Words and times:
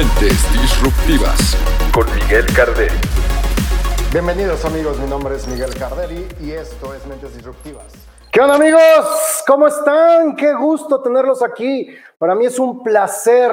Mentes 0.00 0.50
Disruptivas 0.54 1.58
con 1.92 2.06
Miguel 2.14 2.46
Carderi. 2.56 2.94
Bienvenidos 4.10 4.64
amigos, 4.64 4.98
mi 4.98 5.06
nombre 5.06 5.36
es 5.36 5.46
Miguel 5.46 5.74
Carderi 5.74 6.26
y 6.40 6.52
esto 6.52 6.94
es 6.94 7.06
Mentes 7.06 7.36
Disruptivas. 7.36 7.84
¿Qué 8.32 8.40
onda 8.40 8.54
amigos? 8.54 9.42
¿Cómo 9.46 9.66
están? 9.66 10.36
Qué 10.36 10.54
gusto 10.54 11.02
tenerlos 11.02 11.42
aquí. 11.42 11.94
Para 12.16 12.34
mí 12.34 12.46
es 12.46 12.58
un 12.58 12.82
placer 12.82 13.52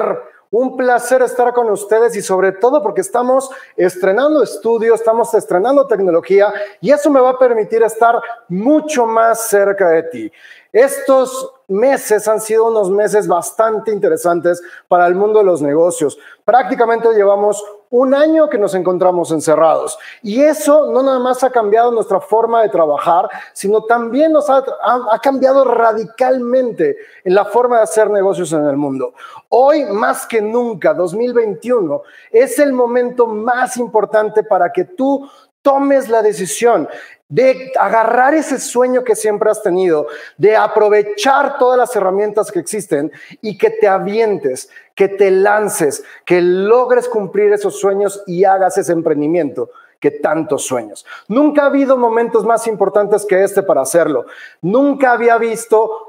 un 0.50 0.76
placer 0.76 1.20
estar 1.22 1.52
con 1.52 1.68
ustedes 1.70 2.16
y 2.16 2.22
sobre 2.22 2.52
todo 2.52 2.82
porque 2.82 3.02
estamos 3.02 3.50
estrenando 3.76 4.42
estudio, 4.42 4.94
estamos 4.94 5.34
estrenando 5.34 5.86
tecnología 5.86 6.52
y 6.80 6.90
eso 6.90 7.10
me 7.10 7.20
va 7.20 7.30
a 7.30 7.38
permitir 7.38 7.82
estar 7.82 8.18
mucho 8.48 9.06
más 9.06 9.48
cerca 9.48 9.90
de 9.90 10.02
ti. 10.04 10.32
Estos 10.72 11.54
meses 11.66 12.28
han 12.28 12.40
sido 12.40 12.66
unos 12.66 12.90
meses 12.90 13.26
bastante 13.26 13.90
interesantes 13.90 14.62
para 14.86 15.06
el 15.06 15.14
mundo 15.14 15.38
de 15.38 15.44
los 15.46 15.62
negocios. 15.62 16.18
Prácticamente 16.44 17.08
llevamos 17.14 17.64
un 17.90 18.14
año 18.14 18.50
que 18.50 18.58
nos 18.58 18.74
encontramos 18.74 19.30
encerrados 19.32 19.98
y 20.22 20.42
eso 20.42 20.90
no 20.90 21.02
nada 21.02 21.18
más 21.18 21.42
ha 21.42 21.50
cambiado 21.50 21.90
nuestra 21.90 22.20
forma 22.20 22.62
de 22.62 22.68
trabajar, 22.68 23.28
sino 23.54 23.84
también 23.84 24.32
nos 24.32 24.50
ha, 24.50 24.62
ha, 25.10 25.18
cambiado 25.20 25.64
radicalmente 25.64 26.96
en 27.24 27.34
la 27.34 27.46
forma 27.46 27.78
de 27.78 27.84
hacer 27.84 28.10
negocios 28.10 28.52
en 28.52 28.66
el 28.66 28.76
mundo. 28.76 29.14
Hoy, 29.48 29.84
más 29.86 30.26
que 30.26 30.42
nunca, 30.42 30.92
2021, 30.92 32.02
es 32.30 32.58
el 32.58 32.74
momento 32.74 33.26
más 33.26 33.78
importante 33.78 34.42
para 34.42 34.70
que 34.70 34.84
tú 34.84 35.28
tomes 35.62 36.08
la 36.08 36.22
decisión 36.22 36.88
de 37.28 37.72
agarrar 37.78 38.34
ese 38.34 38.58
sueño 38.58 39.04
que 39.04 39.14
siempre 39.14 39.50
has 39.50 39.62
tenido, 39.62 40.06
de 40.38 40.56
aprovechar 40.56 41.58
todas 41.58 41.78
las 41.78 41.94
herramientas 41.94 42.50
que 42.50 42.58
existen 42.58 43.12
y 43.42 43.58
que 43.58 43.70
te 43.70 43.86
avientes, 43.86 44.70
que 44.94 45.08
te 45.08 45.30
lances, 45.30 46.02
que 46.24 46.40
logres 46.40 47.08
cumplir 47.08 47.52
esos 47.52 47.78
sueños 47.78 48.22
y 48.26 48.44
hagas 48.44 48.78
ese 48.78 48.92
emprendimiento 48.92 49.70
que 50.00 50.10
tantos 50.10 50.64
sueños. 50.64 51.04
Nunca 51.26 51.62
ha 51.62 51.66
habido 51.66 51.96
momentos 51.96 52.44
más 52.44 52.66
importantes 52.66 53.26
que 53.26 53.42
este 53.42 53.62
para 53.62 53.82
hacerlo. 53.82 54.26
Nunca 54.62 55.12
había 55.12 55.36
visto 55.38 56.08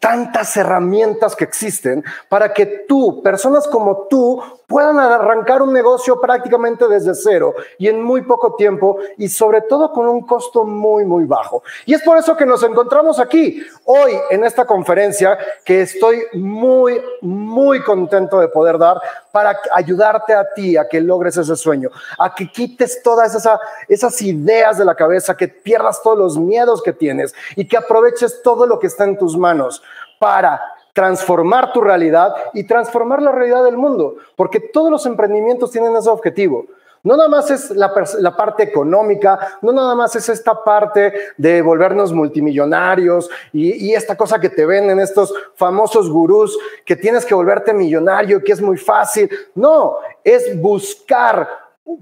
tantas 0.00 0.56
herramientas 0.56 1.36
que 1.36 1.44
existen 1.44 2.04
para 2.28 2.52
que 2.52 2.66
tú, 2.66 3.22
personas 3.22 3.66
como 3.68 4.06
tú, 4.08 4.42
puedan 4.66 4.98
arrancar 4.98 5.62
un 5.62 5.72
negocio 5.72 6.20
prácticamente 6.20 6.88
desde 6.88 7.14
cero 7.14 7.54
y 7.78 7.88
en 7.88 8.02
muy 8.02 8.22
poco 8.22 8.54
tiempo 8.54 8.98
y 9.18 9.28
sobre 9.28 9.62
todo 9.62 9.92
con 9.92 10.08
un 10.08 10.26
costo 10.26 10.64
muy, 10.64 11.04
muy 11.04 11.24
bajo. 11.24 11.62
Y 11.86 11.94
es 11.94 12.02
por 12.02 12.16
eso 12.18 12.36
que 12.36 12.46
nos 12.46 12.62
encontramos 12.62 13.18
aquí 13.18 13.62
hoy 13.84 14.12
en 14.30 14.44
esta 14.44 14.64
conferencia 14.64 15.38
que 15.64 15.82
estoy 15.82 16.22
muy, 16.32 17.00
muy 17.20 17.82
contento 17.82 18.40
de 18.40 18.48
poder 18.48 18.78
dar 18.78 19.00
para 19.32 19.58
ayudarte 19.72 20.32
a 20.32 20.52
ti 20.54 20.76
a 20.76 20.88
que 20.88 21.00
logres 21.00 21.36
ese 21.36 21.56
sueño, 21.56 21.90
a 22.18 22.34
que 22.34 22.50
quites 22.50 23.02
todas 23.02 23.34
esas, 23.34 23.58
esas 23.88 24.20
ideas 24.22 24.78
de 24.78 24.84
la 24.84 24.94
cabeza, 24.94 25.36
que 25.36 25.48
pierdas 25.48 26.02
todos 26.02 26.18
los 26.18 26.38
miedos 26.38 26.82
que 26.82 26.92
tienes 26.92 27.34
y 27.56 27.66
que 27.66 27.76
aproveches 27.76 28.42
todo 28.42 28.66
lo 28.66 28.78
que 28.78 28.86
está 28.86 29.04
en 29.04 29.18
tus 29.18 29.36
manos 29.36 29.82
para 30.18 30.60
transformar 30.94 31.72
tu 31.72 31.82
realidad 31.82 32.34
y 32.54 32.64
transformar 32.64 33.20
la 33.20 33.32
realidad 33.32 33.64
del 33.64 33.76
mundo, 33.76 34.16
porque 34.36 34.60
todos 34.60 34.90
los 34.90 35.04
emprendimientos 35.04 35.70
tienen 35.70 35.94
ese 35.94 36.08
objetivo. 36.08 36.64
No 37.02 37.18
nada 37.18 37.28
más 37.28 37.50
es 37.50 37.70
la, 37.70 37.92
parte 38.34 38.62
económica, 38.62 39.58
no 39.60 39.74
nada 39.74 39.94
más 39.94 40.16
es 40.16 40.26
esta 40.30 40.64
parte 40.64 41.12
de 41.36 41.60
volvernos 41.60 42.14
multimillonarios 42.14 43.28
y, 43.52 43.88
y, 43.88 43.94
esta 43.94 44.16
cosa 44.16 44.40
que 44.40 44.48
te 44.48 44.64
venden 44.64 44.98
estos 44.98 45.34
famosos 45.54 46.08
gurús, 46.08 46.58
que 46.86 46.96
tienes 46.96 47.26
que 47.26 47.34
volverte 47.34 47.74
millonario, 47.74 48.42
que 48.42 48.52
es 48.52 48.62
muy 48.62 48.78
fácil. 48.78 49.28
No, 49.54 49.96
es 50.24 50.58
buscar 50.58 51.46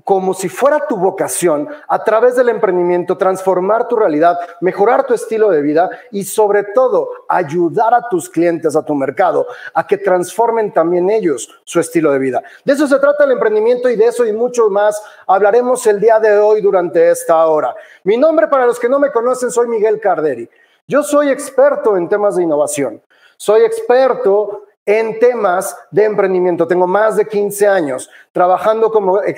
como 0.05 0.35
si 0.35 0.49
fuera 0.49 0.87
tu 0.87 0.97
vocación, 0.97 1.69
a 1.89 2.05
través 2.05 2.37
del 2.37 2.49
emprendimiento, 2.49 3.17
transformar 3.17 3.89
tu 3.89 3.97
realidad, 3.97 4.39
mejorar 4.61 5.07
tu 5.07 5.15
estilo 5.15 5.51
de 5.51 5.63
vida 5.63 5.91
y 6.11 6.25
sobre 6.25 6.65
todo 6.75 7.11
ayudar 7.29 7.95
a 7.95 8.09
tus 8.09 8.29
clientes, 8.29 8.77
a 8.77 8.85
tu 8.85 8.95
mercado, 8.95 9.47
a 9.75 9.87
que 9.87 9.99
transformen 9.99 10.73
también 10.73 11.11
ellos 11.11 11.49
su 11.65 11.81
estilo 11.81 12.13
de 12.13 12.19
vida. 12.19 12.43
De 12.65 12.73
eso 12.73 12.87
se 12.87 12.99
trata 12.99 13.25
el 13.25 13.33
emprendimiento 13.33 13.89
y 13.89 13.97
de 13.97 14.07
eso 14.07 14.27
y 14.27 14.33
mucho 14.33 14.69
más 14.71 15.03
hablaremos 15.27 15.87
el 15.87 16.01
día 16.01 16.19
de 16.19 16.39
hoy 16.39 16.61
durante 16.61 17.11
esta 17.11 17.47
hora. 17.47 17.75
Mi 18.05 18.17
nombre, 18.17 18.49
para 18.49 18.67
los 18.67 18.79
que 18.79 18.89
no 18.89 18.99
me 18.99 19.13
conocen, 19.13 19.51
soy 19.51 19.69
Miguel 19.69 20.01
Carderi. 20.01 20.49
Yo 20.87 21.03
soy 21.03 21.31
experto 21.31 21.97
en 21.97 22.09
temas 22.09 22.37
de 22.37 22.43
innovación. 22.43 23.03
Soy 23.37 23.63
experto 23.63 24.65
en 24.85 25.21
temas 25.21 25.77
de 25.91 26.05
emprendimiento. 26.05 26.67
Tengo 26.67 26.87
más 26.87 27.17
de 27.17 27.27
15 27.27 27.69
años 27.69 28.11
trabajando 28.33 28.91
como, 28.91 29.23
eh, 29.23 29.37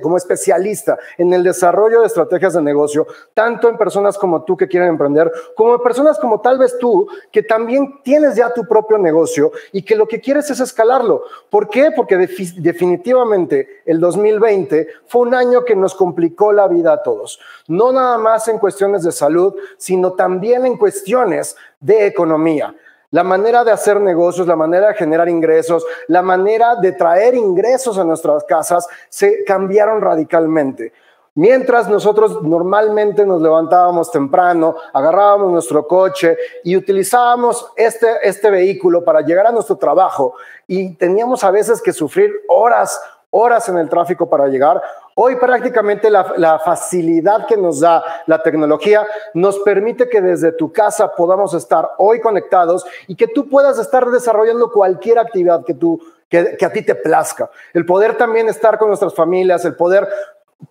como 0.00 0.16
especialista 0.16 0.98
en 1.18 1.32
el 1.32 1.42
desarrollo 1.42 2.00
de 2.00 2.06
estrategias 2.06 2.54
de 2.54 2.62
negocio, 2.62 3.06
tanto 3.34 3.68
en 3.68 3.76
personas 3.76 4.16
como 4.16 4.44
tú 4.44 4.56
que 4.56 4.68
quieren 4.68 4.88
emprender, 4.88 5.30
como 5.54 5.74
en 5.74 5.82
personas 5.82 6.18
como 6.18 6.40
tal 6.40 6.58
vez 6.58 6.78
tú 6.78 7.08
que 7.30 7.42
también 7.42 8.00
tienes 8.02 8.36
ya 8.36 8.54
tu 8.54 8.64
propio 8.66 8.96
negocio 8.96 9.52
y 9.72 9.82
que 9.82 9.96
lo 9.96 10.06
que 10.08 10.20
quieres 10.20 10.48
es 10.50 10.60
escalarlo. 10.60 11.24
¿Por 11.50 11.68
qué? 11.68 11.90
Porque 11.94 12.16
definitivamente 12.16 13.82
el 13.84 14.00
2020 14.00 14.88
fue 15.06 15.22
un 15.22 15.34
año 15.34 15.64
que 15.64 15.76
nos 15.76 15.94
complicó 15.94 16.52
la 16.52 16.68
vida 16.68 16.94
a 16.94 17.02
todos. 17.02 17.38
No 17.68 17.92
nada 17.92 18.16
más 18.16 18.48
en 18.48 18.58
cuestiones 18.58 19.02
de 19.02 19.12
salud, 19.12 19.54
sino 19.76 20.12
también 20.12 20.64
en 20.64 20.78
cuestiones 20.78 21.56
de 21.80 22.06
economía. 22.06 22.74
La 23.16 23.24
manera 23.24 23.64
de 23.64 23.72
hacer 23.72 23.98
negocios, 23.98 24.46
la 24.46 24.56
manera 24.56 24.88
de 24.88 24.94
generar 24.94 25.26
ingresos, 25.26 25.86
la 26.06 26.20
manera 26.20 26.76
de 26.76 26.92
traer 26.92 27.34
ingresos 27.34 27.96
a 27.96 28.04
nuestras 28.04 28.44
casas 28.44 28.86
se 29.08 29.42
cambiaron 29.42 30.02
radicalmente. 30.02 30.92
Mientras 31.34 31.88
nosotros 31.88 32.42
normalmente 32.42 33.24
nos 33.24 33.40
levantábamos 33.40 34.10
temprano, 34.10 34.76
agarrábamos 34.92 35.50
nuestro 35.50 35.86
coche 35.88 36.36
y 36.62 36.76
utilizábamos 36.76 37.72
este, 37.74 38.06
este 38.22 38.50
vehículo 38.50 39.02
para 39.02 39.22
llegar 39.22 39.46
a 39.46 39.52
nuestro 39.52 39.76
trabajo 39.76 40.34
y 40.66 40.92
teníamos 40.96 41.42
a 41.42 41.50
veces 41.50 41.80
que 41.80 41.94
sufrir 41.94 42.30
horas, 42.48 43.00
horas 43.30 43.66
en 43.70 43.78
el 43.78 43.88
tráfico 43.88 44.28
para 44.28 44.48
llegar, 44.48 44.82
Hoy 45.18 45.36
prácticamente 45.36 46.10
la, 46.10 46.60
facilidad 46.62 47.46
que 47.46 47.56
nos 47.56 47.80
da 47.80 48.04
la 48.26 48.42
tecnología 48.42 49.06
nos 49.32 49.58
permite 49.60 50.10
que 50.10 50.20
desde 50.20 50.52
tu 50.52 50.70
casa 50.70 51.14
podamos 51.14 51.54
estar 51.54 51.88
hoy 51.96 52.20
conectados 52.20 52.84
y 53.06 53.16
que 53.16 53.26
tú 53.26 53.48
puedas 53.48 53.78
estar 53.78 54.10
desarrollando 54.10 54.70
cualquier 54.70 55.18
actividad 55.18 55.64
que 55.64 55.72
tú 55.72 55.98
que, 56.28 56.58
a 56.60 56.70
ti 56.70 56.82
te 56.82 56.94
plazca. 56.94 57.50
El 57.72 57.86
poder 57.86 58.18
también 58.18 58.48
estar 58.50 58.76
con 58.76 58.88
nuestras 58.88 59.14
familias, 59.14 59.64
el 59.64 59.74
poder 59.74 60.06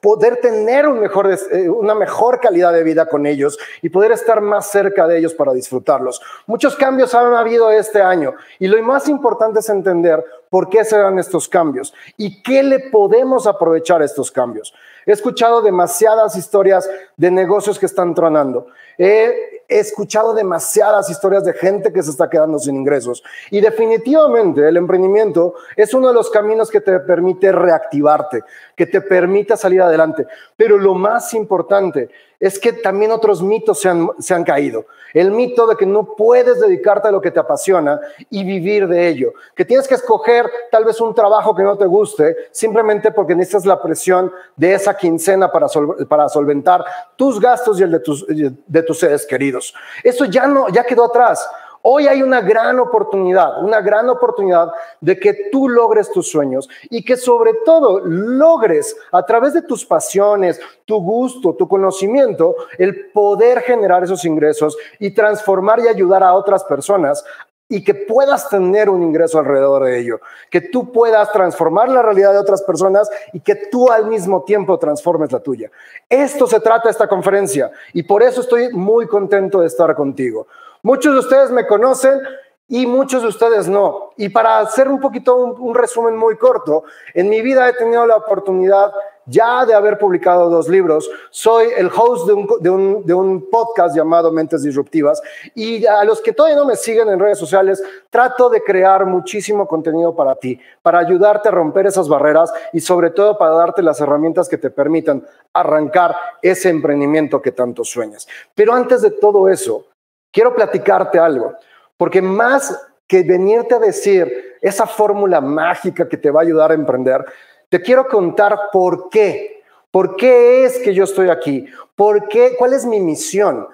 poder 0.01 0.37
tener 0.37 0.85
eh, 0.85 1.69
una 1.69 1.95
mejor 1.95 2.39
calidad 2.39 2.73
de 2.73 2.83
vida 2.83 3.05
con 3.07 3.25
ellos 3.25 3.57
y 3.81 3.89
poder 3.89 4.11
estar 4.11 4.41
más 4.41 4.69
cerca 4.71 5.07
de 5.07 5.17
ellos 5.17 5.33
para 5.33 5.53
disfrutarlos. 5.53 6.21
Muchos 6.47 6.75
cambios 6.75 7.13
han 7.13 7.33
habido 7.33 7.71
este 7.71 8.01
año 8.01 8.33
y 8.59 8.67
lo 8.67 8.81
más 8.83 9.07
importante 9.07 9.59
es 9.59 9.69
entender 9.69 10.23
por 10.49 10.69
qué 10.69 10.83
se 10.85 10.97
dan 10.97 11.19
estos 11.19 11.47
cambios 11.47 11.93
y 12.17 12.41
qué 12.41 12.63
le 12.63 12.79
podemos 12.91 13.47
aprovechar 13.47 14.01
a 14.01 14.05
estos 14.05 14.31
cambios. 14.31 14.73
He 15.05 15.11
escuchado 15.11 15.61
demasiadas 15.61 16.35
historias 16.35 16.89
de 17.15 17.31
negocios 17.31 17.77
que 17.77 17.85
están 17.85 18.13
tronando. 18.13 18.67
He 18.97 19.55
escuchado 19.67 20.33
demasiadas 20.33 21.09
historias 21.09 21.43
de 21.43 21.53
gente 21.53 21.91
que 21.91 22.03
se 22.03 22.11
está 22.11 22.29
quedando 22.29 22.59
sin 22.59 22.75
ingresos. 22.75 23.23
Y 23.49 23.61
definitivamente 23.61 24.67
el 24.67 24.77
emprendimiento 24.77 25.55
es 25.75 25.93
uno 25.93 26.09
de 26.09 26.13
los 26.13 26.29
caminos 26.29 26.69
que 26.69 26.81
te 26.81 26.99
permite 26.99 27.51
reactivarte, 27.51 28.43
que 28.75 28.85
te 28.85 29.01
permita 29.01 29.57
salir 29.57 29.81
adelante. 29.81 30.27
Pero 30.55 30.77
lo 30.77 30.93
más 30.93 31.33
importante 31.33 32.09
es 32.39 32.59
que 32.59 32.73
también 32.73 33.11
otros 33.11 33.41
mitos 33.41 33.79
se 33.79 33.89
han, 33.89 34.09
se 34.19 34.33
han 34.33 34.43
caído. 34.43 34.85
El 35.13 35.31
mito 35.31 35.65
de 35.65 35.77
que 35.77 35.85
no 35.85 36.15
puedes 36.15 36.59
dedicarte 36.59 37.07
a 37.07 37.11
lo 37.11 37.21
que 37.21 37.31
te 37.31 37.39
apasiona 37.39 38.01
y 38.29 38.43
vivir 38.43 38.87
de 38.87 39.07
ello. 39.07 39.33
Que 39.55 39.63
tienes 39.63 39.87
que 39.87 39.95
escoger 39.95 40.49
tal 40.71 40.83
vez 40.83 40.99
un 40.99 41.15
trabajo 41.15 41.55
que 41.55 41.63
no 41.63 41.77
te 41.77 41.85
guste 41.85 42.35
simplemente 42.51 43.11
porque 43.11 43.35
necesitas 43.35 43.65
la 43.65 43.81
presión 43.81 44.31
de 44.57 44.73
esa 44.73 44.97
quincena 44.97 45.51
para, 45.51 45.67
para 46.09 46.27
solventar 46.27 46.83
tus 47.15 47.39
gastos 47.39 47.79
y 47.79 47.83
el 47.83 47.91
de 47.91 47.99
tus, 47.99 48.25
de 48.27 48.83
tus 48.83 48.99
seres 48.99 49.25
queridos. 49.25 49.73
Eso 50.03 50.25
ya 50.25 50.47
no, 50.47 50.67
ya 50.69 50.83
quedó 50.83 51.05
atrás. 51.05 51.47
Hoy 51.87 52.07
hay 52.07 52.23
una 52.23 52.41
gran 52.41 52.79
oportunidad, 52.79 53.63
una 53.63 53.79
gran 53.79 54.09
oportunidad 54.09 54.71
de 55.01 55.19
que 55.19 55.49
tú 55.51 55.69
logres 55.69 56.11
tus 56.11 56.31
sueños 56.31 56.67
y 56.89 57.05
que 57.05 57.15
sobre 57.15 57.53
todo 57.63 57.99
logres 58.03 58.97
a 59.11 59.23
través 59.23 59.53
de 59.53 59.61
tus 59.61 59.85
pasiones, 59.85 60.59
tu 60.85 60.99
gusto, 60.99 61.53
tu 61.53 61.67
conocimiento, 61.67 62.55
el 62.79 63.11
poder 63.11 63.61
generar 63.61 64.03
esos 64.03 64.25
ingresos 64.25 64.75
y 64.97 65.11
transformar 65.11 65.79
y 65.79 65.87
ayudar 65.87 66.23
a 66.23 66.33
otras 66.33 66.63
personas 66.63 67.23
y 67.69 67.83
que 67.83 67.93
puedas 67.93 68.49
tener 68.49 68.89
un 68.89 69.03
ingreso 69.03 69.37
alrededor 69.37 69.83
de 69.83 69.99
ello, 69.99 70.21
que 70.49 70.61
tú 70.61 70.91
puedas 70.91 71.31
transformar 71.31 71.89
la 71.89 72.01
realidad 72.01 72.31
de 72.31 72.39
otras 72.39 72.63
personas 72.63 73.07
y 73.31 73.41
que 73.41 73.55
tú 73.55 73.91
al 73.91 74.07
mismo 74.07 74.43
tiempo 74.43 74.79
transformes 74.79 75.31
la 75.31 75.39
tuya. 75.39 75.69
Esto 76.09 76.47
se 76.47 76.59
trata 76.59 76.89
esta 76.89 77.07
conferencia 77.07 77.69
y 77.93 78.01
por 78.01 78.23
eso 78.23 78.41
estoy 78.41 78.73
muy 78.73 79.05
contento 79.05 79.61
de 79.61 79.67
estar 79.67 79.93
contigo. 79.95 80.47
Muchos 80.85 81.13
de 81.13 81.19
ustedes 81.21 81.49
me 81.49 81.65
conocen 81.65 82.21
y 82.67 82.85
muchos 82.85 83.23
de 83.23 83.29
ustedes 83.29 83.67
no. 83.67 84.11
Y 84.17 84.29
para 84.29 84.59
hacer 84.59 84.87
un 84.87 84.99
poquito 84.99 85.35
un, 85.35 85.73
resumen 85.73 86.15
muy 86.15 86.37
corto, 86.37 86.83
en 87.15 87.27
mi 87.27 87.41
vida 87.41 87.67
he 87.67 87.73
tenido 87.73 88.05
la 88.05 88.17
oportunidad 88.17 88.93
ya 89.25 89.65
de 89.65 89.73
haber 89.73 89.97
publicado 89.97 90.47
dos 90.47 90.69
libros. 90.69 91.09
Soy 91.31 91.69
el 91.75 91.87
host 91.87 92.27
de 92.27 92.33
un, 92.33 92.47
de, 92.59 92.69
un, 92.69 93.03
de 93.03 93.15
un, 93.15 93.49
podcast 93.49 93.95
llamado 93.95 94.31
Mentes 94.31 94.61
Disruptivas 94.61 95.23
y 95.55 95.87
a 95.87 96.03
los 96.03 96.21
que 96.21 96.33
todavía 96.33 96.59
no 96.59 96.65
me 96.65 96.75
siguen 96.75 97.09
en 97.09 97.17
redes 97.17 97.39
sociales, 97.39 97.83
trato 98.11 98.47
de 98.51 98.61
crear 98.61 99.07
muchísimo 99.07 99.67
contenido 99.67 100.15
para 100.15 100.35
ti, 100.35 100.59
para 100.83 100.99
ayudarte 100.99 101.49
a 101.49 101.51
romper 101.51 101.87
esas 101.87 102.07
barreras 102.07 102.53
y 102.73 102.79
sobre 102.79 103.09
todo 103.09 103.39
para 103.39 103.55
darte 103.55 103.81
las 103.81 103.99
herramientas 104.01 104.47
que 104.47 104.59
te 104.59 104.69
permitan 104.69 105.25
arrancar 105.51 106.15
ese 106.43 106.69
emprendimiento 106.69 107.41
que 107.41 107.53
tanto 107.53 107.83
sueñas. 107.83 108.27
Pero 108.53 108.71
antes 108.71 109.01
de 109.01 109.09
todo 109.09 109.49
eso, 109.49 109.87
quiero 110.35 110.53
platicarte 110.53 111.17
algo. 111.17 111.55
Porque 111.97 112.21
más 112.21 112.77
que 113.07 113.23
venirte 113.23 113.75
a 113.75 113.79
decir 113.79 114.57
esa 114.61 114.85
fórmula 114.85 115.39
mágica 115.39 116.09
que 116.09 116.17
te 116.17 116.29
va 116.29 116.41
a 116.41 116.43
ayudar 116.43 116.71
a 116.71 116.75
emprender, 116.75 117.23
te 117.69 117.81
quiero 117.81 118.07
contar 118.07 118.59
por 118.71 119.09
qué. 119.09 119.63
¿Por 119.89 120.17
qué 120.17 120.65
es 120.65 120.77
que 120.79 120.93
yo 120.93 121.05
estoy 121.05 121.29
aquí? 121.29 121.65
¿Por 121.95 122.27
qué? 122.27 122.55
¿Cuál 122.57 122.73
es 122.73 122.85
mi 122.85 122.99
misión? 122.99 123.65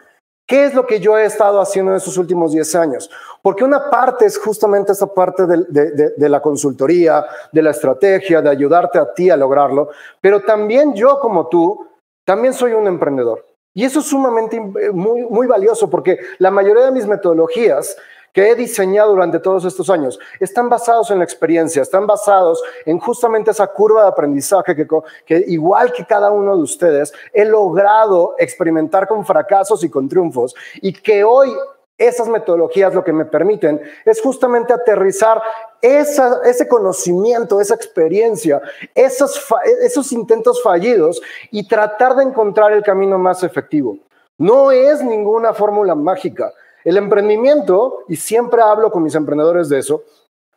¿Qué 0.46 0.66
es 0.66 0.76
lo 0.76 0.86
que 0.86 1.00
yo 1.00 1.18
he 1.18 1.26
estado 1.26 1.60
haciendo 1.60 1.92
en 1.92 1.98
estos 1.98 2.18
últimos 2.18 2.52
10 2.52 2.76
años? 2.76 3.10
Porque 3.42 3.64
una 3.64 3.90
parte 3.90 4.26
es 4.26 4.38
justamente 4.38 4.92
esa 4.92 5.08
parte 5.08 5.48
de, 5.48 6.14
de, 6.16 6.30
la 6.30 6.42
consultoría, 6.42 7.26
de 7.52 7.62
la 7.64 7.72
estrategia, 7.72 8.42
de 8.42 8.50
ayudarte 8.50 9.00
a 9.00 9.12
ti 9.14 9.30
a 9.30 9.38
lograrlo, 9.38 9.90
pero 10.20 10.42
también 10.42 10.94
yo 10.94 11.20
como 11.20 11.48
tú, 11.48 11.88
también 12.26 12.54
soy 12.54 12.74
un 12.74 12.86
emprendedor. 12.86 13.51
Y 13.74 13.86
eso 13.86 14.00
es 14.00 14.06
sumamente 14.08 14.58
eh, 14.58 14.92
muy, 14.92 15.22
muy 15.24 15.48
valioso 15.48 15.90
porque 15.90 16.20
la 16.40 16.52
mayoría 16.52 16.86
de 16.86 16.92
mis 16.92 17.08
metodologías 17.08 17.96
que 18.34 18.50
he 18.50 18.56
diseñado 18.56 19.12
durante 19.12 19.40
todos 19.40 19.66
estos 19.66 19.90
años 19.90 20.20
están 20.40 20.70
basados 20.70 21.12
en 21.12 21.18
la 21.18 21.24
experiencia, 21.24 21.82
están 21.82 22.08
basados 22.08 22.62
en 22.86 23.00
justamente 23.00 23.52
esa 23.52 23.68
curva 23.68 24.04
de 24.04 24.10
aprendizaje 24.10 24.76
que, 24.76 24.88
que, 25.26 25.44
igual 25.48 25.92
que 25.92 26.06
cada 26.06 26.32
uno 26.32 26.56
de 26.56 26.64
ustedes, 26.64 27.14
he 27.34 27.46
logrado 27.46 28.36
experimentar 28.38 29.08
con 29.08 29.26
fracasos 29.26 29.84
y 29.84 29.90
con 29.90 30.08
triunfos 30.08 30.56
y 30.82 30.94
que 30.94 31.24
hoy 31.24 31.54
esas 32.02 32.28
metodologías 32.28 32.94
lo 32.94 33.04
que 33.04 33.14
me 33.14 33.26
permiten 33.26 33.82
es 34.06 34.22
justamente 34.22 34.74
aterrizar 34.74 35.42
ese 35.82 36.68
conocimiento, 36.68 37.62
esa 37.62 37.76
experiencia, 37.76 38.62
esos, 38.96 39.46
esos 39.82 40.12
intentos 40.12 40.62
fallidos 40.62 41.22
y 41.52 41.68
tratar 41.68 42.16
de 42.16 42.24
encontrar 42.24 42.72
el 42.74 42.84
camino 42.84 43.18
más 43.18 43.44
efectivo. 43.44 43.98
No 44.38 44.72
es 44.72 45.04
ninguna 45.04 45.54
fórmula 45.54 45.96
mágica. 45.96 46.52
El 46.84 46.98
emprendimiento, 46.98 48.00
y 48.08 48.16
siempre 48.16 48.62
hablo 48.62 48.92
con 48.92 49.04
mis 49.04 49.16
emprendedores 49.16 49.70
de 49.70 49.80
eso, 49.80 50.04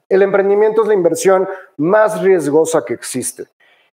el 0.08 0.22
emprendimiento 0.22 0.82
es 0.82 0.88
la 0.88 0.94
inversión 0.94 1.48
más 1.76 2.22
riesgosa 2.22 2.84
que 2.84 2.94
existe. 2.94 3.46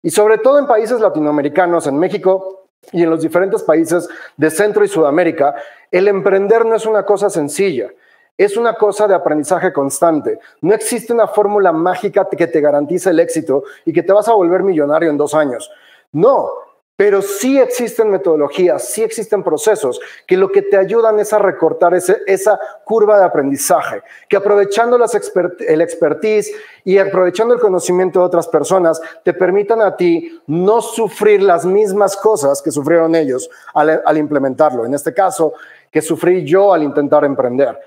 Y 0.02 0.10
sobre 0.10 0.38
todo 0.38 0.58
en 0.58 0.66
países 0.66 1.00
latinoamericanos, 1.00 1.86
en 1.86 1.98
México, 1.98 2.59
y 2.92 3.02
en 3.02 3.10
los 3.10 3.22
diferentes 3.22 3.62
países 3.62 4.08
de 4.36 4.50
Centro 4.50 4.84
y 4.84 4.88
Sudamérica, 4.88 5.54
el 5.90 6.08
emprender 6.08 6.64
no 6.64 6.74
es 6.74 6.86
una 6.86 7.04
cosa 7.04 7.30
sencilla, 7.30 7.90
es 8.36 8.56
una 8.56 8.74
cosa 8.74 9.06
de 9.06 9.14
aprendizaje 9.14 9.72
constante. 9.72 10.38
No 10.62 10.74
existe 10.74 11.12
una 11.12 11.28
fórmula 11.28 11.72
mágica 11.72 12.26
que 12.30 12.46
te 12.46 12.60
garantice 12.60 13.10
el 13.10 13.20
éxito 13.20 13.64
y 13.84 13.92
que 13.92 14.02
te 14.02 14.12
vas 14.12 14.28
a 14.28 14.32
volver 14.32 14.62
millonario 14.62 15.10
en 15.10 15.18
dos 15.18 15.34
años. 15.34 15.70
No, 16.12 16.50
pero 17.00 17.22
sí 17.22 17.58
existen 17.58 18.10
metodologías, 18.10 18.90
sí 18.90 19.02
existen 19.02 19.42
procesos 19.42 19.98
que 20.26 20.36
lo 20.36 20.52
que 20.52 20.60
te 20.60 20.76
ayudan 20.76 21.18
es 21.18 21.32
a 21.32 21.38
recortar 21.38 21.94
esa 21.94 22.60
curva 22.84 23.18
de 23.18 23.24
aprendizaje, 23.24 24.02
que 24.28 24.36
aprovechando 24.36 24.98
el 25.66 25.80
expertise 25.80 26.52
y 26.84 26.98
aprovechando 26.98 27.54
el 27.54 27.60
conocimiento 27.60 28.20
de 28.20 28.26
otras 28.26 28.48
personas, 28.48 29.00
te 29.24 29.32
permitan 29.32 29.80
a 29.80 29.96
ti 29.96 30.42
no 30.46 30.82
sufrir 30.82 31.42
las 31.42 31.64
mismas 31.64 32.18
cosas 32.18 32.60
que 32.60 32.70
sufrieron 32.70 33.14
ellos 33.14 33.48
al 33.72 34.18
implementarlo. 34.18 34.84
En 34.84 34.92
este 34.92 35.14
caso, 35.14 35.54
que 35.90 36.02
sufrí 36.02 36.44
yo 36.44 36.70
al 36.74 36.82
intentar 36.82 37.24
emprender. 37.24 37.78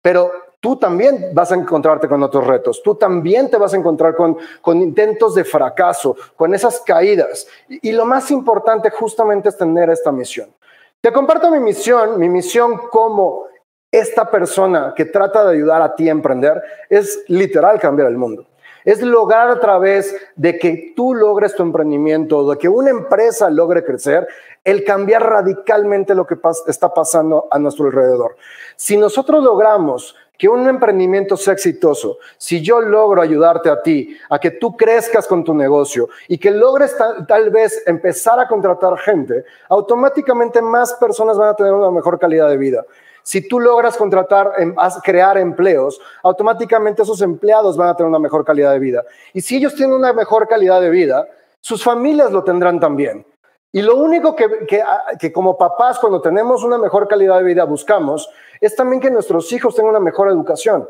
Pero 0.00 0.30
tú 0.62 0.76
también 0.76 1.30
vas 1.34 1.50
a 1.50 1.56
encontrarte 1.56 2.08
con 2.08 2.22
otros 2.22 2.46
retos, 2.46 2.80
tú 2.84 2.94
también 2.94 3.50
te 3.50 3.56
vas 3.56 3.74
a 3.74 3.76
encontrar 3.76 4.14
con, 4.14 4.38
con 4.60 4.80
intentos 4.80 5.34
de 5.34 5.42
fracaso, 5.42 6.16
con 6.36 6.54
esas 6.54 6.80
caídas. 6.80 7.48
Y, 7.68 7.90
lo 7.90 8.06
más 8.06 8.30
importante 8.30 8.88
justamente 8.88 9.48
es 9.48 9.56
tener 9.56 9.90
esta 9.90 10.12
misión. 10.12 10.54
Te 11.00 11.12
comparto 11.12 11.50
mi 11.50 11.58
misión, 11.58 12.16
mi 12.16 12.28
misión 12.28 12.78
como 12.92 13.46
esta 13.90 14.30
persona 14.30 14.94
que 14.96 15.04
trata 15.04 15.44
de 15.44 15.54
ayudar 15.56 15.82
a 15.82 15.96
ti 15.96 16.08
a 16.08 16.12
emprender 16.12 16.62
es 16.88 17.24
literal 17.26 17.80
cambiar 17.80 18.06
el 18.06 18.16
mundo. 18.16 18.46
Es 18.84 19.02
lograr 19.02 19.48
a 19.48 19.58
través 19.58 20.14
de 20.36 20.58
que 20.58 20.92
tú 20.94 21.12
logres 21.12 21.56
tu 21.56 21.64
emprendimiento, 21.64 22.48
de 22.48 22.56
que 22.56 22.68
una 22.68 22.90
empresa 22.90 23.50
logre 23.50 23.84
crecer, 23.84 24.28
el 24.62 24.84
cambiar 24.84 25.28
radicalmente 25.28 26.14
lo 26.14 26.24
que 26.24 26.36
está 26.68 26.94
pasando 26.94 27.48
a 27.50 27.58
nuestro 27.58 27.86
alrededor. 27.86 28.36
Si 28.76 28.96
nosotros 28.96 29.42
logramos 29.42 30.16
que 30.42 30.48
un 30.48 30.68
emprendimiento 30.68 31.36
sea 31.36 31.52
exitoso, 31.52 32.18
si 32.36 32.60
yo 32.60 32.80
logro 32.80 33.22
ayudarte 33.22 33.70
a 33.70 33.80
ti, 33.80 34.18
a 34.28 34.40
que 34.40 34.50
tú 34.50 34.76
crezcas 34.76 35.28
con 35.28 35.44
tu 35.44 35.54
negocio 35.54 36.08
y 36.26 36.36
que 36.36 36.50
logres 36.50 36.96
tal, 37.28 37.50
vez 37.50 37.80
empezar 37.86 38.40
a 38.40 38.48
contratar 38.48 38.98
gente, 38.98 39.44
automáticamente 39.68 40.60
más 40.60 40.94
personas 40.94 41.38
van 41.38 41.50
a 41.50 41.54
tener 41.54 41.72
una 41.72 41.92
mejor 41.92 42.18
calidad 42.18 42.48
de 42.48 42.56
vida. 42.56 42.84
Si 43.22 43.46
tú 43.46 43.60
logras 43.60 43.96
contratar, 43.96 44.54
em, 44.58 44.74
crear 45.04 45.38
empleos, 45.38 46.00
automáticamente 46.24 47.02
esos 47.02 47.22
empleados 47.22 47.76
van 47.76 47.90
a 47.90 47.94
tener 47.94 48.08
una 48.08 48.18
mejor 48.18 48.44
calidad 48.44 48.72
de 48.72 48.80
vida. 48.80 49.04
Y 49.32 49.42
si 49.42 49.58
ellos 49.58 49.76
tienen 49.76 49.94
una 49.94 50.12
mejor 50.12 50.48
calidad 50.48 50.80
de 50.80 50.90
vida, 50.90 51.24
sus 51.60 51.84
familias 51.84 52.32
lo 52.32 52.42
tendrán 52.42 52.80
también. 52.80 53.24
Y 53.72 53.80
lo 53.80 53.96
único 53.96 54.36
que, 54.36 54.82
ah, 54.82 55.04
que, 55.18 55.32
como 55.32 55.56
papás, 55.56 55.98
cuando 55.98 56.20
tenemos 56.20 56.62
una 56.62 56.76
mejor 56.76 57.08
calidad 57.08 57.38
de 57.38 57.44
vida, 57.44 57.64
buscamos, 57.64 58.28
es 58.60 58.76
también 58.76 59.00
que 59.00 59.10
nuestros 59.10 59.50
hijos 59.52 59.74
tengan 59.74 59.90
una 59.90 60.00
mejor 60.00 60.28
educación. 60.28 60.86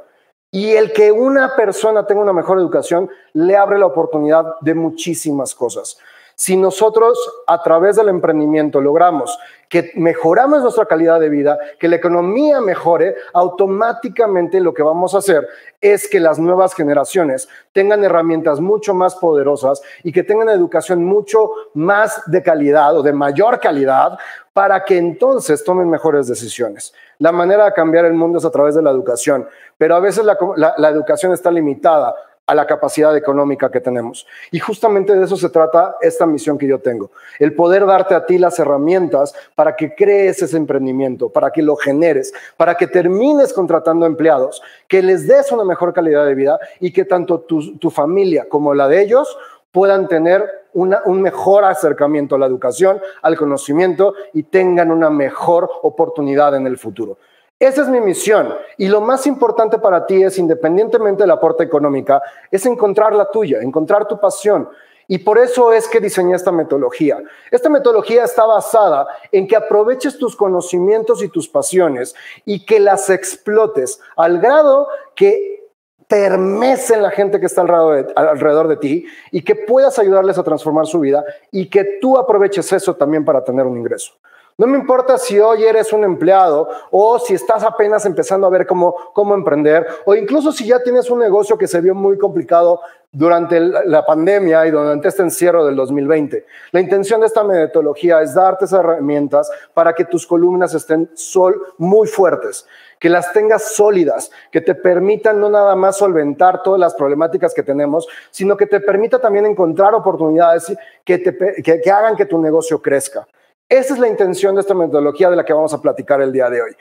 Y 0.51 0.73
el 0.73 0.93
que 0.93 1.13
una 1.13 1.55
persona 1.57 2.05
tenga 2.05 2.21
una 2.21 2.33
mejor 2.33 2.59
educación 2.59 3.09
le 3.33 3.57
abre 3.57 3.79
la 3.79 3.87
oportunidad 3.87 4.57
de 4.61 4.75
muchísimas 4.75 5.55
cosas. 5.55 5.97
Si 6.43 6.57
nosotros 6.57 7.45
a 7.47 7.63
través 7.63 7.95
del 7.95 8.09
emprendimiento 8.09 8.81
logramos 8.81 9.39
que 9.69 9.93
mejoramos 9.95 10.61
nuestra 10.61 10.87
calidad 10.87 11.21
de 11.21 11.29
vida, 11.29 11.57
que 11.79 11.87
la 11.87 11.95
economía 11.95 12.61
mejore, 12.61 13.15
automáticamente 13.33 14.59
lo 14.59 14.75
que 14.75 14.83
vamos 14.83 15.15
a 15.15 15.19
hacer 15.19 15.47
es 15.81 16.09
que 16.09 16.19
las 16.19 16.41
nuevas 16.41 16.75
generaciones 16.75 17.49
tengan 17.71 18.03
herramientas 18.03 18.59
mucho 18.59 18.93
más 18.93 19.15
poderosas 19.15 19.83
y 20.03 20.11
que 20.11 20.25
tengan 20.25 20.49
educación 20.49 21.05
mucho 21.05 21.49
más 21.75 22.21
de 22.27 22.43
calidad 22.43 22.99
o 22.99 23.05
de 23.05 23.13
mayor 23.13 23.61
calidad 23.61 24.19
para 24.53 24.85
que 24.85 24.99
entonces 24.99 25.63
tomen 25.63 25.89
mejores 25.89 26.27
decisiones. 26.27 26.93
La 27.19 27.31
manera 27.31 27.67
de 27.67 27.73
cambiar 27.73 28.05
el 28.05 28.15
mundo 28.15 28.39
es 28.39 28.45
a 28.45 28.51
través 28.51 28.75
de 28.75 28.83
la 28.83 28.91
educación, 28.91 29.47
pero 29.79 29.95
a 29.95 30.01
veces 30.01 30.25
la, 30.25 30.37
la 30.77 30.89
educación 30.89 31.33
está 31.33 31.53
limitada 31.53 32.17
a 32.47 32.55
la 32.55 32.67
capacidad 32.67 33.17
económica 33.17 33.71
que 33.71 33.81
tenemos. 33.81 34.27
Y 34.51 34.59
justamente 34.59 35.15
de 35.15 35.25
eso 35.25 35.37
se 35.37 35.49
trata 35.49 35.97
esta 36.01 36.27
misión 36.27 36.59
que 36.59 36.67
yo 36.67 36.81
tengo, 36.81 37.11
el 37.39 37.55
poder 37.55 37.87
darte 37.87 38.15
a 38.15 38.27
ti 38.27 38.39
las 38.39 38.59
herramientas 38.59 39.35
para 39.55 39.77
que 39.77 39.95
crees 39.95 40.43
ese 40.43 40.57
emprendimiento, 40.57 41.29
para 41.29 41.51
que 41.51 41.63
lo 41.63 41.77
generes, 41.77 42.33
para 42.57 42.75
que 42.75 42.87
termines 42.87 43.53
contratando 43.53 44.07
empleados, 44.07 44.63
que 44.89 45.03
les 45.03 45.27
des 45.27 45.53
una 45.53 45.65
mejor 45.65 45.93
calidad 45.93 46.27
de 46.27 46.35
vida 46.35 46.59
y 46.81 46.93
que 46.93 47.05
tanto 47.05 47.41
tu, 47.41 47.91
familia 47.91 48.49
como 48.49 48.75
la 48.75 48.89
de 48.89 49.03
ellos 49.03 49.37
puedan 49.71 50.09
tener 50.09 50.45
un 50.73 51.23
mejor 51.23 51.65
acercamiento 51.65 52.35
a 52.35 52.39
la 52.39 52.47
educación, 52.47 53.01
al 53.21 53.37
conocimiento 53.37 54.15
y 54.33 54.45
tengan 54.45 54.91
una 54.91 55.11
mejor 55.11 55.69
oportunidad 55.83 56.55
en 56.57 56.67
el 56.67 56.79
futuro. 56.79 57.19
Esa 57.63 57.83
es 57.83 57.89
mi 57.89 58.01
misión. 58.01 58.53
Y 58.77 58.89
lo 58.89 59.01
más 59.01 59.25
importante 59.25 59.79
para 59.79 60.05
ti 60.05 60.21
es, 60.21 60.37
independientemente 60.37 61.23
de 61.23 61.29
la 61.29 61.35
aporte 61.35 61.63
económica, 61.63 62.21
es 62.51 62.67
encontrar 62.67 63.15
la 63.15 63.31
tuya, 63.31 63.61
encontrar 63.61 64.09
tu 64.09 64.19
pasión. 64.19 64.69
Y 65.07 65.19
por 65.19 65.39
eso 65.39 65.73
es 65.73 65.87
que 65.87 66.01
diseñé 66.01 66.35
esta 66.35 66.51
metodología. 66.51 67.23
Esta 67.53 67.69
metodología 67.69 68.25
está 68.25 68.47
basada 68.47 69.07
en 69.31 69.47
que 69.47 69.55
aproveches 69.55 70.19
tus 70.19 70.35
conocimientos 70.35 71.23
y 71.23 71.29
tus 71.29 71.49
pasiones 71.49 72.17
y 72.45 72.67
que 72.67 72.81
las 72.81 73.09
explotes 73.11 74.01
al 74.17 74.41
grado 74.41 74.89
que 75.15 75.63
permecen 76.09 77.01
la 77.01 77.13
gente 77.13 77.39
que 77.39 77.47
está 77.47 77.61
alrededor 77.61 78.07
de, 78.07 78.13
alrededor 78.17 78.67
de 78.67 78.77
ti 78.79 79.07
y 79.31 79.45
que 79.45 79.55
puedas 79.55 80.01
ayudarles 80.01 80.37
a 80.37 80.43
transformar 80.43 80.87
su 80.87 80.99
vida 80.99 81.23
y 81.53 81.71
que 81.71 81.99
tú 82.01 82.19
aproveches 82.19 82.73
eso 82.73 82.97
también 82.97 83.25
para 83.25 83.45
tener 83.45 83.67
un 83.67 83.77
ingreso. 83.77 84.15
No 84.59 84.67
me 84.67 84.79
importa 84.79 85.17
si 85.17 85.39
hoy 85.41 85.65
eres 85.65 85.93
un 85.93 86.05
empleado 86.05 86.69
o 86.91 87.19
si 87.19 87.35
estás 87.35 87.65
apenas 87.65 88.05
empezando 88.05 88.47
a 88.47 88.51
ver 88.51 88.67
cómo, 88.67 88.95
cómo 89.15 89.35
emprender 89.35 89.87
o 90.05 90.15
incluso 90.15 90.53
si 90.53 90.67
ya 90.67 90.83
tienes 90.83 91.11
un 91.11 91.21
negocio 91.21 91.57
que 91.57 91.67
se 91.67 91.81
vio 91.81 91.95
muy 91.95 92.19
complicado 92.19 92.81
durante 93.15 93.61
la 93.61 94.07
pandemia 94.07 94.67
y 94.67 94.71
durante 94.71 95.09
este 95.09 95.23
encierro 95.23 95.67
del 95.67 95.77
2020. 95.77 96.47
La 96.71 96.81
intención 96.81 97.21
de 97.21 97.27
esta 97.27 97.45
metodología 97.45 98.23
es 98.23 98.35
darte 98.35 98.65
esas 98.65 98.81
herramientas 98.81 99.51
para 99.75 99.95
que 99.95 100.07
tus 100.07 100.27
columnas 100.27 100.73
estén 100.75 101.11
sol 101.15 101.61
muy 101.77 102.09
fuertes, 102.09 102.67
que 102.99 103.11
las 103.11 103.33
tengas 103.35 103.75
sólidas, 103.75 104.31
que 104.51 104.63
te 104.63 104.75
permitan 104.75 105.41
no 105.41 105.51
nada 105.51 105.77
más 105.77 105.99
solventar 105.99 106.63
todas 106.63 106.81
las 106.81 106.95
problemáticas 106.95 107.53
que 107.53 107.63
tenemos, 107.63 108.09
sino 108.31 108.57
que 108.57 108.67
te 108.67 108.81
permita 108.81 109.19
también 109.19 109.45
encontrar 109.45 109.95
oportunidades 109.95 110.75
que, 111.05 111.19
te, 111.19 111.63
que 111.63 111.91
hagan 111.91 112.17
que 112.17 112.25
tu 112.25 112.39
negocio 112.39 112.81
crezca. 112.81 113.27
Esa 113.73 113.95
es 113.95 114.01
la 114.01 114.09
intención 114.09 114.55
de 114.55 114.61
esta 114.61 114.75
metodología 114.75 115.31
de 115.31 115.37
la 115.37 115.47
que 115.47 115.55
vamos 115.55 115.73
a 115.73 115.81
platicar 115.81 116.21
el 116.21 116.31
día 116.31 116.51
de 116.51 116.61
hoy. 116.61 116.77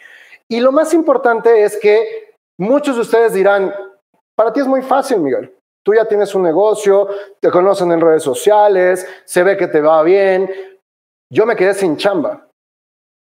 Y 0.49 0.59
lo 0.59 0.73
más 0.73 0.93
importante 0.93 1.63
es 1.63 1.77
que 1.77 2.33
muchos 2.57 2.97
de 2.97 3.03
ustedes 3.03 3.31
dirán, 3.31 3.73
para 4.35 4.51
ti 4.51 4.59
es 4.59 4.67
muy 4.67 4.81
fácil, 4.81 5.19
Miguel. 5.19 5.55
Tú 5.83 5.93
ya 5.93 6.03
tienes 6.03 6.35
un 6.35 6.43
negocio, 6.43 7.07
te 7.39 7.49
conocen 7.49 7.93
en 7.93 8.01
redes 8.01 8.23
sociales, 8.23 9.07
se 9.23 9.41
ve 9.41 9.55
que 9.55 9.67
te 9.67 9.79
va 9.79 10.03
bien. 10.03 10.51
Yo 11.29 11.45
me 11.45 11.55
quedé 11.55 11.73
sin 11.75 11.95
chamba. 11.95 12.45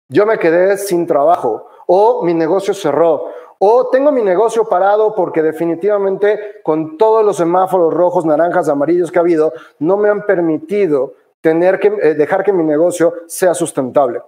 Yo 0.10 0.26
me 0.26 0.40
quedé 0.40 0.78
sin 0.78 1.06
trabajo. 1.06 1.68
O 1.88 2.24
mi 2.24 2.34
negocio 2.34 2.74
cerró. 2.74 3.34
O 3.60 3.90
tengo 3.90 4.14
mi 4.14 4.22
negocio 4.22 4.64
parado 4.64 5.14
porque 5.14 5.42
definitivamente 5.42 6.62
con 6.64 6.98
todos 6.98 7.26
los 7.26 7.36
semáforos 7.36 7.94
rojos, 7.94 8.24
naranjas, 8.26 8.70
amarillos 8.70 9.12
que 9.12 9.20
ha 9.20 9.24
habido, 9.24 9.52
no 9.78 9.98
me 9.98 10.08
han 10.08 10.26
permitido 10.26 11.16
tener 11.42 11.80
que 11.80 11.88
eh, 11.88 12.14
dejar 12.14 12.44
que 12.44 12.54
mi 12.54 12.64
negocio 12.64 13.14
sea 13.28 13.54
sustentable. 13.54 14.22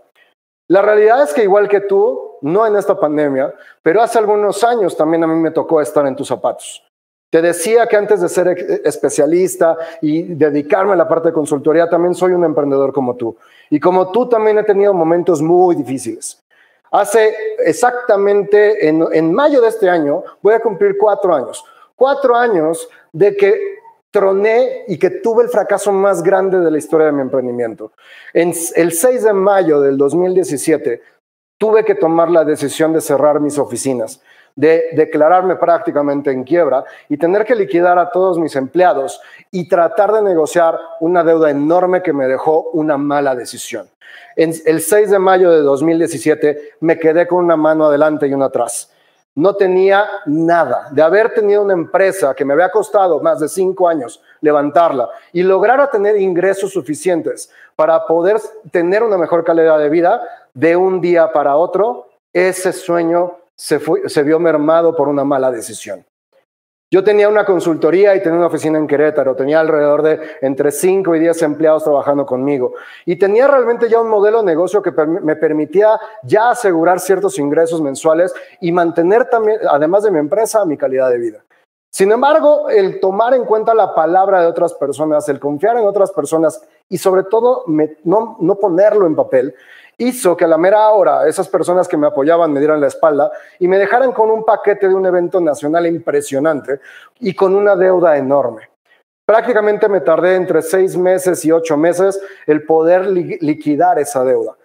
La 0.67 0.81
realidad 0.81 1.23
es 1.23 1.33
que 1.33 1.43
igual 1.43 1.67
que 1.67 1.81
tú, 1.81 2.37
no 2.41 2.65
en 2.65 2.75
esta 2.75 2.99
pandemia, 2.99 3.53
pero 3.81 4.01
hace 4.01 4.17
algunos 4.17 4.63
años 4.63 4.97
también 4.97 5.23
a 5.23 5.27
mí 5.27 5.35
me 5.35 5.51
tocó 5.51 5.81
estar 5.81 6.05
en 6.07 6.15
tus 6.15 6.27
zapatos. 6.27 6.83
Te 7.29 7.41
decía 7.41 7.87
que 7.87 7.95
antes 7.95 8.21
de 8.21 8.29
ser 8.29 8.47
especialista 8.85 9.75
y 10.01 10.21
dedicarme 10.35 10.93
a 10.93 10.95
la 10.95 11.07
parte 11.07 11.29
de 11.29 11.33
consultoría, 11.33 11.89
también 11.89 12.13
soy 12.13 12.31
un 12.31 12.43
emprendedor 12.43 12.93
como 12.93 13.15
tú. 13.15 13.35
Y 13.71 13.79
como 13.79 14.11
tú 14.11 14.29
también 14.29 14.59
he 14.59 14.63
tenido 14.63 14.93
momentos 14.93 15.41
muy 15.41 15.75
difíciles. 15.75 16.39
Hace 16.91 17.35
exactamente, 17.65 18.87
en, 18.87 19.03
en 19.11 19.33
mayo 19.33 19.61
de 19.61 19.69
este 19.69 19.89
año, 19.89 20.23
voy 20.43 20.53
a 20.53 20.59
cumplir 20.59 20.95
cuatro 20.95 21.33
años. 21.33 21.65
Cuatro 21.95 22.35
años 22.35 22.87
de 23.11 23.35
que 23.35 23.79
troné 24.13 24.83
y 24.87 24.99
que 24.99 25.09
tuve 25.09 25.43
el 25.43 25.49
fracaso 25.49 25.91
más 25.91 26.21
grande 26.21 26.59
de 26.59 26.69
la 26.69 26.77
historia 26.77 27.07
de 27.07 27.13
mi 27.13 27.21
emprendimiento. 27.21 27.91
En 28.31 28.53
el 28.75 28.91
6 28.91 29.23
de 29.23 29.33
mayo 29.33 29.81
del 29.81 29.97
2017 29.97 31.01
tuve 31.57 31.83
que 31.83 31.95
tomar 31.95 32.29
la 32.29 32.45
decisión 32.45 32.93
de 32.93 33.01
cerrar 33.01 33.39
mis 33.39 33.57
oficinas 33.57 34.21
de 34.55 34.89
declararme 34.93 35.55
prácticamente 35.55 36.31
en 36.31 36.43
quiebra 36.43 36.83
y 37.09 37.17
tener 37.17 37.43
que 37.45 37.55
liquidar 37.55 37.97
a 37.97 38.11
todos 38.11 38.37
mis 38.37 38.55
empleados 38.55 39.19
y 39.51 39.67
tratar 39.67 40.11
de 40.11 40.21
negociar 40.21 40.79
una 40.99 41.23
deuda 41.23 41.49
enorme 41.49 42.03
que 42.03 42.13
me 42.13 42.27
dejó 42.27 42.69
una 42.73 42.97
mala 42.97 43.35
decisión. 43.35 43.89
El 44.35 44.81
6 44.81 45.09
de 45.09 45.19
mayo 45.19 45.51
de 45.51 45.61
2017 45.61 46.73
me 46.81 46.99
quedé 46.99 47.27
con 47.27 47.43
una 47.43 47.57
mano 47.57 47.85
adelante 47.87 48.27
y 48.27 48.33
una 48.33 48.45
atrás. 48.45 48.92
No 49.35 49.55
tenía 49.55 50.07
nada. 50.25 50.89
De 50.91 51.01
haber 51.01 51.33
tenido 51.33 51.61
una 51.61 51.73
empresa 51.73 52.35
que 52.35 52.45
me 52.45 52.53
había 52.53 52.69
costado 52.69 53.19
más 53.19 53.39
de 53.39 53.49
cinco 53.49 53.87
años 53.87 54.21
levantarla 54.41 55.09
y 55.31 55.41
lograr 55.41 55.89
tener 55.89 56.17
ingresos 56.17 56.71
suficientes 56.71 57.49
para 57.75 58.05
poder 58.05 58.39
tener 58.71 59.01
una 59.01 59.17
mejor 59.17 59.43
calidad 59.43 59.79
de 59.79 59.89
vida 59.89 60.21
de 60.53 60.75
un 60.75 61.01
día 61.01 61.31
para 61.31 61.55
otro, 61.55 62.09
ese 62.31 62.73
sueño 62.73 63.37
se, 63.55 63.81
se 64.07 64.23
vio 64.23 64.39
mermado 64.39 64.95
por 64.95 65.07
una 65.07 65.23
mala 65.23 65.49
decisión. 65.49 66.05
Yo 66.93 67.03
tenía 67.03 67.27
una 67.27 67.43
consultoría 67.43 68.15
y 68.15 68.21
tenía 68.21 68.37
una 68.37 68.45
oficina 68.45 68.77
en 68.77 68.85
Querétaro, 68.85 69.35
tenía 69.35 69.59
alrededor 69.59 70.03
de 70.03 70.19
entre 70.41 70.71
5 70.71 71.15
y 71.15 71.21
10 71.21 71.41
empleados 71.41 71.85
trabajando 71.85 72.23
conmigo 72.23 72.75
y 73.03 73.15
tenía 73.15 73.47
realmente 73.47 73.89
ya 73.89 73.99
un 73.99 74.09
modelo 74.09 74.41
de 74.41 74.45
negocio 74.45 74.83
que 74.83 74.91
me 74.91 75.35
permitía 75.35 75.99
ya 76.21 76.51
asegurar 76.51 76.99
ciertos 76.99 77.39
ingresos 77.39 77.81
mensuales 77.81 78.31
y 78.61 78.71
mantener 78.71 79.25
también, 79.25 79.57
además 79.67 80.03
de 80.03 80.11
mi 80.11 80.19
empresa, 80.19 80.65
mi 80.65 80.77
calidad 80.77 81.09
de 81.09 81.17
vida. 81.17 81.43
Sin 81.89 82.11
embargo, 82.11 82.69
el 82.69 82.99
tomar 82.99 83.33
en 83.33 83.45
cuenta 83.45 83.73
la 83.73 83.95
palabra 83.95 84.41
de 84.41 84.47
otras 84.47 84.75
personas, 84.75 85.27
el 85.29 85.39
confiar 85.39 85.77
en 85.77 85.87
otras 85.87 86.11
personas 86.11 86.61
y 86.89 86.99
sobre 86.99 87.23
todo 87.23 87.63
no, 88.03 88.37
no 88.39 88.55
ponerlo 88.57 89.07
en 89.07 89.15
papel, 89.15 89.55
hizo 89.97 90.35
que 90.35 90.45
a 90.45 90.47
la 90.47 90.57
mera 90.57 90.89
hora 90.89 91.27
esas 91.27 91.47
personas 91.47 91.87
que 91.87 91.97
me 91.97 92.07
apoyaban 92.07 92.51
me 92.51 92.59
dieran 92.59 92.81
la 92.81 92.87
espalda 92.87 93.31
y 93.59 93.67
me 93.67 93.77
dejaran 93.77 94.11
con 94.11 94.29
un 94.29 94.43
paquete 94.43 94.87
de 94.87 94.95
un 94.95 95.05
evento 95.05 95.39
nacional 95.39 95.87
impresionante 95.87 96.79
y 97.19 97.33
con 97.33 97.55
una 97.55 97.75
deuda 97.75 98.17
enorme. 98.17 98.69
Prácticamente 99.25 99.87
me 99.87 100.01
tardé 100.01 100.35
entre 100.35 100.61
seis 100.61 100.97
meses 100.97 101.45
y 101.45 101.51
ocho 101.51 101.77
meses 101.77 102.19
el 102.45 102.65
poder 102.65 103.07
liquidar 103.07 103.97
esa 103.99 104.23
deuda. 104.23 104.57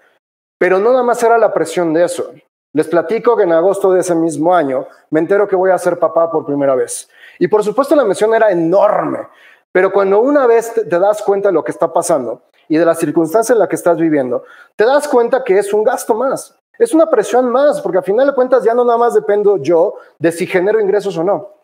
Pero 0.59 0.79
no 0.81 0.91
nada 0.91 1.05
más 1.05 1.23
era 1.23 1.39
la 1.39 1.53
presión 1.55 1.95
de 1.95 2.05
eso. 2.05 2.33
Les 2.75 2.89
platico 2.89 3.37
que 3.37 3.45
en 3.45 3.53
agosto 3.53 3.93
de 3.93 4.01
ese 4.01 4.15
mismo 4.15 4.55
año 4.55 4.87
me 5.11 5.21
entero 5.21 5.49
que 5.49 5.57
voy 5.57 5.71
a 5.71 5.79
ser 5.79 5.99
papá 5.99 6.31
por 6.31 6.45
primera 6.45 6.75
vez. 6.75 7.09
Y 7.39 7.49
por 7.49 7.63
supuesto 7.63 7.95
la 7.95 8.05
misión 8.05 8.35
era 8.35 8.51
enorme, 8.51 9.29
pero 9.73 9.93
cuando 9.93 10.21
una 10.21 10.47
vez 10.47 10.73
te, 10.75 10.85
das 10.85 11.23
cuenta 11.23 11.49
de 11.49 11.55
lo 11.55 11.63
que 11.63 11.71
está 11.71 11.93
pasando, 11.93 12.43
y 12.69 12.77
de 12.77 12.85
las 12.85 12.99
circunstancias 12.99 13.55
en 13.55 13.59
las 13.59 13.69
que 13.69 13.77
estás 13.77 13.99
viviendo, 13.99 14.45
te 14.77 14.85
das 14.85 15.09
cuenta 15.09 15.43
que 15.45 15.59
es 15.59 15.73
un 15.73 15.85
gasto 15.85 16.15
más, 16.15 16.57
es 16.79 16.95
una 16.95 17.11
presión 17.11 17.51
más, 17.51 17.81
porque 17.81 17.99
al 17.99 18.05
final 18.05 18.27
de 18.27 18.35
cuentas 18.35 18.63
ya 18.63 18.75
no 18.75 18.85
nada 18.85 18.99
más 18.99 19.15
dependo 19.15 19.57
yo 19.59 19.95
de 20.19 20.31
si 20.31 20.47
genero 20.47 20.81
ingresos 20.81 21.17
o 21.19 21.25
no. 21.25 21.55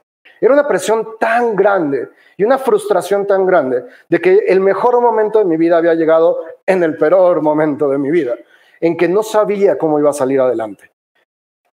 Era 0.40 0.52
una 0.52 0.66
presión 0.66 1.16
tan 1.18 1.54
grande 1.54 2.10
y 2.36 2.44
una 2.44 2.58
frustración 2.58 3.26
tan 3.26 3.46
grande 3.46 3.84
de 4.08 4.20
que 4.20 4.44
el 4.48 4.60
mejor 4.60 5.00
momento 5.00 5.38
de 5.38 5.44
mi 5.44 5.56
vida 5.56 5.76
había 5.76 5.94
llegado 5.94 6.40
en 6.66 6.82
el 6.82 6.96
peor 6.96 7.40
momento 7.42 7.88
de 7.88 7.98
mi 7.98 8.10
vida, 8.10 8.34
en 8.80 8.96
que 8.96 9.08
no 9.08 9.22
sabía 9.22 9.78
cómo 9.78 9.98
iba 9.98 10.10
a 10.10 10.14
salir 10.14 10.40
adelante. 10.40 10.90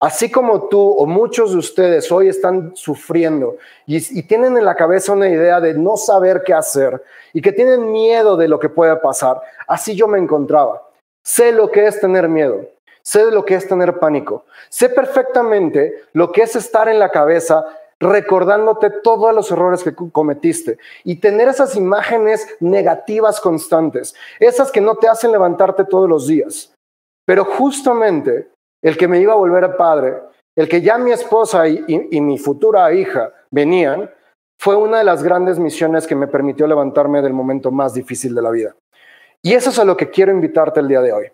Así 0.01 0.31
como 0.31 0.69
tú 0.69 0.81
o 0.81 1.07
muchos 1.07 1.53
de 1.53 1.59
ustedes 1.59 2.13
hoy 2.13 2.29
están 2.29 2.77
sufriendo 2.77 3.57
y, 3.85 4.23
tienen 4.23 4.57
en 4.57 4.65
la 4.65 4.77
cabeza 4.77 5.13
una 5.13 5.29
idea 5.29 5.61
de 5.61 5.75
no 5.75 5.97
saber 5.97 6.43
qué 6.47 6.55
hacer 6.55 7.03
y 7.33 7.43
que 7.43 7.51
tienen 7.51 7.91
miedo 7.91 8.37
de 8.37 8.47
lo 8.47 8.61
que 8.61 8.69
pueda 8.69 9.03
pasar, 9.03 9.41
así 9.67 9.97
yo 9.97 10.07
me 10.07 10.19
encontraba. 10.19 10.89
Sé 11.25 11.51
lo 11.51 11.73
que 11.73 11.87
es 11.87 12.01
tener 12.01 12.29
miedo, 12.29 12.61
sé 13.03 13.29
lo 13.33 13.45
que 13.45 13.57
es 13.57 13.67
tener 13.67 13.99
pánico, 13.99 14.45
sé 14.69 14.89
perfectamente 14.89 16.05
lo 16.13 16.31
que 16.31 16.43
es 16.43 16.55
estar 16.55 16.89
en 16.89 17.01
la 17.01 17.11
cabeza 17.11 17.67
recordándote 17.99 18.91
todos 19.03 19.35
los 19.35 19.51
errores 19.51 19.83
que 19.83 19.95
cometiste 20.13 20.79
y 21.03 21.17
tener 21.17 21.49
esas 21.49 21.75
imágenes 21.75 22.47
negativas 22.61 23.41
constantes, 23.41 24.15
esas 24.39 24.71
que 24.71 24.81
no 24.81 24.95
te 24.95 25.09
hacen 25.09 25.33
levantarte 25.33 25.85
todos 25.85 26.09
los 26.09 26.29
días. 26.29 26.73
Pero 27.27 27.45
justamente 27.45 28.49
el 28.83 28.97
que 28.97 29.09
me 29.09 29.21
iba 29.21 29.33
a 29.33 29.37
volver 29.37 29.77
padre, 29.77 30.21
el 30.57 30.69
que 30.69 30.83
ya 30.83 30.99
mi 30.99 31.13
esposa 31.13 31.69
y, 31.69 32.21
mi 32.21 32.39
futura 32.39 32.93
hija 32.93 33.33
venían, 33.51 34.11
fue 34.61 34.75
una 34.75 34.99
de 34.99 35.05
las 35.05 35.23
grandes 35.23 35.59
misiones 35.59 36.07
que 36.07 36.17
me 36.17 36.27
permitió 36.27 36.67
levantarme 36.67 37.23
del 37.23 37.33
momento 37.33 37.71
más 37.71 37.95
difícil 37.95 38.35
de 38.35 38.43
la 38.43 38.51
vida. 38.51 38.75
Y 39.43 39.55
eso 39.55 39.71
es 39.71 39.79
a 39.79 39.85
lo 39.85 39.97
que 39.97 40.11
quiero 40.11 40.33
invitarte 40.33 40.81
el 40.81 40.89
día 40.89 41.01
de 41.01 41.13
hoy. 41.13 41.33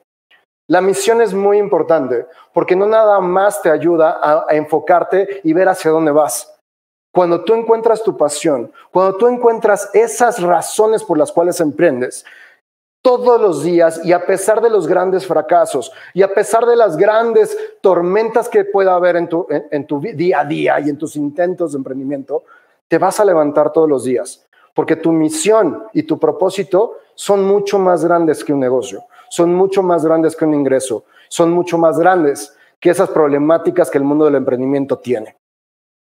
La 0.68 0.80
misión 0.80 1.20
es 1.20 1.34
muy 1.34 1.58
importante 1.58 2.26
porque 2.52 2.76
no 2.76 2.86
nada 2.86 3.20
más 3.20 3.60
te 3.60 3.70
ayuda 3.70 4.18
a, 4.22 4.54
enfocarte 4.54 5.40
y 5.42 5.52
ver 5.52 5.68
hacia 5.68 5.90
dónde 5.90 6.10
vas. 6.10 6.54
Cuando 7.12 7.44
tú 7.44 7.54
encuentras 7.54 8.02
tu 8.02 8.16
pasión, 8.16 8.72
cuando 8.90 9.16
tú 9.16 9.26
encuentras 9.28 9.90
esas 9.94 10.42
razones 10.42 11.04
por 11.04 11.16
las 11.16 11.32
cuales 11.32 11.60
emprendes, 11.60 12.24
todos 13.04 13.38
los 13.38 13.62
días 13.62 14.00
y 14.02 14.12
a 14.12 14.24
pesar 14.24 14.62
de 14.62 14.70
los 14.70 14.86
grandes 14.86 15.26
fracasos 15.26 15.92
y 16.14 16.22
a 16.22 16.32
pesar 16.32 16.64
de 16.64 16.74
las 16.74 16.96
grandes 16.96 17.54
tormentas 17.82 18.48
que 18.48 18.64
pueda 18.64 18.94
haber 18.94 19.16
en 19.16 19.28
tu, 19.28 20.00
día 20.00 20.40
a 20.40 20.44
día 20.46 20.80
y 20.80 20.88
en 20.88 20.96
tus 20.96 21.14
intentos 21.14 21.72
de 21.72 21.78
emprendimiento, 21.78 22.44
te 22.88 22.96
vas 22.96 23.20
a 23.20 23.26
levantar 23.26 23.72
todos 23.72 23.90
los 23.90 24.04
días, 24.04 24.46
porque 24.72 24.96
tu 24.96 25.12
misión 25.12 25.84
y 25.92 26.04
tu 26.04 26.18
propósito 26.18 26.96
son 27.14 27.44
mucho 27.44 27.78
más 27.78 28.06
grandes 28.06 28.42
que 28.42 28.54
un 28.54 28.60
negocio, 28.60 29.04
son 29.28 29.54
mucho 29.54 29.82
más 29.82 30.02
grandes 30.02 30.34
que 30.34 30.46
un 30.46 30.54
ingreso, 30.54 31.04
son 31.28 31.50
mucho 31.50 31.76
más 31.76 31.98
grandes 31.98 32.56
que 32.80 32.88
esas 32.88 33.10
problemáticas 33.10 33.90
que 33.90 33.98
el 33.98 34.04
mundo 34.04 34.24
del 34.24 34.36
emprendimiento 34.36 34.98
tiene. 34.98 35.36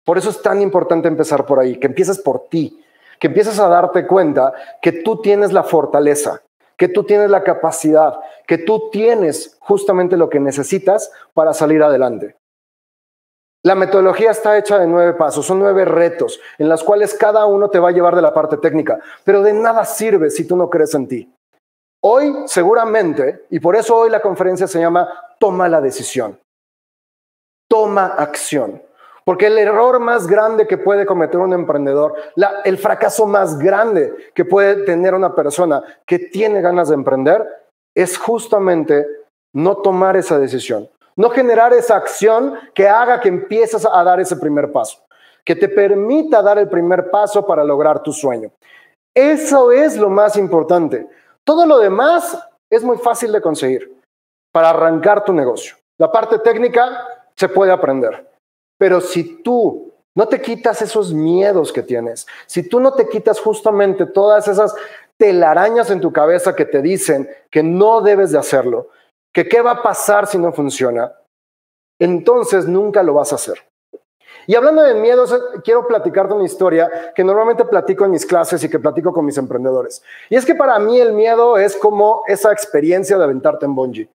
Por 0.03 0.17
eso 0.17 0.31
es 0.31 0.41
tan 0.41 0.63
importante 0.63 1.07
empezar 1.07 1.45
por 1.45 1.59
ahí, 1.59 1.79
que 1.79 1.85
empieces 1.85 2.17
por 2.17 2.49
ti, 2.49 2.83
que 3.19 3.27
empieces 3.27 3.59
a 3.59 3.67
darte 3.67 4.07
cuenta 4.07 4.51
que 4.81 4.93
tú 5.03 5.21
tienes 5.21 5.53
la 5.53 5.61
fortaleza, 5.61 6.41
que 6.77 6.87
tú 6.87 7.03
tienes 7.03 7.29
la 7.29 7.43
capacidad, 7.43 8.19
que 8.47 8.57
tú 8.57 8.89
tienes 8.91 9.57
justamente 9.59 10.15
lo 10.15 10.29
que 10.29 10.39
necesitas 10.39 11.11
para 11.33 11.53
salir 11.53 11.81
adelante. 11.83 12.37
La 13.63 13.75
metodología 13.75 14.31
está 14.31 14.57
hecha 14.57 14.79
de 14.79 14.87
nueve 14.87 15.13
pasos, 15.13 15.45
son 15.45 15.59
nueve 15.59 15.83
retos 15.83 16.39
en 16.57 16.69
los 16.69 16.83
cuales 16.83 17.13
cada 17.15 17.45
uno 17.45 17.69
te 17.69 17.79
va 17.79 17.89
a 17.89 17.91
llevar 17.91 18.15
de 18.15 18.21
la 18.21 18.33
parte 18.33 18.57
técnica, 18.57 18.99
pero 19.23 19.41
de 19.41 19.51
nada 19.51 19.83
sirve 19.83 20.29
si 20.29 20.47
tú 20.47 20.55
no 20.55 20.69
crees 20.69 20.93
en 20.93 21.07
ti. 21.07 21.33
Hoy 22.01 22.33
seguramente, 22.45 23.45
y 23.49 23.59
por 23.59 23.75
eso 23.75 23.97
hoy 23.97 24.09
la 24.09 24.21
conferencia 24.21 24.67
se 24.67 24.79
llama 24.79 25.09
Toma 25.39 25.67
la 25.67 25.81
decisión. 25.81 26.39
Toma 27.67 28.05
acción. 28.05 28.81
Porque 29.27 29.47
el 29.47 29.57
error 29.57 29.99
más 29.99 30.25
grande 30.25 30.67
que 30.67 30.77
puede 30.77 31.05
cometer 31.05 31.37
un 31.41 31.51
emprendedor, 31.51 32.13
el 32.63 32.77
fracaso 32.77 33.25
más 33.25 33.59
grande 33.59 34.31
que 34.33 34.45
puede 34.45 34.85
tener 34.85 35.13
una 35.13 35.35
persona 35.35 35.83
que 36.05 36.17
tiene 36.17 36.61
ganas 36.61 36.87
de 36.87 36.93
emprender, 36.93 37.45
es 37.93 38.17
justamente 38.17 39.05
no 39.53 39.79
tomar 39.79 40.15
esa 40.15 40.39
decisión, 40.39 40.89
no 41.17 41.29
generar 41.29 41.73
esa 41.73 41.97
acción 41.97 42.53
que 42.73 42.87
haga 42.87 43.19
que 43.19 43.27
empieces 43.27 43.85
a 43.85 44.01
dar 44.01 44.21
ese 44.21 44.37
primer 44.37 44.71
paso, 44.71 45.03
que 45.43 45.57
te 45.57 45.67
permita 45.67 46.41
dar 46.41 46.57
el 46.57 46.69
primer 46.69 47.11
paso 47.11 47.45
para 47.45 47.65
lograr 47.65 48.01
tu 48.01 48.13
sueño. 48.13 48.49
Eso 49.13 49.73
es 49.73 49.97
lo 49.97 50.09
más 50.09 50.37
importante. 50.37 51.05
Todo 51.43 51.65
lo 51.65 51.79
demás 51.79 52.41
es 52.69 52.81
muy 52.81 52.97
fácil 52.97 53.33
de 53.33 53.41
conseguir 53.41 53.93
para 54.53 54.69
arrancar 54.69 55.25
tu 55.25 55.33
negocio. 55.33 55.75
La 55.99 56.09
parte 56.09 56.39
técnica 56.39 57.05
se 57.35 57.49
puede 57.49 57.73
aprender, 57.73 58.25
pero 58.77 59.01
si 59.01 59.41
tú 59.43 59.93
no 60.15 60.27
te 60.27 60.41
quitas 60.41 60.81
esos 60.81 61.13
miedos 61.13 61.71
que 61.71 61.83
tienes, 61.83 62.25
si 62.45 62.67
tú 62.67 62.79
no 62.79 62.93
te 62.93 63.07
quitas 63.07 63.39
justamente 63.39 64.05
todas 64.05 64.47
esas 64.47 64.73
telarañas 65.17 65.89
en 65.89 66.01
tu 66.01 66.11
cabeza 66.11 66.55
que 66.55 66.65
te 66.65 66.81
dicen 66.81 67.29
que 67.49 67.63
no 67.63 68.01
debes 68.01 68.31
de 68.31 68.37
hacerlo, 68.37 68.89
que 69.33 69.47
qué 69.47 69.61
va 69.61 69.71
a 69.71 69.83
pasar 69.83 70.27
si 70.27 70.37
no 70.37 70.51
funciona, 70.53 71.11
entonces 71.99 72.67
nunca 72.67 73.03
lo 73.03 73.13
vas 73.13 73.31
a 73.31 73.35
hacer. 73.35 73.63
Y 74.45 74.55
hablando 74.55 74.81
de 74.81 74.93
miedos, 74.93 75.35
quiero 75.63 75.85
platicarte 75.85 76.33
una 76.33 76.45
historia 76.45 77.11
que 77.13 77.23
normalmente 77.23 77.65
platico 77.65 78.05
en 78.05 78.11
mis 78.11 78.25
clases 78.25 78.63
y 78.63 78.69
que 78.69 78.79
platico 78.79 79.11
con 79.11 79.25
mis 79.25 79.37
emprendedores. 79.37 80.01
Y 80.29 80.35
es 80.35 80.45
que 80.45 80.55
para 80.55 80.79
mí 80.79 80.99
el 80.99 81.11
miedo 81.11 81.57
es 81.57 81.75
como 81.75 82.23
esa 82.27 82.53
experiencia 82.53 83.17
de 83.17 83.25
aventarte 83.25 83.65
en 83.65 83.75
bungee. 83.75 84.09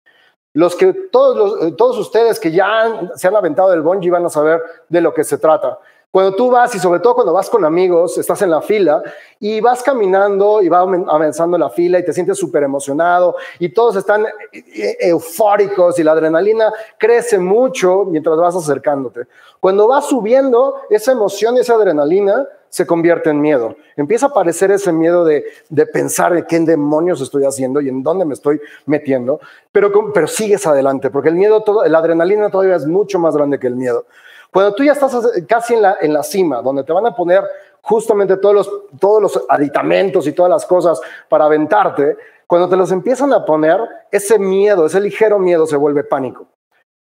Los 0.54 0.76
que 0.76 0.92
todos, 0.92 1.62
eh, 1.62 1.72
todos 1.72 1.98
ustedes 1.98 2.38
que 2.38 2.52
ya 2.52 3.10
se 3.14 3.28
han 3.28 3.36
aventado 3.36 3.70
del 3.70 3.80
bungee 3.80 4.10
van 4.10 4.26
a 4.26 4.30
saber 4.30 4.60
de 4.88 5.00
lo 5.00 5.14
que 5.14 5.24
se 5.24 5.38
trata. 5.38 5.78
Cuando 6.12 6.36
tú 6.36 6.50
vas, 6.50 6.74
y 6.74 6.78
sobre 6.78 7.00
todo 7.00 7.14
cuando 7.14 7.32
vas 7.32 7.48
con 7.48 7.64
amigos, 7.64 8.18
estás 8.18 8.42
en 8.42 8.50
la 8.50 8.60
fila 8.60 9.02
y 9.40 9.62
vas 9.62 9.82
caminando 9.82 10.60
y 10.60 10.68
va 10.68 10.80
avanzando 10.80 11.56
la 11.56 11.70
fila 11.70 11.98
y 11.98 12.04
te 12.04 12.12
sientes 12.12 12.36
súper 12.36 12.64
emocionado 12.64 13.34
y 13.58 13.70
todos 13.70 13.96
están 13.96 14.26
e-, 14.52 14.96
eufóricos 15.00 15.98
y 15.98 16.02
la 16.02 16.12
adrenalina 16.12 16.70
crece 16.98 17.38
mucho 17.38 18.04
mientras 18.04 18.36
vas 18.36 18.54
acercándote. 18.54 19.22
Cuando 19.58 19.88
vas 19.88 20.04
subiendo, 20.04 20.82
esa 20.90 21.12
emoción, 21.12 21.56
esa 21.56 21.76
adrenalina 21.76 22.46
se 22.68 22.86
convierte 22.86 23.30
en 23.30 23.40
miedo. 23.40 23.76
Empieza 23.96 24.26
a 24.26 24.28
aparecer 24.30 24.70
ese 24.70 24.92
miedo 24.92 25.24
de, 25.24 25.46
pensar 25.94 26.34
de 26.34 26.46
qué 26.46 26.60
demonios 26.60 27.22
estoy 27.22 27.44
haciendo 27.44 27.80
y 27.80 27.88
en 27.88 28.02
dónde 28.02 28.26
me 28.26 28.34
estoy 28.34 28.60
metiendo, 28.84 29.40
pero, 29.72 30.12
pero 30.12 30.26
sigues 30.26 30.66
adelante, 30.66 31.08
porque 31.08 31.30
el 31.30 31.36
miedo, 31.36 31.62
todo, 31.62 31.86
la 31.86 31.98
adrenalina 31.98 32.50
todavía 32.50 32.76
es 32.76 32.86
mucho 32.86 33.18
más 33.18 33.34
grande 33.34 33.58
que 33.58 33.66
el 33.66 33.76
miedo. 33.76 34.04
Cuando 34.52 34.74
tú 34.74 34.84
ya 34.84 34.92
estás 34.92 35.16
casi 35.48 35.74
en 35.74 35.82
la, 35.82 35.96
en 36.00 36.12
la 36.12 36.22
cima, 36.22 36.60
donde 36.60 36.84
te 36.84 36.92
van 36.92 37.06
a 37.06 37.16
poner 37.16 37.42
justamente 37.80 38.36
todos 38.36 38.54
los, 38.54 38.70
todos 39.00 39.22
los 39.22 39.44
aditamentos 39.48 40.26
y 40.26 40.32
todas 40.32 40.50
las 40.50 40.66
cosas 40.66 41.00
para 41.28 41.46
aventarte, 41.46 42.16
cuando 42.46 42.68
te 42.68 42.76
los 42.76 42.92
empiezan 42.92 43.32
a 43.32 43.46
poner, 43.46 43.80
ese 44.10 44.38
miedo, 44.38 44.84
ese 44.84 45.00
ligero 45.00 45.38
miedo 45.38 45.66
se 45.66 45.76
vuelve 45.76 46.04
pánico. 46.04 46.46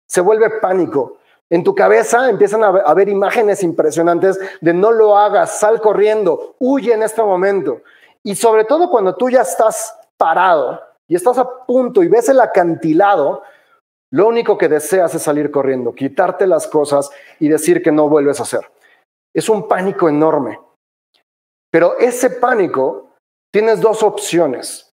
Se 0.06 0.20
vuelve 0.20 0.48
pánico. 0.60 1.18
En 1.50 1.64
tu 1.64 1.74
cabeza 1.74 2.30
empiezan 2.30 2.62
a 2.62 2.68
haber 2.68 3.08
imágenes 3.08 3.64
impresionantes 3.64 4.38
de 4.60 4.72
no 4.72 4.92
lo 4.92 5.18
hagas, 5.18 5.58
sal 5.58 5.80
corriendo, 5.80 6.54
huye 6.60 6.94
en 6.94 7.02
este 7.02 7.20
momento. 7.20 7.80
Y 8.22 8.36
sobre 8.36 8.64
todo 8.64 8.88
cuando 8.88 9.16
tú 9.16 9.28
ya 9.28 9.42
estás 9.42 9.92
parado 10.16 10.80
y 11.08 11.16
estás 11.16 11.36
a 11.38 11.64
punto 11.66 12.04
y 12.04 12.08
ves 12.08 12.28
el 12.28 12.38
acantilado, 12.38 13.42
lo 14.12 14.26
único 14.26 14.58
que 14.58 14.68
deseas 14.68 15.14
es 15.14 15.22
salir 15.22 15.50
corriendo, 15.50 15.94
quitarte 15.94 16.46
las 16.46 16.66
cosas 16.66 17.10
y 17.38 17.48
decir 17.48 17.82
que 17.82 17.92
no 17.92 18.08
vuelves 18.08 18.40
a 18.40 18.42
hacer. 18.42 18.70
Es 19.34 19.48
un 19.48 19.68
pánico 19.68 20.08
enorme. 20.08 20.58
Pero 21.70 21.96
ese 21.98 22.30
pánico 22.30 23.10
tienes 23.52 23.80
dos 23.80 24.02
opciones. 24.02 24.92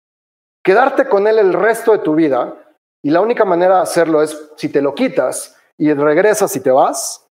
Quedarte 0.63 1.09
con 1.09 1.27
él 1.27 1.39
el 1.39 1.55
resto 1.55 1.93
de 1.93 1.99
tu 1.99 2.15
vida 2.15 2.55
y 3.03 3.11
la 3.11 3.23
única 3.23 3.45
manera 3.45 3.77
de 3.77 3.83
hacerlo 3.83 4.23
es 4.23 4.51
si 4.57 4.69
te 4.69 4.83
lo 4.83 4.95
quitas 4.95 5.57
y 5.79 5.93
regresas 5.95 6.55
y 6.57 6.61
te 6.61 6.71
vas, 6.71 7.27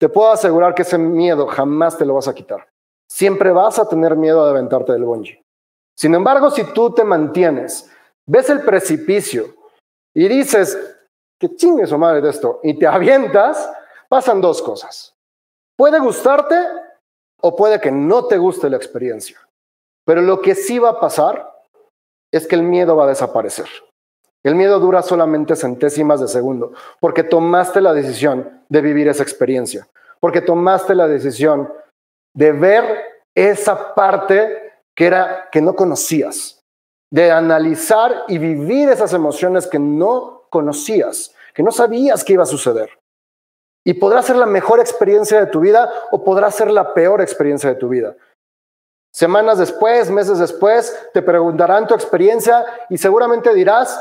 te 0.00 0.08
puedo 0.08 0.32
asegurar 0.32 0.74
que 0.74 0.82
ese 0.82 0.98
miedo 0.98 1.46
jamás 1.46 1.96
te 1.96 2.04
lo 2.04 2.14
vas 2.14 2.26
a 2.26 2.34
quitar. 2.34 2.68
Siempre 3.08 3.52
vas 3.52 3.78
a 3.78 3.88
tener 3.88 4.16
miedo 4.16 4.44
de 4.44 4.50
aventarte 4.50 4.92
del 4.92 5.04
bungee. 5.04 5.42
Sin 5.96 6.14
embargo, 6.14 6.50
si 6.50 6.64
tú 6.72 6.92
te 6.92 7.04
mantienes, 7.04 7.88
ves 8.26 8.50
el 8.50 8.62
precipicio 8.62 9.54
y 10.12 10.26
dices, 10.26 10.93
que 11.40 11.54
chingue 11.56 11.86
su 11.86 11.98
madre 11.98 12.20
de 12.20 12.30
esto, 12.30 12.60
y 12.62 12.78
te 12.78 12.86
avientas, 12.86 13.70
pasan 14.08 14.40
dos 14.40 14.62
cosas. 14.62 15.14
Puede 15.76 15.98
gustarte 15.98 16.56
o 17.40 17.56
puede 17.56 17.80
que 17.80 17.90
no 17.90 18.26
te 18.26 18.38
guste 18.38 18.70
la 18.70 18.76
experiencia. 18.76 19.38
Pero 20.06 20.22
lo 20.22 20.40
que 20.40 20.54
sí 20.54 20.78
va 20.78 20.90
a 20.90 21.00
pasar 21.00 21.52
es 22.32 22.46
que 22.46 22.54
el 22.54 22.62
miedo 22.62 22.96
va 22.96 23.04
a 23.04 23.08
desaparecer. 23.08 23.66
El 24.44 24.54
miedo 24.54 24.78
dura 24.78 25.02
solamente 25.02 25.56
centésimas 25.56 26.20
de 26.20 26.28
segundo, 26.28 26.72
porque 27.00 27.22
tomaste 27.22 27.80
la 27.80 27.94
decisión 27.94 28.62
de 28.68 28.80
vivir 28.82 29.08
esa 29.08 29.22
experiencia, 29.22 29.88
porque 30.20 30.42
tomaste 30.42 30.94
la 30.94 31.08
decisión 31.08 31.72
de 32.34 32.52
ver 32.52 33.04
esa 33.34 33.94
parte 33.94 34.74
que 34.94 35.06
era 35.06 35.48
que 35.50 35.62
no 35.62 35.74
conocías, 35.74 36.60
de 37.10 37.30
analizar 37.30 38.24
y 38.28 38.38
vivir 38.38 38.88
esas 38.90 39.12
emociones 39.14 39.66
que 39.66 39.78
no 39.78 40.43
conocías, 40.54 41.34
que 41.52 41.64
no 41.64 41.72
sabías 41.72 42.22
que 42.22 42.34
iba 42.34 42.44
a 42.44 42.46
suceder. 42.46 42.90
Y 43.84 43.94
podrá 43.94 44.22
ser 44.22 44.36
la 44.36 44.46
mejor 44.46 44.78
experiencia 44.78 45.40
de 45.40 45.50
tu 45.50 45.58
vida 45.58 45.90
o 46.12 46.22
podrá 46.22 46.52
ser 46.52 46.70
la 46.70 46.94
peor 46.94 47.20
experiencia 47.20 47.70
de 47.70 47.74
tu 47.74 47.88
vida. 47.88 48.16
Semanas 49.12 49.58
después, 49.58 50.10
meses 50.10 50.38
después, 50.38 51.10
te 51.12 51.22
preguntarán 51.22 51.88
tu 51.88 51.94
experiencia 51.94 52.64
y 52.88 52.98
seguramente 52.98 53.52
dirás, 53.52 54.00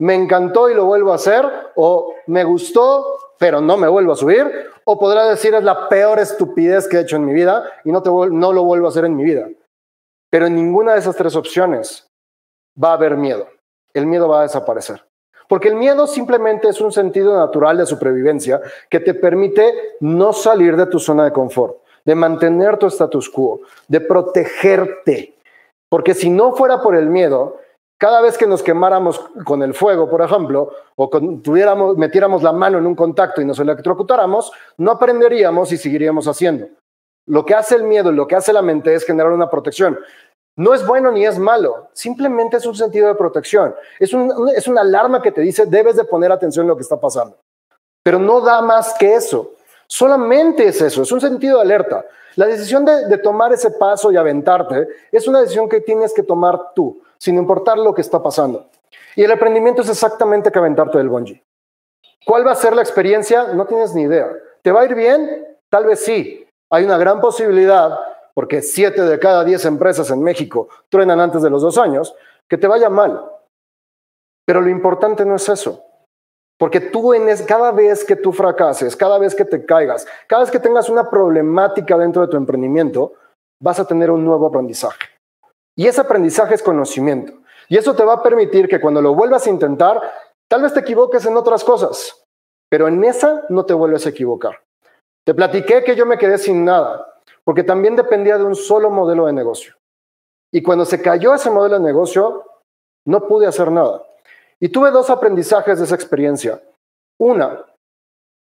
me 0.00 0.14
encantó 0.14 0.70
y 0.70 0.74
lo 0.74 0.86
vuelvo 0.86 1.12
a 1.12 1.16
hacer, 1.16 1.44
o 1.76 2.14
me 2.26 2.42
gustó, 2.42 3.04
pero 3.38 3.60
no 3.60 3.76
me 3.76 3.88
vuelvo 3.88 4.12
a 4.12 4.16
subir, 4.16 4.70
o 4.84 4.98
podrás 4.98 5.28
decir, 5.28 5.54
es 5.54 5.62
la 5.62 5.88
peor 5.88 6.18
estupidez 6.18 6.88
que 6.88 6.96
he 6.96 7.00
hecho 7.00 7.16
en 7.16 7.26
mi 7.26 7.34
vida 7.34 7.64
y 7.84 7.92
no, 7.92 8.02
te, 8.02 8.10
no 8.10 8.52
lo 8.52 8.64
vuelvo 8.64 8.86
a 8.86 8.88
hacer 8.88 9.04
en 9.04 9.16
mi 9.16 9.24
vida. 9.24 9.48
Pero 10.30 10.46
en 10.46 10.56
ninguna 10.56 10.94
de 10.94 11.00
esas 11.00 11.16
tres 11.16 11.36
opciones 11.36 12.06
va 12.82 12.90
a 12.90 12.94
haber 12.94 13.16
miedo. 13.16 13.48
El 13.94 14.06
miedo 14.06 14.28
va 14.28 14.40
a 14.40 14.42
desaparecer. 14.42 15.04
Porque 15.52 15.68
el 15.68 15.74
miedo 15.74 16.06
simplemente 16.06 16.70
es 16.70 16.80
un 16.80 16.92
sentido 16.92 17.36
natural 17.36 17.76
de 17.76 17.84
supervivencia 17.84 18.58
que 18.88 19.00
te 19.00 19.12
permite 19.12 19.98
no 20.00 20.32
salir 20.32 20.78
de 20.78 20.86
tu 20.86 20.98
zona 20.98 21.26
de 21.26 21.32
confort, 21.32 21.76
de 22.06 22.14
mantener 22.14 22.78
tu 22.78 22.86
status 22.86 23.28
quo, 23.28 23.60
de 23.86 24.00
protegerte. 24.00 25.34
Porque 25.90 26.14
si 26.14 26.30
no 26.30 26.56
fuera 26.56 26.80
por 26.80 26.96
el 26.96 27.10
miedo, 27.10 27.58
cada 27.98 28.22
vez 28.22 28.38
que 28.38 28.46
nos 28.46 28.62
quemáramos 28.62 29.20
con 29.44 29.62
el 29.62 29.74
fuego, 29.74 30.08
por 30.08 30.22
ejemplo, 30.22 30.70
o 30.96 31.10
tuviéramos, 31.42 31.98
metiéramos 31.98 32.42
la 32.42 32.52
mano 32.52 32.78
en 32.78 32.86
un 32.86 32.94
contacto 32.94 33.42
y 33.42 33.44
nos 33.44 33.58
electrocutáramos, 33.58 34.50
no 34.78 34.92
aprenderíamos 34.92 35.70
y 35.70 35.76
seguiríamos 35.76 36.28
haciendo. 36.28 36.68
Lo 37.26 37.44
que 37.44 37.54
hace 37.54 37.74
el 37.74 37.82
miedo 37.82 38.10
y 38.10 38.16
lo 38.16 38.26
que 38.26 38.36
hace 38.36 38.54
la 38.54 38.62
mente 38.62 38.94
es 38.94 39.04
generar 39.04 39.32
una 39.32 39.50
protección. 39.50 39.98
No 40.56 40.74
es 40.74 40.86
bueno 40.86 41.10
ni 41.10 41.24
es 41.24 41.38
malo, 41.38 41.88
simplemente 41.92 42.58
es 42.58 42.66
un 42.66 42.74
sentido 42.74 43.08
de 43.08 43.14
protección. 43.14 43.74
Es, 43.98 44.12
una 44.12 44.80
alarma 44.82 45.22
que 45.22 45.32
te 45.32 45.40
dice 45.40 45.66
debes 45.66 45.96
de 45.96 46.04
poner 46.04 46.30
atención 46.30 46.64
en 46.64 46.68
lo 46.68 46.76
que 46.76 46.82
está 46.82 47.00
pasando. 47.00 47.38
Pero 48.02 48.18
no 48.18 48.40
da 48.40 48.60
más 48.60 48.94
que 48.94 49.14
eso. 49.14 49.52
Solamente 49.86 50.66
es 50.66 50.80
eso, 50.80 51.02
es 51.02 51.12
un 51.12 51.20
sentido 51.20 51.56
de 51.56 51.62
alerta. 51.62 52.04
La 52.36 52.46
decisión 52.46 52.84
de, 52.84 53.06
de 53.06 53.18
tomar 53.18 53.52
ese 53.52 53.70
paso 53.70 54.10
y 54.10 54.16
aventarte 54.16 54.88
es 55.10 55.26
una 55.26 55.40
decisión 55.40 55.68
que 55.68 55.80
tienes 55.80 56.12
que 56.14 56.22
tomar 56.22 56.72
tú, 56.74 57.02
sin 57.18 57.36
importar 57.36 57.78
lo 57.78 57.94
que 57.94 58.00
está 58.00 58.22
pasando. 58.22 58.66
Y 59.16 59.22
el 59.22 59.30
emprendimiento 59.30 59.82
es 59.82 59.88
exactamente 59.88 60.50
que 60.50 60.58
aventarte 60.58 60.98
del 60.98 61.08
bungee. 61.08 61.42
¿Cuál 62.24 62.46
va 62.46 62.52
a 62.52 62.56
ser 62.56 62.74
la 62.74 62.82
experiencia? 62.82 63.52
No 63.54 63.66
tienes 63.66 63.94
ni 63.94 64.02
idea. 64.02 64.30
¿Te 64.62 64.70
va 64.72 64.82
a 64.82 64.84
ir 64.84 64.94
bien? 64.94 65.46
Tal 65.68 65.86
vez 65.86 66.04
sí. 66.04 66.46
Hay 66.70 66.84
una 66.84 66.96
gran 66.96 67.20
posibilidad 67.20 67.98
porque 68.34 68.62
siete 68.62 69.02
de 69.02 69.18
cada 69.18 69.44
diez 69.44 69.64
empresas 69.64 70.10
en 70.10 70.22
México 70.22 70.68
truenan 70.88 71.20
antes 71.20 71.42
de 71.42 71.50
los 71.50 71.62
dos 71.62 71.78
años, 71.78 72.14
que 72.48 72.58
te 72.58 72.66
vaya 72.66 72.88
mal. 72.88 73.24
Pero 74.46 74.60
lo 74.60 74.68
importante 74.68 75.24
no 75.24 75.36
es 75.36 75.48
eso. 75.48 75.84
Porque 76.58 76.80
tú 76.80 77.12
en 77.12 77.26
cada 77.44 77.72
vez 77.72 78.04
que 78.04 78.16
tú 78.16 78.32
fracases, 78.32 78.96
cada 78.96 79.18
vez 79.18 79.34
que 79.34 79.44
te 79.44 79.64
caigas, 79.64 80.06
cada 80.28 80.42
vez 80.42 80.50
que 80.50 80.60
tengas 80.60 80.88
una 80.88 81.10
problemática 81.10 81.98
dentro 81.98 82.22
de 82.22 82.28
tu 82.28 82.36
emprendimiento, 82.36 83.14
vas 83.60 83.80
a 83.80 83.86
tener 83.86 84.10
un 84.10 84.24
nuevo 84.24 84.46
aprendizaje. 84.46 85.08
Y 85.76 85.86
ese 85.86 86.00
aprendizaje 86.00 86.54
es 86.54 86.62
conocimiento. 86.62 87.32
Y 87.68 87.78
eso 87.78 87.94
te 87.94 88.04
va 88.04 88.14
a 88.14 88.22
permitir 88.22 88.68
que 88.68 88.80
cuando 88.80 89.00
lo 89.00 89.14
vuelvas 89.14 89.46
a 89.46 89.50
intentar, 89.50 90.00
tal 90.48 90.62
vez 90.62 90.74
te 90.74 90.80
equivoques 90.80 91.24
en 91.26 91.36
otras 91.36 91.64
cosas, 91.64 92.22
pero 92.70 92.86
en 92.86 93.02
esa 93.04 93.44
no 93.48 93.64
te 93.64 93.74
vuelves 93.74 94.06
a 94.06 94.10
equivocar. 94.10 94.60
Te 95.24 95.34
platiqué 95.34 95.82
que 95.82 95.96
yo 95.96 96.04
me 96.04 96.18
quedé 96.18 96.38
sin 96.38 96.64
nada 96.64 97.11
porque 97.44 97.64
también 97.64 97.96
dependía 97.96 98.38
de 98.38 98.44
un 98.44 98.54
solo 98.54 98.90
modelo 98.90 99.26
de 99.26 99.32
negocio. 99.32 99.74
Y 100.52 100.62
cuando 100.62 100.84
se 100.84 101.00
cayó 101.00 101.34
ese 101.34 101.50
modelo 101.50 101.78
de 101.78 101.84
negocio, 101.84 102.44
no 103.06 103.26
pude 103.26 103.46
hacer 103.46 103.70
nada. 103.70 104.02
Y 104.60 104.68
tuve 104.68 104.90
dos 104.90 105.10
aprendizajes 105.10 105.78
de 105.78 105.84
esa 105.84 105.94
experiencia. 105.94 106.62
Una, 107.18 107.64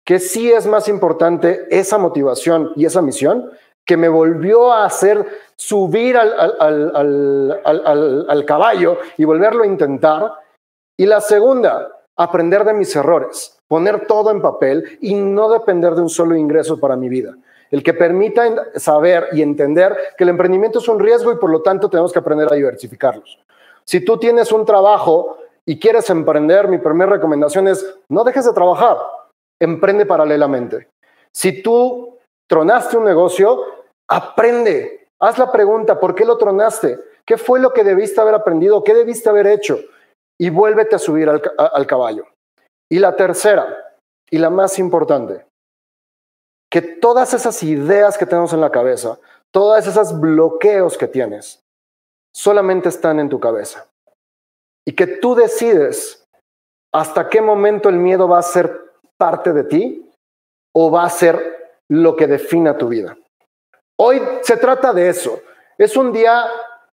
que 0.06 0.20
sí 0.20 0.52
es 0.52 0.66
más 0.66 0.88
importante 0.88 1.68
esa 1.70 1.98
motivación 1.98 2.72
y 2.76 2.86
esa 2.86 3.02
misión 3.02 3.52
que 3.86 3.98
me 3.98 4.10
volvió 4.10 4.72
a 4.72 4.86
hacer 4.86 5.26
subir 5.56 6.18
al, 6.18 6.36
caballo 8.46 8.98
y 9.18 9.26
volverlo 9.26 9.64
a 9.64 9.68
intentar. 9.68 10.34
Y 10.98 11.06
la 11.06 11.22
segunda, 11.22 11.92
aprender 12.18 12.64
de 12.66 12.74
mis 12.74 12.96
errores, 12.96 13.58
poner 13.68 14.08
todo 14.08 14.32
en 14.32 14.42
papel 14.42 14.98
y 15.02 15.14
no 15.16 15.50
depender 15.50 15.96
de 15.96 16.02
un 16.02 16.10
solo 16.10 16.36
ingreso 16.36 16.80
para 16.80 16.96
mi 16.96 17.10
vida. 17.10 17.36
El 17.72 17.84
que 17.84 17.94
permita 17.94 18.72
saber 18.76 19.28
y 19.34 19.42
entender 19.42 19.96
que 20.18 20.24
el 20.24 20.30
emprendimiento 20.30 20.80
es 20.80 20.88
un 20.88 21.00
riesgo 21.00 21.32
y 21.32 21.38
por 21.38 21.50
lo 21.50 21.62
tanto 21.62 21.90
tenemos 21.90 22.14
que 22.14 22.20
aprender 22.20 22.52
a 22.52 22.56
diversificarlos. 22.56 23.40
Si 23.86 24.04
tú 24.04 24.18
tienes 24.18 24.52
un 24.52 24.66
trabajo 24.66 25.38
y 25.66 25.80
quieres 25.80 26.10
emprender, 26.10 26.68
mi 26.68 26.78
primera 26.78 27.12
recomendación 27.12 27.68
es 27.68 28.00
no 28.10 28.24
dejes 28.24 28.46
de 28.46 28.54
trabajar, 28.54 28.98
emprende 29.62 30.06
paralelamente. 30.06 30.88
Si 31.34 31.62
tú 31.62 32.18
tronaste 32.50 32.98
un 32.98 33.04
negocio, 33.04 33.64
aprende, 34.10 35.08
haz 35.22 35.38
la 35.38 35.52
pregunta, 35.52 36.00
¿por 36.00 36.16
qué 36.16 36.26
lo 36.26 36.38
tronaste? 36.38 37.00
¿Qué 37.26 37.38
fue 37.38 37.60
lo 37.60 37.74
que 37.74 37.84
debiste 37.84 38.22
haber 38.22 38.36
aprendido? 38.36 38.84
¿Qué 38.84 38.94
debiste 38.94 39.30
haber 39.30 39.48
hecho? 39.48 39.80
Y 40.40 40.50
vuélvete 40.50 40.96
a 40.96 41.00
subir 41.00 41.30
al, 41.30 41.42
al 41.58 41.88
caballo. 41.88 42.26
Y 42.90 43.00
la 43.00 43.16
tercera, 43.16 43.96
y 44.30 44.38
la 44.38 44.50
más 44.50 44.80
importante, 44.80 45.46
que 46.70 46.82
todas 46.82 47.34
esas 47.34 47.62
ideas 47.64 48.18
que 48.18 48.26
tenemos 48.26 48.54
en 48.54 48.62
la 48.62 48.72
cabeza, 48.72 49.20
todas 49.52 49.88
esas 49.88 50.20
bloqueos 50.20 50.98
que 50.98 51.08
tienes, 51.08 51.64
solamente 52.34 52.90
están 52.90 53.20
en 53.20 53.30
tu 53.30 53.40
cabeza. 53.40 53.88
Y 54.86 54.94
que 54.94 55.08
tú 55.08 55.36
decides 55.36 56.26
hasta 56.94 57.30
qué 57.30 57.42
momento 57.42 57.90
el 57.90 57.98
miedo 57.98 58.28
va 58.28 58.40
a 58.40 58.44
ser 58.44 58.94
parte 59.18 59.54
de 59.54 59.64
ti 59.64 60.10
o 60.74 60.92
va 60.92 61.04
a 61.04 61.10
ser 61.10 61.74
lo 61.90 62.16
que 62.16 62.28
defina 62.28 62.78
tu 62.78 62.90
vida. 62.90 63.18
Hoy 64.00 64.22
se 64.42 64.58
trata 64.58 64.94
de 64.94 65.10
eso. 65.10 65.42
Es 65.78 65.98
un 65.98 66.12
día 66.12 66.46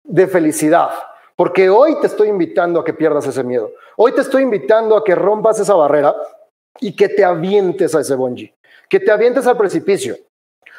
de 0.03 0.27
felicidad, 0.27 0.91
porque 1.37 1.71
hoy 1.71 2.01
te 2.01 2.07
estoy 2.07 2.29
invitando 2.29 2.81
a 2.81 2.85
que 2.85 2.95
pierdas 2.95 3.27
ese 3.27 3.45
miedo. 3.45 3.71
Hoy 3.97 4.13
te 4.13 4.23
estoy 4.23 4.43
invitando 4.43 4.97
a 4.97 5.05
que 5.05 5.15
rompas 5.15 5.61
esa 5.61 5.75
barrera 5.75 6.17
y 6.81 6.95
que 6.97 7.09
te 7.09 7.25
avientes 7.25 7.95
a 7.95 8.01
ese 8.01 8.15
bungee, 8.15 8.55
que 8.89 9.01
te 9.01 9.11
avientes 9.11 9.47
al 9.47 9.57
precipicio. 9.57 10.17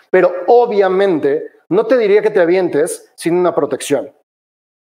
Pero 0.10 0.34
obviamente 0.48 1.52
no 1.70 1.86
te 1.86 1.98
diría 1.98 2.22
que 2.22 2.32
te 2.32 2.40
avientes 2.40 3.12
sin 3.16 3.36
una 3.36 3.54
protección. 3.54 4.12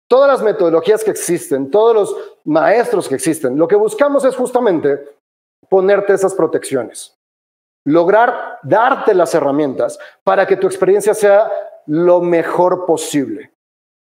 Todas 0.09 0.29
las 0.29 0.43
metodologías 0.43 1.03
que 1.03 1.11
existen, 1.11 1.71
todos 1.71 1.95
los 1.95 2.15
maestros 2.43 3.07
que 3.07 3.15
existen, 3.15 3.57
lo 3.57 3.67
que 3.67 3.75
buscamos 3.75 4.25
es 4.25 4.35
justamente 4.35 5.01
ponerte 5.69 6.13
esas 6.13 6.35
protecciones. 6.35 7.17
Lograr 7.85 8.59
darte 8.63 9.13
las 9.13 9.33
herramientas 9.33 9.97
para 10.23 10.45
que 10.45 10.57
tu 10.57 10.67
experiencia 10.67 11.13
sea 11.13 11.49
lo 11.87 12.21
mejor 12.21 12.85
posible. 12.85 13.52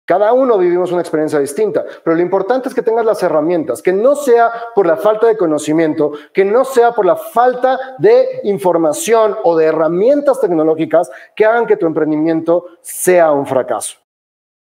Cada 0.09 0.33
uno 0.33 0.57
vivimos 0.57 0.91
una 0.91 1.01
experiencia 1.01 1.37
distinta, 1.37 1.85
pero 2.03 2.15
lo 2.15 2.23
importante 2.23 2.67
es 2.67 2.73
que 2.73 2.81
tengas 2.81 3.05
las 3.05 3.21
herramientas, 3.21 3.79
que 3.79 3.93
no 3.93 4.15
sea 4.15 4.51
por 4.73 4.87
la 4.87 4.97
falta 4.97 5.27
de 5.27 5.37
conocimiento, 5.37 6.13
que 6.33 6.43
no 6.43 6.65
sea 6.65 6.93
por 6.93 7.05
la 7.05 7.15
falta 7.15 7.79
de 7.99 8.41
información 8.45 9.37
o 9.43 9.55
de 9.55 9.65
herramientas 9.65 10.41
tecnológicas 10.41 11.11
que 11.35 11.45
hagan 11.45 11.67
que 11.67 11.77
tu 11.77 11.85
emprendimiento 11.85 12.65
sea 12.81 13.31
un 13.31 13.45
fracaso. 13.45 13.97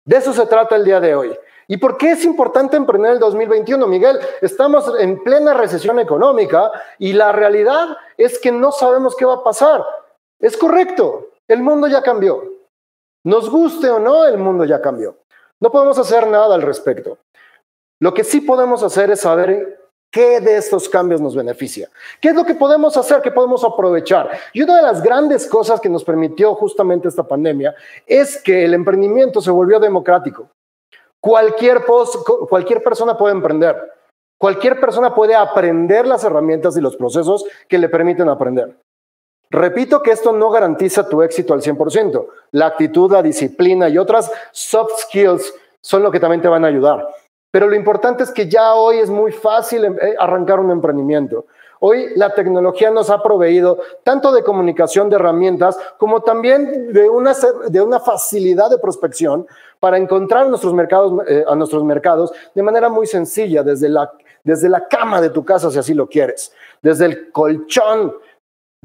De 0.05 0.15
eso 0.15 0.31
se 0.31 0.45
trata 0.45 0.77
el 0.77 0.85
día 0.85 1.01
de 1.01 1.13
hoy. 1.13 1.37
¿Y 1.67 1.75
por 1.75 1.97
qué 1.97 2.11
es 2.11 2.23
importante 2.23 2.77
emprender 2.77 3.11
el 3.11 3.19
2021, 3.19 3.87
Miguel? 3.87 4.17
Estamos 4.39 4.89
en 5.01 5.21
plena 5.21 5.53
recesión 5.53 5.99
económica 5.99 6.71
y 6.97 7.11
la 7.11 7.33
realidad 7.33 7.97
es 8.15 8.39
que 8.39 8.53
no 8.53 8.71
sabemos 8.71 9.17
qué 9.17 9.25
va 9.25 9.33
a 9.33 9.43
pasar. 9.43 9.85
Es 10.39 10.55
correcto, 10.55 11.31
el 11.45 11.61
mundo 11.61 11.87
ya 11.87 12.01
cambió. 12.01 12.41
Nos 13.25 13.49
guste 13.49 13.89
o 13.89 13.99
no, 13.99 14.23
el 14.23 14.37
mundo 14.37 14.63
ya 14.63 14.79
cambió. 14.79 15.17
No 15.61 15.71
podemos 15.71 15.97
hacer 15.97 16.27
nada 16.27 16.55
al 16.55 16.61
respecto. 16.61 17.17
Lo 18.01 18.13
que 18.13 18.23
sí 18.23 18.41
podemos 18.41 18.83
hacer 18.83 19.11
es 19.11 19.21
saber 19.21 19.79
qué 20.11 20.39
de 20.39 20.57
estos 20.57 20.87
cambios 20.87 21.21
nos 21.21 21.35
beneficia. 21.35 21.89
¿Qué 22.21 22.29
es 22.29 22.35
lo 22.35 22.45
que 22.45 22.55
podemos 22.55 22.95
hacer, 22.97 23.21
qué 23.21 23.31
podemos 23.31 23.63
aprovechar? 23.63 24.29
Y 24.53 24.61
una 24.61 24.77
de 24.77 24.81
las 24.81 25.01
grandes 25.01 25.47
cosas 25.47 25.81
que 25.81 25.89
nos 25.89 26.03
permitió 26.03 26.55
justamente 26.55 27.07
esta 27.07 27.27
pandemia 27.27 27.75
es 28.05 28.41
que 28.41 28.65
el 28.65 28.73
emprendimiento 28.73 29.41
se 29.41 29.51
volvió 29.51 29.79
democrático. 29.79 30.49
Cualquier, 31.21 31.83
cualquier 32.49 32.83
persona 32.83 33.17
puede 33.17 33.33
emprender. 33.33 33.91
Cualquier 34.39 34.79
persona 34.79 35.15
puede 35.15 35.35
aprender 35.35 36.05
las 36.07 36.23
herramientas 36.23 36.77
y 36.77 36.81
los 36.81 36.95
procesos 36.95 37.45
que 37.67 37.77
le 37.77 37.89
permiten 37.89 38.29
aprender. 38.29 38.77
Repito 39.49 40.01
que 40.01 40.11
esto 40.11 40.31
no 40.31 40.49
garantiza 40.49 41.07
tu 41.07 41.21
éxito 41.21 41.53
al 41.53 41.61
100%. 41.61 42.27
La 42.51 42.67
actitud, 42.67 43.11
la 43.11 43.21
disciplina 43.21 43.89
y 43.89 43.97
otras 43.97 44.31
soft 44.51 44.99
skills 45.01 45.53
son 45.81 46.03
lo 46.03 46.11
que 46.11 46.19
también 46.19 46.41
te 46.41 46.47
van 46.47 46.65
a 46.65 46.67
ayudar. 46.67 47.07
Pero 47.51 47.67
lo 47.67 47.75
importante 47.75 48.23
es 48.23 48.31
que 48.31 48.49
ya 48.49 48.73
hoy 48.73 48.97
es 48.97 49.09
muy 49.09 49.31
fácil 49.31 49.85
eh, 49.85 50.15
arrancar 50.19 50.59
un 50.59 50.71
emprendimiento. 50.71 51.45
Hoy 51.79 52.07
la 52.15 52.33
tecnología 52.33 52.89
nos 52.89 53.09
ha 53.09 53.21
proveído 53.21 53.77
tanto 54.03 54.31
de 54.31 54.43
comunicación, 54.43 55.09
de 55.09 55.17
herramientas, 55.17 55.77
como 55.97 56.21
también 56.21 56.91
de 56.91 57.07
una, 57.09 57.33
de 57.69 57.81
una 57.81 57.99
facilidad 57.99 58.69
de 58.69 58.77
prospección 58.77 59.45
para 59.79 59.97
encontrar 59.97 60.47
nuestros 60.49 60.73
mercados, 60.73 61.13
eh, 61.27 61.45
a 61.47 61.55
nuestros 61.55 61.83
mercados 61.83 62.33
de 62.53 62.63
manera 62.63 62.89
muy 62.89 63.07
sencilla, 63.07 63.61
desde 63.61 63.89
la, 63.89 64.11
desde 64.43 64.67
la 64.67 64.87
cama 64.87 65.21
de 65.21 65.29
tu 65.29 65.45
casa, 65.45 65.69
si 65.69 65.77
así 65.77 65.93
lo 65.93 66.07
quieres, 66.07 66.51
desde 66.81 67.05
el 67.05 67.31
colchón 67.31 68.15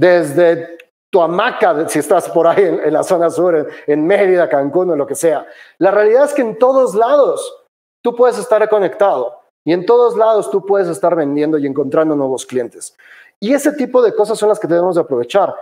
desde 0.00 0.78
tu 1.10 1.20
hamaca, 1.20 1.86
si 1.88 1.98
estás 1.98 2.30
por 2.30 2.46
ahí 2.46 2.64
en, 2.64 2.92
la 2.92 3.02
zona 3.02 3.28
sur, 3.28 3.68
en, 3.86 4.06
Mérida, 4.06 4.48
Cancún 4.48 4.90
o 4.90 4.96
lo 4.96 5.06
que 5.06 5.14
sea. 5.14 5.46
La 5.76 5.90
realidad 5.90 6.24
es 6.24 6.32
que 6.32 6.40
en 6.40 6.58
todos 6.58 6.94
lados 6.94 7.66
tú 8.02 8.16
puedes 8.16 8.38
estar 8.38 8.66
conectado 8.70 9.40
y 9.62 9.74
en 9.74 9.84
todos 9.84 10.16
lados 10.16 10.50
tú 10.50 10.64
puedes 10.64 10.88
estar 10.88 11.14
vendiendo 11.14 11.58
y 11.58 11.66
encontrando 11.66 12.16
nuevos 12.16 12.46
clientes. 12.46 12.96
Y 13.40 13.52
ese 13.52 13.72
tipo 13.72 14.00
de 14.00 14.14
cosas 14.14 14.38
son 14.38 14.48
las 14.48 14.58
que 14.58 14.68
debemos 14.68 14.94
de 14.94 15.02
aprovechar. 15.02 15.54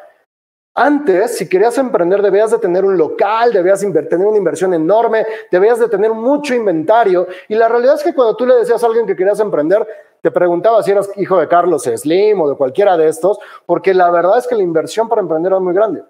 Antes, 0.80 1.36
si 1.36 1.48
querías 1.48 1.76
emprender, 1.76 2.22
debías 2.22 2.52
de 2.52 2.58
tener 2.58 2.84
un 2.84 2.96
local, 2.96 3.52
debías 3.52 3.80
tener 3.80 4.24
una 4.24 4.38
inversión 4.38 4.72
enorme, 4.72 5.26
debías 5.50 5.80
de 5.80 5.88
tener 5.88 6.12
mucho 6.12 6.54
inventario. 6.54 7.26
Y 7.48 7.56
la 7.56 7.66
realidad 7.66 7.96
es 7.96 8.04
que 8.04 8.14
cuando 8.14 8.36
tú 8.36 8.46
le 8.46 8.54
decías 8.54 8.80
a 8.84 8.86
alguien 8.86 9.04
que 9.04 9.16
querías 9.16 9.40
emprender, 9.40 9.84
te 10.22 10.30
preguntaba 10.30 10.80
si 10.84 10.92
eras 10.92 11.10
hijo 11.16 11.36
de 11.36 11.48
Carlos 11.48 11.82
Slim 11.82 12.40
o 12.42 12.48
de 12.48 12.54
cualquiera 12.54 12.96
de 12.96 13.08
estos, 13.08 13.40
porque 13.66 13.92
la 13.92 14.08
verdad 14.12 14.38
es 14.38 14.46
que 14.46 14.54
la 14.54 14.62
inversión 14.62 15.08
para 15.08 15.20
emprender 15.20 15.52
es 15.52 15.60
muy 15.60 15.74
grande. 15.74 16.04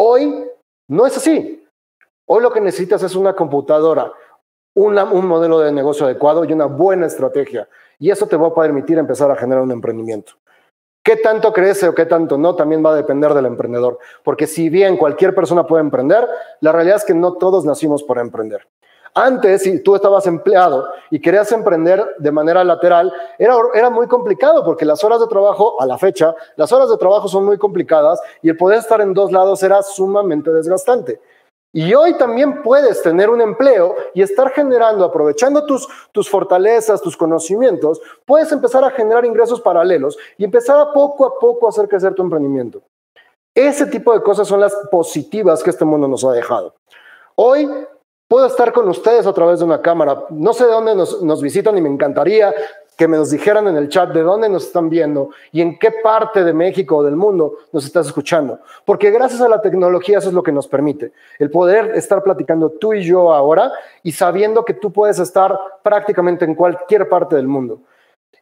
Hoy 0.00 0.44
no 0.88 1.06
es 1.06 1.16
así. 1.16 1.64
Hoy 2.26 2.42
lo 2.42 2.50
que 2.50 2.60
necesitas 2.60 3.04
es 3.04 3.14
una 3.14 3.34
computadora, 3.34 4.12
un 4.74 5.26
modelo 5.28 5.60
de 5.60 5.70
negocio 5.70 6.06
adecuado 6.06 6.44
y 6.44 6.52
una 6.52 6.66
buena 6.66 7.06
estrategia. 7.06 7.68
Y 8.00 8.10
eso 8.10 8.26
te 8.26 8.36
va 8.36 8.48
a 8.48 8.54
permitir 8.54 8.98
empezar 8.98 9.30
a 9.30 9.36
generar 9.36 9.62
un 9.62 9.70
emprendimiento. 9.70 10.32
¿Qué 11.06 11.14
tanto 11.14 11.52
crece 11.52 11.86
o 11.86 11.94
qué 11.94 12.04
tanto 12.04 12.36
no? 12.36 12.56
También 12.56 12.84
va 12.84 12.90
a 12.90 12.96
depender 12.96 13.32
del 13.32 13.46
emprendedor. 13.46 14.00
Porque 14.24 14.48
si 14.48 14.68
bien 14.68 14.96
cualquier 14.96 15.36
persona 15.36 15.64
puede 15.64 15.82
emprender, 15.82 16.26
la 16.60 16.72
realidad 16.72 16.96
es 16.96 17.04
que 17.04 17.14
no 17.14 17.34
todos 17.34 17.64
nacimos 17.64 18.02
para 18.02 18.22
emprender. 18.22 18.66
Antes, 19.14 19.62
si 19.62 19.84
tú 19.84 19.94
estabas 19.94 20.26
empleado 20.26 20.84
y 21.12 21.20
querías 21.20 21.52
emprender 21.52 22.04
de 22.18 22.32
manera 22.32 22.64
lateral, 22.64 23.12
era, 23.38 23.54
era 23.72 23.88
muy 23.88 24.08
complicado 24.08 24.64
porque 24.64 24.84
las 24.84 25.04
horas 25.04 25.20
de 25.20 25.28
trabajo, 25.28 25.80
a 25.80 25.86
la 25.86 25.96
fecha, 25.96 26.34
las 26.56 26.72
horas 26.72 26.90
de 26.90 26.96
trabajo 26.96 27.28
son 27.28 27.44
muy 27.44 27.56
complicadas 27.56 28.20
y 28.42 28.48
el 28.48 28.56
poder 28.56 28.80
estar 28.80 29.00
en 29.00 29.14
dos 29.14 29.30
lados 29.30 29.62
era 29.62 29.84
sumamente 29.84 30.50
desgastante. 30.50 31.20
Y 31.76 31.92
hoy 31.92 32.14
también 32.14 32.62
puedes 32.62 33.02
tener 33.02 33.28
un 33.28 33.42
empleo 33.42 33.96
y 34.14 34.22
estar 34.22 34.50
generando, 34.52 35.04
aprovechando 35.04 35.66
tus, 35.66 35.86
tus 36.10 36.26
fortalezas, 36.30 37.02
tus 37.02 37.18
conocimientos, 37.18 38.00
puedes 38.24 38.50
empezar 38.50 38.82
a 38.82 38.90
generar 38.92 39.26
ingresos 39.26 39.60
paralelos 39.60 40.16
y 40.38 40.44
empezar 40.44 40.80
a 40.80 40.90
poco 40.94 41.26
a 41.26 41.38
poco 41.38 41.66
a 41.66 41.68
hacer 41.68 41.86
crecer 41.86 42.14
tu 42.14 42.22
emprendimiento. 42.22 42.80
Ese 43.54 43.84
tipo 43.84 44.14
de 44.14 44.22
cosas 44.22 44.48
son 44.48 44.58
las 44.60 44.74
positivas 44.90 45.62
que 45.62 45.68
este 45.68 45.84
mundo 45.84 46.08
nos 46.08 46.24
ha 46.24 46.32
dejado. 46.32 46.74
Hoy 47.34 47.68
Puedo 48.28 48.46
estar 48.46 48.72
con 48.72 48.88
ustedes 48.88 49.24
a 49.24 49.32
través 49.32 49.60
de 49.60 49.66
una 49.66 49.80
cámara. 49.80 50.24
No 50.30 50.52
sé 50.52 50.64
de 50.64 50.72
dónde 50.72 50.96
nos, 50.96 51.42
visitan 51.42 51.78
y 51.78 51.80
me 51.80 51.88
encantaría 51.88 52.52
que 52.96 53.06
me 53.06 53.18
nos 53.18 53.30
dijeran 53.30 53.68
en 53.68 53.76
el 53.76 53.88
chat 53.88 54.10
de 54.10 54.22
dónde 54.22 54.48
nos 54.48 54.66
están 54.66 54.88
viendo 54.88 55.30
y 55.52 55.60
en 55.60 55.78
qué 55.78 55.92
parte 56.02 56.42
de 56.42 56.52
México 56.52 56.96
o 56.96 57.02
del 57.04 57.16
mundo 57.16 57.58
nos 57.72 57.84
estás 57.84 58.06
escuchando. 58.06 58.58
Porque 58.84 59.10
gracias 59.10 59.40
a 59.42 59.48
la 59.48 59.60
tecnología 59.60 60.18
eso 60.18 60.28
es 60.28 60.34
lo 60.34 60.42
que 60.42 60.52
nos 60.52 60.66
permite. 60.66 61.12
El 61.38 61.50
poder 61.50 61.94
estar 61.94 62.22
platicando 62.22 62.70
tú 62.70 62.94
y 62.94 63.04
yo 63.04 63.32
ahora 63.32 63.70
y 64.02 64.12
sabiendo 64.12 64.64
que 64.64 64.74
tú 64.74 64.92
puedes 64.92 65.18
estar 65.18 65.58
prácticamente 65.82 66.46
en 66.46 66.54
cualquier 66.54 67.08
parte 67.08 67.36
del 67.36 67.48
mundo. 67.48 67.80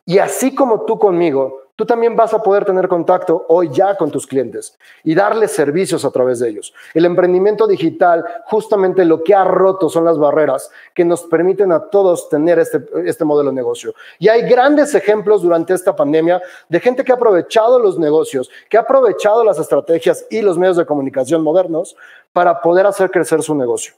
Y 0.07 0.19
así 0.19 0.55
como 0.55 0.85
tú 0.85 0.99
conmigo, 0.99 1.64
tú 1.77 1.85
también 1.85 2.17
vas 2.17 2.33
a 2.35 2.43
poder 2.43 2.65
tener 2.65 2.89
contacto 2.89 3.47
hoy 3.49 3.71
ya 3.73 3.97
con 3.97 4.11
tus 4.11 4.27
clientes 4.27 4.79
y 5.03 5.15
darles 5.15 5.53
servicios 5.53 6.05
a 6.05 6.11
través 6.11 6.39
de 6.39 6.49
ellos. 6.49 6.73
El 6.93 7.05
emprendimiento 7.05 7.67
digital, 7.67 8.25
justamente 8.47 9.05
lo 9.05 9.23
que 9.23 9.35
ha 9.35 9.45
roto 9.45 9.89
son 9.89 10.05
las 10.05 10.19
barreras 10.19 10.71
que 10.95 11.05
nos 11.05 11.23
permiten 11.23 11.73
a 11.73 11.81
todos 11.89 12.29
tener 12.29 12.59
este, 12.59 12.85
este 13.05 13.25
modelo 13.25 13.51
de 13.51 13.57
negocio. 13.57 13.95
Y 14.19 14.29
hay 14.29 14.43
grandes 14.43 14.95
ejemplos 14.95 15.43
durante 15.43 15.75
esta 15.75 15.97
pandemia 15.97 16.41
de 16.69 16.81
gente 16.81 17.05
que 17.05 17.13
ha 17.13 17.17
aprovechado 17.17 17.79
los 17.79 17.99
negocios, 17.99 18.51
que 18.69 18.77
ha 18.77 18.81
aprovechado 18.81 19.45
las 19.45 19.59
estrategias 19.59 20.27
y 20.31 20.43
los 20.43 20.59
medios 20.59 20.77
de 20.77 20.87
comunicación 20.87 21.43
modernos 21.43 21.97
para 22.33 22.61
poder 22.61 22.87
hacer 22.87 23.11
crecer 23.11 23.43
su 23.43 23.55
negocio. 23.55 23.95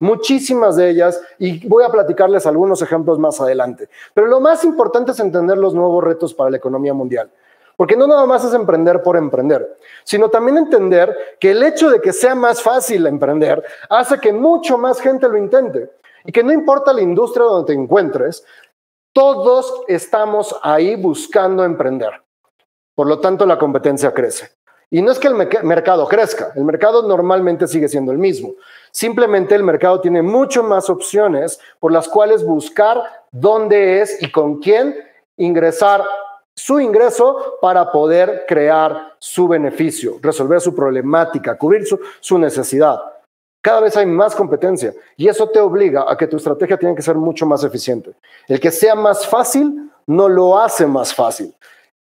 Muchísimas 0.00 0.76
de 0.76 0.88
ellas, 0.88 1.20
y 1.38 1.66
voy 1.68 1.84
a 1.84 1.90
platicarles 1.90 2.46
algunos 2.46 2.80
ejemplos 2.80 3.18
más 3.18 3.38
adelante. 3.40 3.88
Pero 4.14 4.26
lo 4.26 4.40
más 4.40 4.64
importante 4.64 5.12
es 5.12 5.20
entender 5.20 5.58
los 5.58 5.74
nuevos 5.74 6.02
retos 6.02 6.32
para 6.32 6.50
la 6.50 6.56
economía 6.56 6.94
mundial. 6.94 7.30
Porque 7.76 7.96
no 7.96 8.06
nada 8.06 8.24
más 8.26 8.44
es 8.44 8.54
emprender 8.54 9.02
por 9.02 9.16
emprender, 9.16 9.76
sino 10.04 10.28
también 10.28 10.58
entender 10.58 11.14
que 11.38 11.50
el 11.50 11.62
hecho 11.62 11.90
de 11.90 12.00
que 12.00 12.12
sea 12.12 12.34
más 12.34 12.62
fácil 12.62 13.06
emprender 13.06 13.62
hace 13.88 14.18
que 14.18 14.32
mucho 14.32 14.78
más 14.78 15.00
gente 15.00 15.28
lo 15.28 15.36
intente. 15.36 15.90
Y 16.24 16.32
que 16.32 16.42
no 16.42 16.52
importa 16.52 16.92
la 16.92 17.02
industria 17.02 17.44
donde 17.44 17.72
te 17.72 17.78
encuentres, 17.78 18.44
todos 19.12 19.82
estamos 19.88 20.54
ahí 20.62 20.96
buscando 20.96 21.64
emprender. 21.64 22.22
Por 22.94 23.06
lo 23.06 23.18
tanto, 23.18 23.46
la 23.46 23.58
competencia 23.58 24.12
crece. 24.12 24.50
Y 24.90 25.02
no 25.02 25.12
es 25.12 25.18
que 25.18 25.28
el 25.28 25.34
mercado 25.34 26.08
crezca, 26.08 26.52
el 26.56 26.64
mercado 26.64 27.06
normalmente 27.06 27.66
sigue 27.66 27.88
siendo 27.88 28.12
el 28.12 28.18
mismo. 28.18 28.54
Simplemente 28.90 29.54
el 29.54 29.62
mercado 29.62 30.00
tiene 30.00 30.22
mucho 30.22 30.62
más 30.62 30.90
opciones 30.90 31.60
por 31.78 31.92
las 31.92 32.08
cuales 32.08 32.44
buscar 32.44 33.02
dónde 33.30 34.00
es 34.00 34.22
y 34.22 34.30
con 34.30 34.58
quién 34.58 34.96
ingresar 35.36 36.04
su 36.54 36.78
ingreso 36.80 37.56
para 37.60 37.90
poder 37.90 38.44
crear 38.46 39.14
su 39.18 39.48
beneficio, 39.48 40.18
resolver 40.20 40.60
su 40.60 40.74
problemática, 40.74 41.56
cubrir 41.56 41.84
su, 41.86 42.38
necesidad. 42.38 43.00
Cada 43.62 43.80
vez 43.80 43.96
hay 43.96 44.06
más 44.06 44.34
competencia 44.34 44.92
y 45.16 45.28
eso 45.28 45.48
te 45.48 45.60
obliga 45.60 46.04
a 46.08 46.16
que 46.16 46.26
tu 46.26 46.36
estrategia 46.36 46.78
tiene 46.78 46.94
que 46.94 47.02
ser 47.02 47.14
mucho 47.14 47.46
más 47.46 47.64
eficiente. 47.64 48.12
El 48.48 48.60
que 48.60 48.70
sea 48.70 48.94
más 48.94 49.26
fácil 49.26 49.90
no 50.06 50.28
lo 50.28 50.58
hace 50.58 50.86
más 50.86 51.14
fácil. 51.14 51.54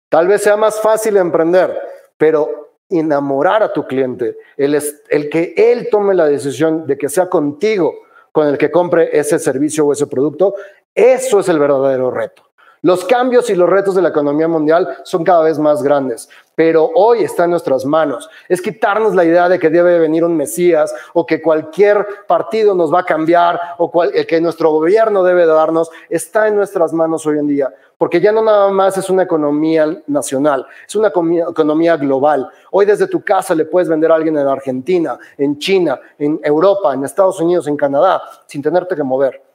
Tal 0.10 0.28
vez 0.28 0.42
sea 0.44 0.58
más 0.58 0.80
fácil 0.80 1.18
emprender, 1.18 1.78
pero 2.18 2.69
enamorar 2.90 3.62
a 3.64 3.72
tu 3.72 3.86
cliente, 3.86 4.38
el, 4.58 4.82
el 5.10 5.30
que 5.30 5.54
él 5.56 5.88
tome 5.92 6.16
la 6.16 6.26
decisión 6.26 6.88
de 6.88 6.98
que 6.98 7.10
sea 7.10 7.30
contigo 7.30 7.94
con 8.32 8.48
el 8.48 8.58
que 8.58 8.72
compre 8.72 9.18
ese 9.18 9.38
servicio 9.40 9.86
o 9.86 9.94
ese 9.94 10.08
producto, 10.08 10.56
eso 10.94 11.40
es 11.40 11.50
el 11.50 11.60
verdadero 11.60 12.12
reto. 12.12 12.49
Los 12.82 13.04
cambios 13.04 13.50
y 13.50 13.56
los 13.56 13.70
retos 13.70 13.96
de 13.96 14.02
la 14.02 14.10
economía 14.10 14.48
mundial 14.48 14.88
son 15.04 15.26
cada 15.26 15.44
vez 15.44 15.60
más 15.60 15.84
grandes, 15.84 16.30
pero 16.56 16.90
hoy 16.96 17.24
está 17.24 17.44
en 17.44 17.52
nuestras 17.52 17.84
manos. 17.84 18.30
Es 18.48 18.62
quitarnos 18.62 19.14
la 19.14 19.26
idea 19.26 19.50
de 19.50 19.60
que 19.60 19.70
debe 19.70 20.00
venir 20.00 20.24
un 20.24 20.38
Mesías 20.38 20.94
o 21.14 21.26
que 21.26 21.42
cualquier 21.42 22.08
partido 22.26 22.74
nos 22.76 22.94
va 22.94 23.02
a 23.02 23.06
cambiar 23.06 23.60
o 23.78 23.92
que 24.26 24.40
nuestro 24.40 24.72
gobierno 24.72 25.24
debe 25.24 25.46
darnos. 25.46 25.90
Está 26.10 26.48
en 26.48 26.56
nuestras 26.56 26.94
manos 26.94 27.26
hoy 27.26 27.40
en 27.40 27.48
día, 27.48 27.74
porque 27.98 28.22
ya 28.22 28.32
no 28.32 28.42
nada 28.42 28.70
más 28.72 28.98
es 28.98 29.10
una 29.10 29.24
economía 29.24 30.02
nacional, 30.08 30.66
es 30.88 30.96
una 30.96 31.10
economía 31.10 31.98
global. 31.98 32.50
Hoy 32.72 32.86
desde 32.86 33.08
tu 33.08 33.22
casa 33.22 33.54
le 33.56 33.66
puedes 33.66 33.90
vender 33.90 34.10
a 34.10 34.16
alguien 34.16 34.38
en 34.38 34.48
Argentina, 34.48 35.20
en 35.38 35.60
China, 35.60 36.00
en 36.18 36.40
Europa, 36.42 36.94
en 36.94 37.04
Estados 37.04 37.42
Unidos, 37.42 37.68
en 37.68 37.76
Canadá, 37.76 38.22
sin 38.46 38.62
tenerte 38.62 38.96
que 38.96 39.04
mover. 39.04 39.49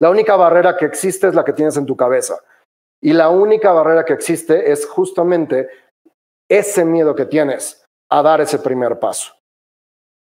La 0.00 0.10
única 0.10 0.36
barrera 0.36 0.76
que 0.76 0.84
existe 0.84 1.28
es 1.28 1.34
la 1.34 1.44
que 1.44 1.52
tienes 1.52 1.76
en 1.76 1.86
tu 1.86 1.96
cabeza. 1.96 2.38
Y 3.02 3.12
la 3.12 3.30
única 3.30 3.72
barrera 3.72 4.04
que 4.04 4.12
existe 4.12 4.70
es 4.70 4.86
justamente 4.86 5.68
ese 6.48 6.84
miedo 6.84 7.14
que 7.14 7.26
tienes 7.26 7.84
a 8.10 8.22
dar 8.22 8.40
ese 8.40 8.58
primer 8.58 8.98
paso. 8.98 9.32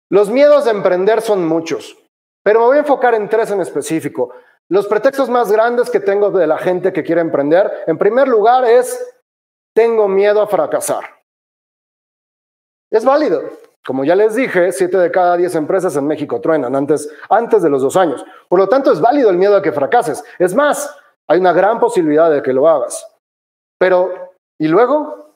Los 0.09 0.29
miedos 0.29 0.65
de 0.65 0.71
emprender 0.71 1.21
son 1.21 1.47
muchos, 1.47 1.97
pero 2.43 2.59
me 2.59 2.65
voy 2.65 2.77
a 2.77 2.81
enfocar 2.81 3.13
en 3.13 3.29
tres 3.29 3.51
en 3.51 3.61
específico. 3.61 4.33
Los 4.69 4.87
pretextos 4.87 5.29
más 5.29 5.51
grandes 5.51 5.89
que 5.89 5.99
tengo 5.99 6.31
de 6.31 6.47
la 6.47 6.57
gente 6.57 6.91
que 6.91 7.03
quiere 7.03 7.21
emprender, 7.21 7.83
en 7.87 7.97
primer 7.97 8.27
lugar, 8.27 8.65
es 8.65 8.99
tengo 9.73 10.07
miedo 10.07 10.41
a 10.41 10.47
fracasar. 10.47 11.21
Es 12.91 13.05
válido. 13.05 13.70
Como 13.85 14.03
ya 14.03 14.15
les 14.15 14.35
dije, 14.35 14.71
siete 14.71 14.97
de 14.97 15.11
cada 15.11 15.37
diez 15.37 15.55
empresas 15.55 15.95
en 15.95 16.05
México 16.05 16.39
truenan 16.39 16.75
antes, 16.75 17.09
antes 17.29 17.63
de 17.63 17.69
los 17.69 17.81
dos 17.81 17.95
años. 17.95 18.23
Por 18.47 18.59
lo 18.59 18.69
tanto, 18.69 18.91
es 18.91 19.01
válido 19.01 19.29
el 19.29 19.37
miedo 19.37 19.55
a 19.55 19.61
que 19.61 19.71
fracases. 19.71 20.23
Es 20.37 20.53
más, 20.53 20.95
hay 21.27 21.39
una 21.39 21.53
gran 21.53 21.79
posibilidad 21.79 22.29
de 22.29 22.43
que 22.43 22.53
lo 22.53 22.67
hagas. 22.67 23.07
Pero, 23.79 24.33
¿y 24.59 24.67
luego? 24.67 25.35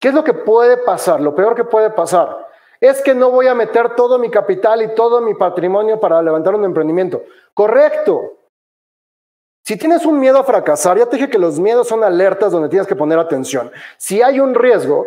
¿Qué 0.00 0.08
es 0.08 0.14
lo 0.14 0.22
que 0.22 0.34
puede 0.34 0.76
pasar? 0.76 1.20
Lo 1.20 1.34
peor 1.34 1.54
que 1.54 1.64
puede 1.64 1.90
pasar 1.90 2.46
es 2.80 3.00
que 3.02 3.14
no 3.14 3.30
voy 3.30 3.48
a 3.48 3.54
meter 3.54 3.96
todo 3.96 4.18
mi 4.18 4.30
capital 4.30 4.82
y 4.82 4.94
todo 4.94 5.20
mi 5.20 5.34
patrimonio 5.34 5.98
para 5.98 6.20
levantar 6.22 6.54
un 6.54 6.64
emprendimiento. 6.64 7.22
Correcto. 7.54 8.34
Si 9.66 9.78
tienes 9.78 10.04
un 10.04 10.20
miedo 10.20 10.38
a 10.38 10.44
fracasar, 10.44 10.98
ya 10.98 11.06
te 11.06 11.16
dije 11.16 11.30
que 11.30 11.38
los 11.38 11.58
miedos 11.58 11.88
son 11.88 12.04
alertas 12.04 12.52
donde 12.52 12.68
tienes 12.68 12.86
que 12.86 12.94
poner 12.94 13.18
atención. 13.18 13.72
Si 13.96 14.20
hay 14.20 14.38
un 14.38 14.54
riesgo, 14.54 15.06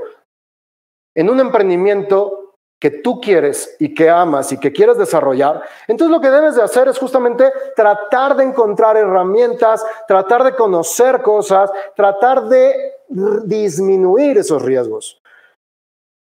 en 1.17 1.32
un 1.32 1.39
emprendimiento 1.39 2.53
que 2.80 2.91
tú 2.91 3.19
quieres 3.19 3.75
y 3.80 3.95
que 3.95 4.08
amas 4.08 4.51
y 4.51 4.60
que 4.60 4.71
quieres 4.71 4.99
desarrollar, 4.99 5.63
entonces 5.88 6.12
lo 6.12 6.21
que 6.21 6.30
debes 6.30 6.56
de 6.56 6.62
hacer 6.62 6.88
es 6.88 6.99
justamente 6.99 7.51
tratar 7.75 8.36
de 8.36 8.43
encontrar 8.43 8.95
herramientas, 8.97 9.84
tratar 10.08 10.43
de 10.43 10.56
conocer 10.56 11.23
cosas, 11.23 11.71
tratar 11.95 12.43
de 12.47 12.93
disminuir 13.45 14.38
esos 14.38 14.62
riesgos. 14.62 15.19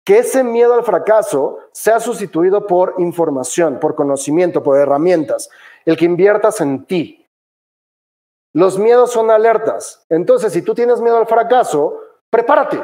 Que 0.05 0.19
ese 0.19 0.43
miedo 0.43 0.75
al 0.75 0.83
fracaso 0.83 1.57
sea 1.71 1.99
sustituido 1.99 2.67
por 2.67 2.93
información, 2.99 3.79
por 3.79 3.95
conocimiento, 3.95 4.61
por 4.61 4.77
herramientas, 4.77 5.49
el 5.83 5.97
que 5.97 6.05
inviertas 6.05 6.61
en 6.61 6.85
ti. 6.85 7.25
Los 8.53 8.77
miedos 8.77 9.11
son 9.11 9.31
alertas. 9.31 10.05
Entonces, 10.09 10.53
si 10.53 10.61
tú 10.61 10.75
tienes 10.75 11.01
miedo 11.01 11.17
al 11.17 11.25
fracaso, 11.25 11.99
prepárate. 12.29 12.79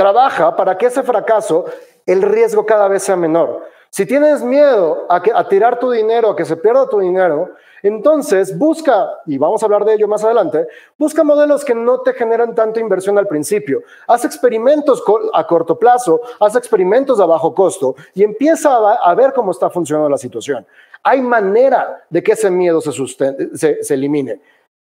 Trabaja 0.00 0.56
para 0.56 0.78
que 0.78 0.86
ese 0.86 1.02
fracaso, 1.02 1.66
el 2.06 2.22
riesgo 2.22 2.64
cada 2.64 2.88
vez 2.88 3.02
sea 3.02 3.16
menor. 3.16 3.66
Si 3.90 4.06
tienes 4.06 4.42
miedo 4.42 5.04
a, 5.10 5.20
a, 5.34 5.46
tirar 5.46 5.78
tu 5.78 5.90
dinero, 5.90 6.30
a 6.30 6.36
que 6.36 6.46
se 6.46 6.56
pierda 6.56 6.88
tu 6.88 7.00
dinero, 7.00 7.50
entonces 7.82 8.56
busca, 8.56 9.10
y 9.26 9.36
vamos 9.36 9.62
a 9.62 9.66
hablar 9.66 9.84
de 9.84 9.92
ello 9.92 10.08
más 10.08 10.24
adelante, 10.24 10.66
busca 10.96 11.22
modelos 11.22 11.66
que 11.66 11.74
no 11.74 12.00
te 12.00 12.14
generan 12.14 12.54
tanta 12.54 12.80
inversión 12.80 13.18
al 13.18 13.28
principio. 13.28 13.82
Haz 14.06 14.24
experimentos 14.24 15.04
a 15.34 15.46
corto 15.46 15.78
plazo, 15.78 16.22
haz 16.40 16.56
experimentos 16.56 17.20
a 17.20 17.26
bajo 17.26 17.54
costo 17.54 17.94
y 18.14 18.22
empieza 18.22 18.74
a, 18.74 19.14
ver 19.14 19.34
cómo 19.34 19.50
está 19.50 19.68
funcionando 19.68 20.08
la 20.08 20.16
situación. 20.16 20.66
Hay 21.02 21.20
manera 21.20 22.04
de 22.08 22.22
que 22.22 22.32
ese 22.32 22.50
miedo 22.50 22.80
se, 22.80 23.84
se 23.84 23.94
elimine. 23.94 24.40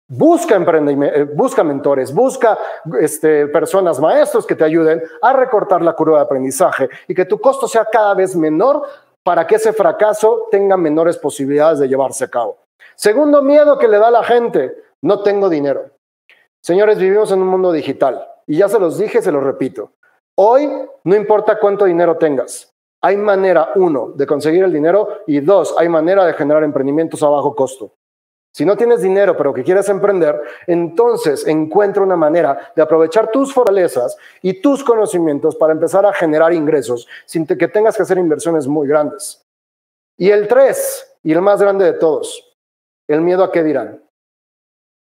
Busca, 0.07 0.55
eh, 0.55 1.23
busca 1.33 1.63
mentores, 1.63 2.13
busca 2.13 2.57
este, 2.99 3.47
personas, 3.47 3.99
maestros 3.99 4.45
que 4.45 4.53
te 4.53 4.63
ayuden 4.63 5.01
a 5.19 5.33
recortar 5.33 5.81
la 5.81 5.93
curva 5.93 6.19
de 6.19 6.25
aprendizaje 6.25 6.89
y 7.07 7.15
que 7.15 7.25
tu 7.25 7.39
costo 7.39 7.67
sea 7.67 7.85
cada 7.85 8.13
vez 8.13 8.35
menor 8.35 8.83
para 9.23 9.47
que 9.47 9.55
ese 9.55 9.73
fracaso 9.73 10.47
tenga 10.51 10.77
menores 10.77 11.17
posibilidades 11.17 11.79
de 11.79 11.87
llevarse 11.87 12.23
a 12.23 12.27
cabo. 12.27 12.57
Segundo 12.95 13.41
miedo 13.41 13.79
que 13.79 13.87
le 13.87 13.97
da 13.97 14.09
a 14.09 14.11
la 14.11 14.23
gente, 14.23 14.75
no 15.01 15.23
tengo 15.23 15.49
dinero. 15.49 15.89
Señores, 16.61 16.99
vivimos 16.99 17.31
en 17.31 17.41
un 17.41 17.47
mundo 17.47 17.71
digital 17.71 18.27
y 18.45 18.57
ya 18.57 18.69
se 18.69 18.79
los 18.79 18.99
dije, 18.99 19.23
se 19.23 19.31
los 19.31 19.43
repito. 19.43 19.93
Hoy 20.35 20.69
no 21.03 21.15
importa 21.15 21.57
cuánto 21.59 21.85
dinero 21.85 22.17
tengas, 22.17 22.71
hay 23.01 23.17
manera, 23.17 23.69
uno, 23.75 24.11
de 24.15 24.27
conseguir 24.27 24.63
el 24.63 24.73
dinero 24.73 25.21
y 25.25 25.39
dos, 25.39 25.75
hay 25.79 25.89
manera 25.89 26.25
de 26.25 26.33
generar 26.33 26.63
emprendimientos 26.63 27.23
a 27.23 27.29
bajo 27.29 27.55
costo. 27.55 27.93
Si 28.55 28.63
no 28.63 28.77
tienes 28.77 29.01
dinero 29.01 29.35
pero 29.35 29.53
que 29.53 29.65
quieres 29.65 29.89
emprender, 29.89 30.41
entonces 30.65 31.45
encuentra 31.45 32.01
una 32.01 32.15
manera 32.15 32.71
de 32.73 32.81
aprovechar 32.81 33.29
tus 33.29 33.53
fortalezas 33.53 34.15
y 34.41 34.61
tus 34.61 34.81
conocimientos 34.81 35.57
para 35.57 35.73
empezar 35.73 36.05
a 36.05 36.13
generar 36.13 36.53
ingresos 36.53 37.05
sin 37.25 37.45
que 37.45 37.67
tengas 37.67 37.97
que 37.97 38.03
hacer 38.03 38.17
inversiones 38.17 38.65
muy 38.65 38.87
grandes. 38.87 39.45
Y 40.15 40.29
el 40.29 40.47
tres, 40.47 41.17
y 41.21 41.33
el 41.33 41.41
más 41.41 41.61
grande 41.61 41.83
de 41.83 41.99
todos, 41.99 42.55
el 43.09 43.19
miedo 43.19 43.43
a 43.43 43.51
qué 43.51 43.61
dirán. 43.61 44.01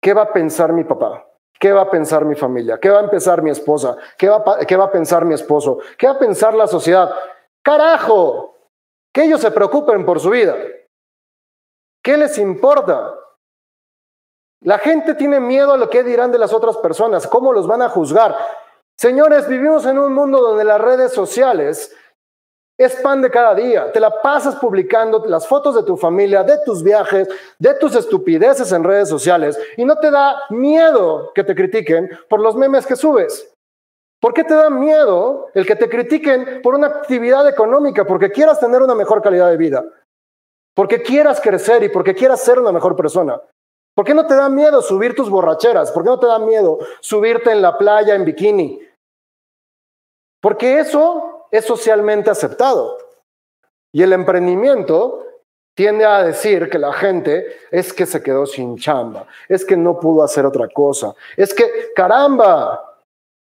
¿Qué 0.02 0.14
va 0.14 0.22
a 0.22 0.32
pensar 0.32 0.72
mi 0.72 0.86
papá? 0.86 1.28
¿Qué 1.60 1.74
va 1.74 1.82
a 1.82 1.92
pensar 1.92 2.24
mi 2.24 2.36
familia? 2.36 2.80
¿Qué 2.80 2.90
va 2.90 3.02
a 3.02 3.10
pensar 3.10 3.42
mi 3.42 3.50
esposa? 3.50 3.98
¿Qué 4.18 4.30
va, 4.30 4.60
¿Qué 4.66 4.78
va 4.78 4.86
a 4.86 4.92
pensar 4.92 5.26
mi 5.26 5.34
esposo? 5.34 5.80
¿Qué 5.98 6.08
va 6.08 6.14
a 6.14 6.20
pensar 6.20 6.54
la 6.54 6.68
sociedad? 6.68 7.12
Carajo, 7.62 8.56
que 9.14 9.26
ellos 9.26 9.42
se 9.42 9.52
preocupen 9.52 10.06
por 10.06 10.22
su 10.22 10.30
vida. 10.30 10.56
¿Qué 12.02 12.16
les 12.16 12.38
importa? 12.38 13.18
La 14.63 14.78
gente 14.78 15.15
tiene 15.15 15.39
miedo 15.39 15.74
a 15.74 15.78
lo 15.78 15.89
que 15.89 16.04
dirán 16.04 16.32
de 16.32 16.38
las 16.38 16.54
otras 16.54 16.78
personas, 16.78 17.26
cómo 17.26 17.52
los 17.52 17.65
van 17.65 17.82
a 17.82 17.89
juzgar. 17.89 18.38
Señores, 18.95 19.47
vivimos 19.47 19.86
en 19.88 19.97
un 19.97 20.13
mundo 20.13 20.39
donde 20.39 20.63
las 20.63 20.80
redes 20.80 21.12
sociales 21.12 21.95
es 22.78 22.95
pan 22.97 23.24
de 23.24 23.32
cada 23.32 23.56
día. 23.56 23.91
Te 23.91 24.00
la 24.00 24.21
pasas 24.21 24.56
publicando 24.58 25.26
las 25.26 25.47
fotos 25.47 25.76
de 25.76 25.84
tu 25.84 25.97
familia, 25.97 26.43
de 26.43 26.60
tus 26.63 26.84
viajes, 26.84 27.28
de 27.58 27.74
tus 27.76 27.95
estupideces 27.95 28.71
en 28.71 28.84
redes 28.84 29.10
sociales 29.10 29.60
y 29.78 29.86
no 29.86 29.97
te 29.97 30.12
da 30.12 30.43
miedo 30.52 31.32
que 31.34 31.43
te 31.43 31.56
critiquen 31.56 32.10
por 32.30 32.39
los 32.39 32.56
memes 32.56 32.86
que 32.86 32.95
subes. 32.95 33.52
¿Por 34.19 34.36
qué 34.36 34.43
te 34.43 34.54
da 34.54 34.69
miedo 34.69 35.47
el 35.56 35.65
que 35.65 35.76
te 35.76 35.89
critiquen 35.89 36.62
por 36.62 36.76
una 36.76 36.86
actividad 36.86 37.47
económica? 37.50 38.06
Porque 38.06 38.30
quieras 38.30 38.60
tener 38.60 38.84
una 38.84 38.93
mejor 38.93 39.24
calidad 39.24 39.50
de 39.50 39.58
vida. 39.58 39.84
Porque 40.76 41.02
quieras 41.02 41.41
crecer 41.41 41.84
y 41.84 41.89
porque 41.89 42.13
quieras 42.13 42.41
ser 42.41 42.60
una 42.60 42.71
mejor 42.71 42.95
persona. 42.95 43.41
¿Por 44.02 44.08
qué 44.08 44.16
no 44.16 44.26
te 44.26 44.34
da 44.34 44.50
miedo 44.50 44.82
subir 44.82 45.14
tus 45.14 45.30
borracheras? 45.30 45.92
¿Por 45.92 46.02
qué 46.02 46.10
no 46.10 46.18
te 46.20 46.26
da 46.26 46.40
miedo 46.40 46.80
subirte 47.02 47.52
en 47.52 47.62
la 47.62 47.78
playa 47.78 48.16
en 48.16 48.26
bikini? 48.26 48.82
Porque 50.42 50.80
eso 50.80 51.46
es 51.52 51.66
socialmente 51.66 52.32
aceptado. 52.32 52.98
Y 53.94 54.02
el 54.02 54.14
emprendimiento 54.14 55.24
tiende 55.76 56.04
a 56.04 56.24
decir 56.24 56.68
que 56.68 56.80
la 56.80 56.94
gente 56.94 57.46
es 57.70 57.94
que 57.94 58.08
se 58.08 58.24
quedó 58.24 58.48
sin 58.48 58.76
chamba, 58.76 59.28
es 59.48 59.64
que 59.64 59.78
no 59.78 60.00
pudo 60.00 60.24
hacer 60.24 60.48
otra 60.48 60.68
cosa, 60.68 61.14
es 61.38 61.54
que, 61.54 61.92
caramba, 61.96 62.84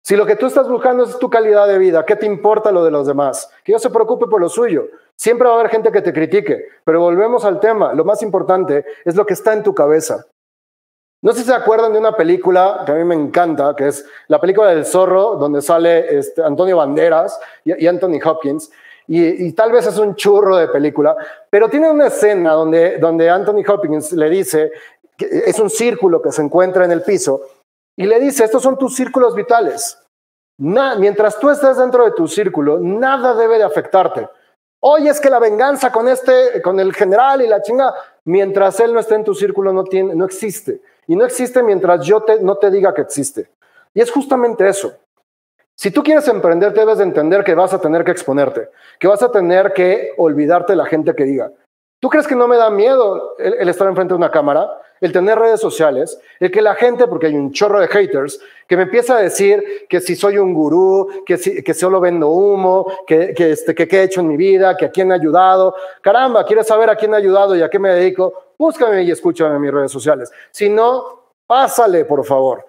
si 0.03 0.17
lo 0.17 0.25
que 0.25 0.35
tú 0.35 0.47
estás 0.47 0.67
buscando 0.67 1.05
es 1.05 1.17
tu 1.19 1.29
calidad 1.29 1.69
de 1.69 1.77
vida, 1.77 2.05
¿qué 2.05 2.17
te 2.17 2.25
importa 2.25 2.73
lo 2.73 2.83
de 2.83 2.91
los 2.91 3.07
demás? 3.07 3.49
Que 3.63 3.71
yo 3.71 3.79
se 3.79 3.91
preocupe 3.91 4.27
por 4.27 4.41
lo 4.41 4.49
suyo. 4.49 4.89
Siempre 5.15 5.47
va 5.47 5.53
a 5.55 5.59
haber 5.59 5.71
gente 5.71 5.89
que 5.89 6.01
te 6.01 6.11
critique, 6.11 6.67
pero 6.83 6.99
volvemos 6.99 7.45
al 7.45 7.61
tema. 7.61 7.93
Lo 7.93 8.03
más 8.03 8.21
importante 8.21 8.83
es 9.05 9.15
lo 9.15 9.25
que 9.25 9.33
está 9.35 9.53
en 9.53 9.63
tu 9.63 9.73
cabeza. 9.73 10.25
No 11.21 11.33
sé 11.33 11.39
si 11.39 11.47
se 11.47 11.53
acuerdan 11.53 11.91
de 11.91 11.99
una 11.99 12.15
película 12.15 12.83
que 12.85 12.93
a 12.93 12.95
mí 12.95 13.03
me 13.03 13.15
encanta, 13.15 13.75
que 13.75 13.87
es 13.87 14.05
la 14.27 14.39
película 14.39 14.69
del 14.69 14.85
zorro, 14.85 15.35
donde 15.35 15.61
sale 15.61 16.17
este, 16.17 16.41
Antonio 16.41 16.77
Banderas 16.77 17.37
y, 17.65 17.85
Anthony 17.85 18.19
Hopkins. 18.23 18.71
Y, 19.07 19.51
tal 19.53 19.71
vez 19.71 19.87
es 19.87 19.97
un 19.97 20.15
churro 20.15 20.55
de 20.55 20.67
película, 20.67 21.17
pero 21.49 21.67
tiene 21.67 21.89
una 21.89 22.07
escena 22.07 22.53
donde, 22.53 22.99
donde 22.99 23.29
Anthony 23.29 23.63
Hopkins 23.67 24.11
le 24.11 24.29
dice, 24.29 24.71
es 25.17 25.59
un 25.59 25.69
círculo 25.69 26.21
que 26.21 26.31
se 26.31 26.43
encuentra 26.43 26.85
en 26.85 26.91
el 26.91 27.01
piso, 27.01 27.41
y 27.97 28.05
le 28.05 28.19
dice, 28.19 28.45
estos 28.45 28.61
son 28.61 28.77
tus 28.77 28.95
círculos 28.95 29.35
vitales. 29.35 29.97
mientras 30.57 31.39
tú 31.39 31.49
estés 31.49 31.77
dentro 31.77 32.05
de 32.05 32.11
tu 32.11 32.27
círculo, 32.27 32.79
nada 32.79 33.33
debe 33.33 33.57
de 33.57 33.63
afectarte. 33.63 34.29
Hoy 34.81 35.09
es 35.09 35.19
que 35.19 35.29
la 35.29 35.39
venganza 35.39 35.91
con 35.91 36.07
este, 36.07 36.61
con 36.61 36.79
el 36.79 36.93
general 36.93 37.41
y 37.41 37.47
la 37.47 37.61
chinga, 37.61 37.93
mientras 38.25 38.79
él 38.79 38.93
no 38.93 38.99
esté 38.99 39.15
en 39.15 39.25
tu 39.25 39.33
círculo, 39.33 39.73
no, 39.73 39.83
tiene, 39.83 40.15
no 40.15 40.23
existe. 40.23 40.81
Y 41.09 41.15
no 41.15 41.25
existe 41.25 41.63
mientras 41.63 42.05
yo 42.05 42.23
no 42.41 42.57
te 42.57 42.69
diga 42.69 42.93
que 42.93 43.01
existe. 43.01 43.49
Y 43.95 43.99
es 43.99 44.11
justamente 44.11 44.67
eso. 44.69 44.93
Si 45.73 45.89
tú 45.89 46.03
quieres 46.03 46.27
emprender, 46.27 46.71
debes 46.71 46.99
de 46.99 47.03
entender 47.03 47.43
que 47.43 47.55
vas 47.55 47.73
a 47.73 47.81
tener 47.81 48.03
que 48.03 48.11
exponerte, 48.11 48.69
que 48.99 49.07
vas 49.07 49.23
a 49.23 49.31
tener 49.31 49.73
que 49.73 50.11
olvidarte 50.17 50.75
la 50.75 50.85
gente 50.85 51.15
que 51.15 51.23
diga. 51.23 51.51
¿Tú 51.99 52.09
crees 52.09 52.27
que 52.27 52.35
no 52.35 52.47
me 52.47 52.57
da 52.57 52.69
miedo 52.69 53.35
el, 53.37 53.67
estar 53.67 53.87
enfrente 53.87 54.13
de 54.13 54.17
una 54.17 54.31
cámara, 54.31 54.69
el 55.01 55.11
tener 55.11 55.37
redes 55.37 55.59
sociales, 55.59 56.19
el 56.39 56.51
que 56.51 56.61
la 56.61 56.75
gente, 56.75 57.07
porque 57.07 57.27
hay 57.27 57.35
un 57.35 57.51
chorro 57.51 57.79
de 57.79 57.87
haters, 57.87 58.39
que 58.67 58.77
me 58.77 58.83
empieza 58.83 59.17
a 59.17 59.21
decir 59.21 59.85
que 59.89 59.99
si 59.99 60.15
soy 60.15 60.37
un 60.37 60.53
gurú, 60.53 61.23
que, 61.25 61.37
si, 61.37 61.63
que 61.63 61.73
solo 61.73 61.99
vendo 61.99 62.29
humo, 62.29 62.85
que, 63.05 63.33
que, 63.33 63.51
este, 63.51 63.75
que 63.75 63.87
qué 63.87 63.99
he 63.99 64.03
hecho 64.03 64.21
en 64.21 64.27
mi 64.27 64.37
vida, 64.37 64.77
que 64.77 64.85
a 64.85 64.91
quién 64.91 65.11
he 65.11 65.15
ayudado? 65.15 65.75
Caramba, 66.01 66.45
¿quieres 66.45 66.67
saber 66.67 66.89
a 66.89 66.95
quién 66.95 67.13
he 67.13 67.17
ayudado 67.17 67.55
y 67.55 67.61
a 67.61 67.69
qué 67.69 67.79
me 67.79 67.93
dedico? 67.93 68.49
búscame 68.59 69.03
y 69.03 69.11
escúchame 69.11 69.55
en 69.55 69.61
mis 69.61 69.71
redes 69.71 69.91
sociales. 69.91 70.31
Si 70.51 70.69
no, 70.69 71.31
pásale, 71.47 72.05
por 72.05 72.23
favor. 72.25 72.65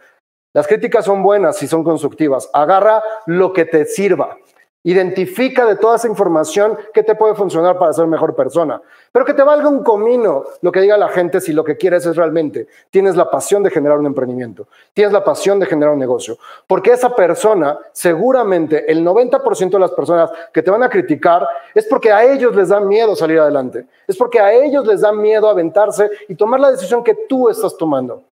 Las 0.55 0.67
críticas 0.67 1.05
son 1.05 1.23
buenas 1.23 1.63
y 1.63 1.67
son 1.67 1.85
constructivas. 1.85 2.49
Agarra 2.53 3.03
lo 3.27 3.53
que 3.53 3.65
te 3.65 3.85
sirva. 3.85 4.37
Identifica 4.83 5.67
de 5.67 5.77
toda 5.77 5.97
esa 5.97 6.09
información 6.09 6.79
que 6.95 7.03
te 7.03 7.15
puede 7.15 7.35
funcionar 7.35 7.79
para 7.79 7.93
ser 7.93 8.07
mejor 8.07 8.35
persona. 8.35 8.81
Pero 9.13 9.27
que 9.27 9.35
te 9.35 9.43
valga 9.43 9.69
un 9.69 9.85
comino 9.85 10.45
lo 10.63 10.73
que 10.73 10.81
diga 10.81 10.97
la 10.97 11.09
gente 11.09 11.41
si 11.43 11.53
lo 11.53 11.63
que 11.65 11.77
quieres 11.77 12.07
es 12.07 12.17
realmente 12.17 12.67
tienes 12.89 13.15
la 13.15 13.31
pasión 13.31 13.63
de 13.63 13.71
generar 13.71 13.99
un 13.99 14.07
emprendimiento, 14.07 14.69
tienes 14.95 15.13
la 15.13 15.23
pasión 15.23 15.61
de 15.61 15.67
generar 15.67 15.93
un 15.93 15.99
negocio. 15.99 16.39
Porque 16.67 16.93
esa 16.93 17.15
persona, 17.15 17.79
seguramente 17.93 18.91
el 18.91 19.05
90% 19.05 19.71
de 19.71 19.79
las 19.79 19.91
personas 19.91 20.31
que 20.51 20.63
te 20.63 20.71
van 20.71 20.83
a 20.83 20.89
criticar 20.89 21.47
es 21.75 21.87
porque 21.87 22.11
a 22.11 22.25
ellos 22.25 22.57
les 22.57 22.71
da 22.71 22.81
miedo 22.81 23.15
salir 23.15 23.39
adelante. 23.39 23.87
Es 24.07 24.17
porque 24.17 24.41
a 24.41 24.51
ellos 24.51 24.87
les 24.87 25.03
da 25.03 25.13
miedo 25.13 25.49
aventarse 25.49 26.11
y 26.27 26.35
tomar 26.35 26.59
la 26.59 26.71
decisión 26.71 27.05
que 27.05 27.15
tú 27.29 27.51
estás 27.51 27.77
tomando. 27.77 28.25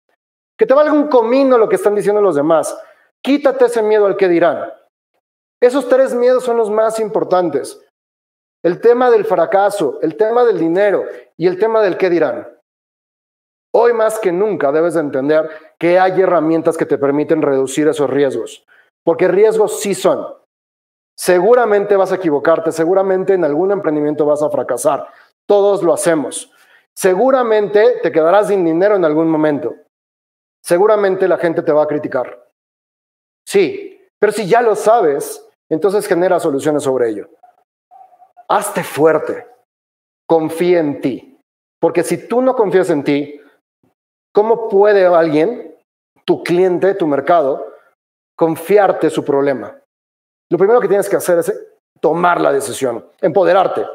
Que 0.57 0.65
te 0.65 0.73
valga 0.73 0.95
un 0.95 1.09
comino 1.09 1.59
lo 1.59 1.69
que 1.69 1.77
están 1.77 1.95
diciendo 1.95 2.23
los 2.23 2.37
demás. 2.37 2.75
Quítate 3.21 3.67
ese 3.67 3.83
miedo 3.83 4.07
al 4.07 4.17
que 4.17 4.29
dirán. 4.29 4.73
Esos 5.61 5.89
tres 5.89 6.15
miedos 6.15 6.45
son 6.45 6.57
los 6.57 6.71
más 6.71 7.01
importantes. 7.01 7.85
El 8.63 8.81
tema 8.81 9.11
del 9.11 9.25
fracaso, 9.25 9.99
el 10.03 10.17
tema 10.17 10.45
del 10.45 10.59
dinero 10.59 11.05
y 11.37 11.47
el 11.47 11.59
tema 11.59 11.83
del 11.83 11.97
qué 11.97 12.11
dirán. 12.11 12.49
Hoy 13.75 13.93
más 13.93 14.19
que 14.19 14.33
nunca 14.33 14.73
debes 14.73 14.95
de 14.95 15.01
entender 15.01 15.49
que 15.79 15.99
hay 15.99 16.21
herramientas 16.21 16.77
que 16.77 16.87
te 16.87 16.99
permiten 16.99 17.43
reducir 17.43 17.87
esos 17.87 18.09
riesgos, 18.09 18.67
porque 19.05 19.29
riesgos 19.29 19.81
sí 19.81 19.95
son. 19.95 20.27
Seguramente 21.17 21.97
vas 21.97 22.13
a 22.13 22.17
equivocarte, 22.17 22.73
seguramente 22.73 23.35
en 23.35 23.45
algún 23.45 23.73
emprendimiento 23.73 24.25
vas 24.25 24.43
a 24.43 24.51
fracasar. 24.51 25.09
Todos 25.47 25.83
lo 25.83 25.93
hacemos. 25.93 26.53
Seguramente 26.97 28.01
te 28.03 28.11
quedarás 28.11 28.49
sin 28.49 28.65
dinero 28.65 28.97
en 28.97 29.05
algún 29.05 29.29
momento. 29.29 29.75
Seguramente 30.65 31.29
la 31.29 31.39
gente 31.39 31.63
te 31.63 31.73
va 31.73 31.85
a 31.85 31.89
criticar. 31.89 32.49
Sí, 33.47 34.01
pero 34.19 34.33
si 34.33 34.49
ya 34.49 34.63
lo 34.63 34.75
sabes, 34.75 35.48
entonces 35.71 36.07
genera 36.07 36.41
soluciones 36.41 36.83
sobre 36.83 37.11
ello. 37.11 37.29
Hazte 38.49 38.83
fuerte. 38.83 39.47
Confía 40.27 40.81
en 40.81 41.01
ti. 41.01 41.39
Porque 41.81 42.03
si 42.03 42.29
tú 42.29 42.43
no 42.43 42.55
confías 42.55 42.91
en 42.91 43.05
ti, 43.05 43.41
¿cómo 44.33 44.69
puede 44.69 45.07
alguien, 45.07 45.77
tu 46.25 46.43
cliente, 46.43 46.95
tu 46.95 47.07
mercado, 47.07 47.75
confiarte 48.37 49.11
su 49.11 49.25
problema? 49.25 49.79
Lo 50.51 50.59
primero 50.59 50.81
que 50.81 50.89
tienes 50.89 51.09
que 51.09 51.17
hacer 51.17 51.39
es 51.39 51.53
tomar 52.01 52.41
la 52.41 52.53
decisión, 52.53 53.07
empoderarte, 53.21 53.87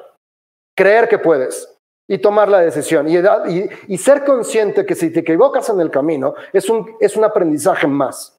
creer 0.76 1.10
que 1.10 1.20
puedes 1.20 1.70
y 2.08 2.18
tomar 2.20 2.50
la 2.50 2.60
decisión 2.60 3.08
y, 3.08 3.98
ser 3.98 4.24
consciente 4.24 4.86
que 4.86 4.96
si 4.96 5.12
te 5.12 5.22
equivocas 5.22 5.70
en 5.70 5.80
el 5.80 5.90
camino 5.90 6.36
es 6.52 6.70
un, 6.70 6.96
es 7.00 7.16
un 7.16 7.24
aprendizaje 7.24 7.88
más 7.88 8.38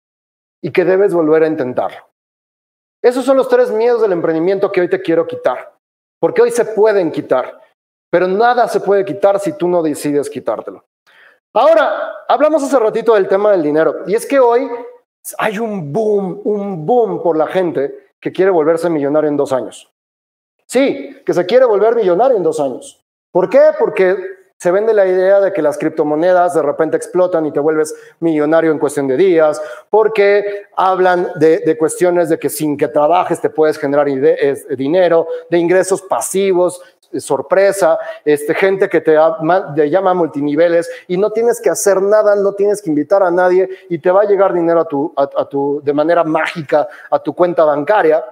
y 0.62 0.70
que 0.70 0.84
debes 0.84 1.14
volver 1.14 1.42
a 1.42 1.48
intentarlo. 1.48 2.13
Esos 3.04 3.26
son 3.26 3.36
los 3.36 3.48
tres 3.48 3.70
miedos 3.70 4.00
del 4.00 4.12
emprendimiento 4.12 4.72
que 4.72 4.80
hoy 4.80 4.88
te 4.88 5.02
quiero 5.02 5.26
quitar, 5.26 5.74
porque 6.18 6.40
hoy 6.40 6.50
se 6.50 6.64
pueden 6.64 7.12
quitar, 7.12 7.60
pero 8.10 8.26
nada 8.26 8.66
se 8.66 8.80
puede 8.80 9.04
quitar 9.04 9.38
si 9.38 9.52
tú 9.58 9.68
no 9.68 9.82
decides 9.82 10.30
quitártelo. 10.30 10.82
Ahora, 11.52 12.14
hablamos 12.26 12.62
hace 12.62 12.78
ratito 12.78 13.12
del 13.12 13.28
tema 13.28 13.52
del 13.52 13.62
dinero, 13.62 14.04
y 14.06 14.14
es 14.14 14.24
que 14.24 14.40
hoy 14.40 14.70
hay 15.36 15.58
un 15.58 15.92
boom, 15.92 16.40
un 16.44 16.86
boom 16.86 17.22
por 17.22 17.36
la 17.36 17.46
gente 17.46 18.08
que 18.18 18.32
quiere 18.32 18.50
volverse 18.50 18.88
millonario 18.88 19.28
en 19.28 19.36
dos 19.36 19.52
años. 19.52 19.92
Sí, 20.64 21.20
que 21.26 21.34
se 21.34 21.44
quiere 21.44 21.66
volver 21.66 21.94
millonario 21.94 22.38
en 22.38 22.42
dos 22.42 22.58
años. 22.58 23.04
¿Por 23.30 23.50
qué? 23.50 23.60
Porque 23.78 24.16
se 24.58 24.70
vende 24.70 24.94
la 24.94 25.06
idea 25.06 25.40
de 25.40 25.52
que 25.52 25.60
las 25.60 25.76
criptomonedas 25.76 26.54
de 26.54 26.62
repente 26.62 26.96
explotan 26.96 27.44
y 27.44 27.52
te 27.52 27.60
vuelves 27.60 27.94
millonario 28.20 28.70
en 28.72 28.78
cuestión 28.78 29.06
de 29.06 29.16
días, 29.16 29.60
porque 29.90 30.66
hablan 30.74 31.28
de, 31.36 31.76
cuestiones 31.78 32.30
de 32.30 32.38
que 32.38 32.48
sin 32.48 32.76
que 32.76 32.88
trabajes 32.88 33.40
te 33.40 33.50
puedes 33.50 33.78
generar 33.78 34.06
dinero, 34.06 35.26
de 35.50 35.58
ingresos 35.58 36.00
pasivos, 36.02 36.80
sorpresa, 37.20 37.98
este, 38.24 38.54
gente 38.54 38.88
que 38.88 39.00
te, 39.00 39.14
llama 39.14 40.14
multiniveles 40.14 40.90
y 41.08 41.16
no 41.16 41.30
tienes 41.30 41.60
que 41.60 41.70
hacer 41.70 42.00
nada, 42.00 42.36
no 42.36 42.54
tienes 42.54 42.82
que 42.82 42.90
invitar 42.90 43.22
a 43.22 43.30
nadie 43.30 43.68
y 43.88 43.98
te 43.98 44.10
va 44.10 44.22
a 44.22 44.24
llegar 44.24 44.52
dinero 44.52 44.80
a 45.16 45.48
tu, 45.48 45.80
de 45.82 45.92
manera 45.92 46.24
mágica 46.24 46.88
a 47.10 47.18
tu 47.18 47.34
cuenta 47.34 47.64
bancaria. 47.64 48.24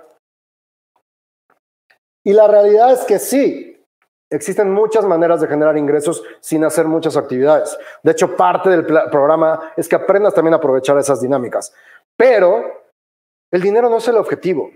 Y 2.24 2.32
la 2.32 2.46
realidad 2.46 2.92
es 2.92 3.00
que 3.00 3.18
sí, 3.18 3.71
Existen 4.32 4.72
muchas 4.72 5.04
maneras 5.04 5.40
de 5.40 5.46
generar 5.46 5.76
ingresos 5.76 6.24
sin 6.40 6.64
hacer 6.64 6.86
muchas 6.86 7.16
actividades. 7.16 7.78
De 8.02 8.12
hecho, 8.12 8.34
parte 8.34 8.70
del 8.70 8.84
programa 8.84 9.72
es 9.76 9.88
que 9.88 9.96
aprendas 9.96 10.32
también 10.32 10.54
a 10.54 10.56
aprovechar 10.56 10.96
esas 10.98 11.20
dinámicas. 11.20 11.74
Pero 12.16 12.64
el 13.50 13.60
dinero 13.60 13.90
no 13.90 13.98
es 13.98 14.08
el 14.08 14.16
objetivo. 14.16 14.70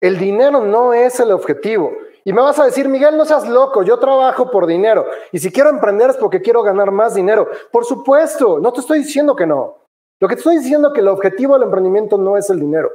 El 0.00 0.18
dinero 0.18 0.64
no 0.64 0.92
es 0.94 1.18
el 1.18 1.32
objetivo. 1.32 1.92
Y 2.24 2.32
me 2.32 2.42
vas 2.42 2.58
a 2.60 2.64
decir, 2.64 2.88
Miguel, 2.88 3.16
no 3.16 3.24
seas 3.24 3.48
loco, 3.48 3.82
yo 3.82 3.98
trabajo 3.98 4.50
por 4.50 4.66
dinero. 4.66 5.06
Y 5.32 5.40
si 5.40 5.50
quiero 5.50 5.70
emprender 5.70 6.10
es 6.10 6.16
porque 6.16 6.40
quiero 6.40 6.62
ganar 6.62 6.92
más 6.92 7.14
dinero. 7.14 7.48
Por 7.72 7.84
supuesto, 7.84 8.60
no 8.60 8.72
te 8.72 8.80
estoy 8.80 9.00
diciendo 9.00 9.34
que 9.34 9.46
no. 9.46 9.78
Lo 10.20 10.28
que 10.28 10.36
te 10.36 10.40
estoy 10.40 10.58
diciendo 10.58 10.88
es 10.88 10.94
que 10.94 11.00
el 11.00 11.08
objetivo 11.08 11.54
del 11.54 11.64
emprendimiento 11.64 12.16
no 12.16 12.36
es 12.36 12.48
el 12.50 12.60
dinero. 12.60 12.92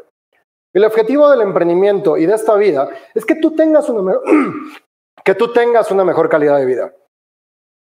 El 0.74 0.86
objetivo 0.86 1.30
del 1.30 1.42
emprendimiento 1.42 2.18
y 2.18 2.26
de 2.26 2.36
esta 2.36 2.56
vida 2.56 2.90
es 3.14 3.26
que 3.26 3.36
tú 3.36 3.56
tengas 3.56 3.90
una, 3.90 4.16
que 5.28 5.36
tú 5.36 5.52
tengas 5.52 5.92
una 5.92 6.06
mejor 6.06 6.30
calidad 6.30 6.58
de 6.58 6.66
vida, 6.66 6.94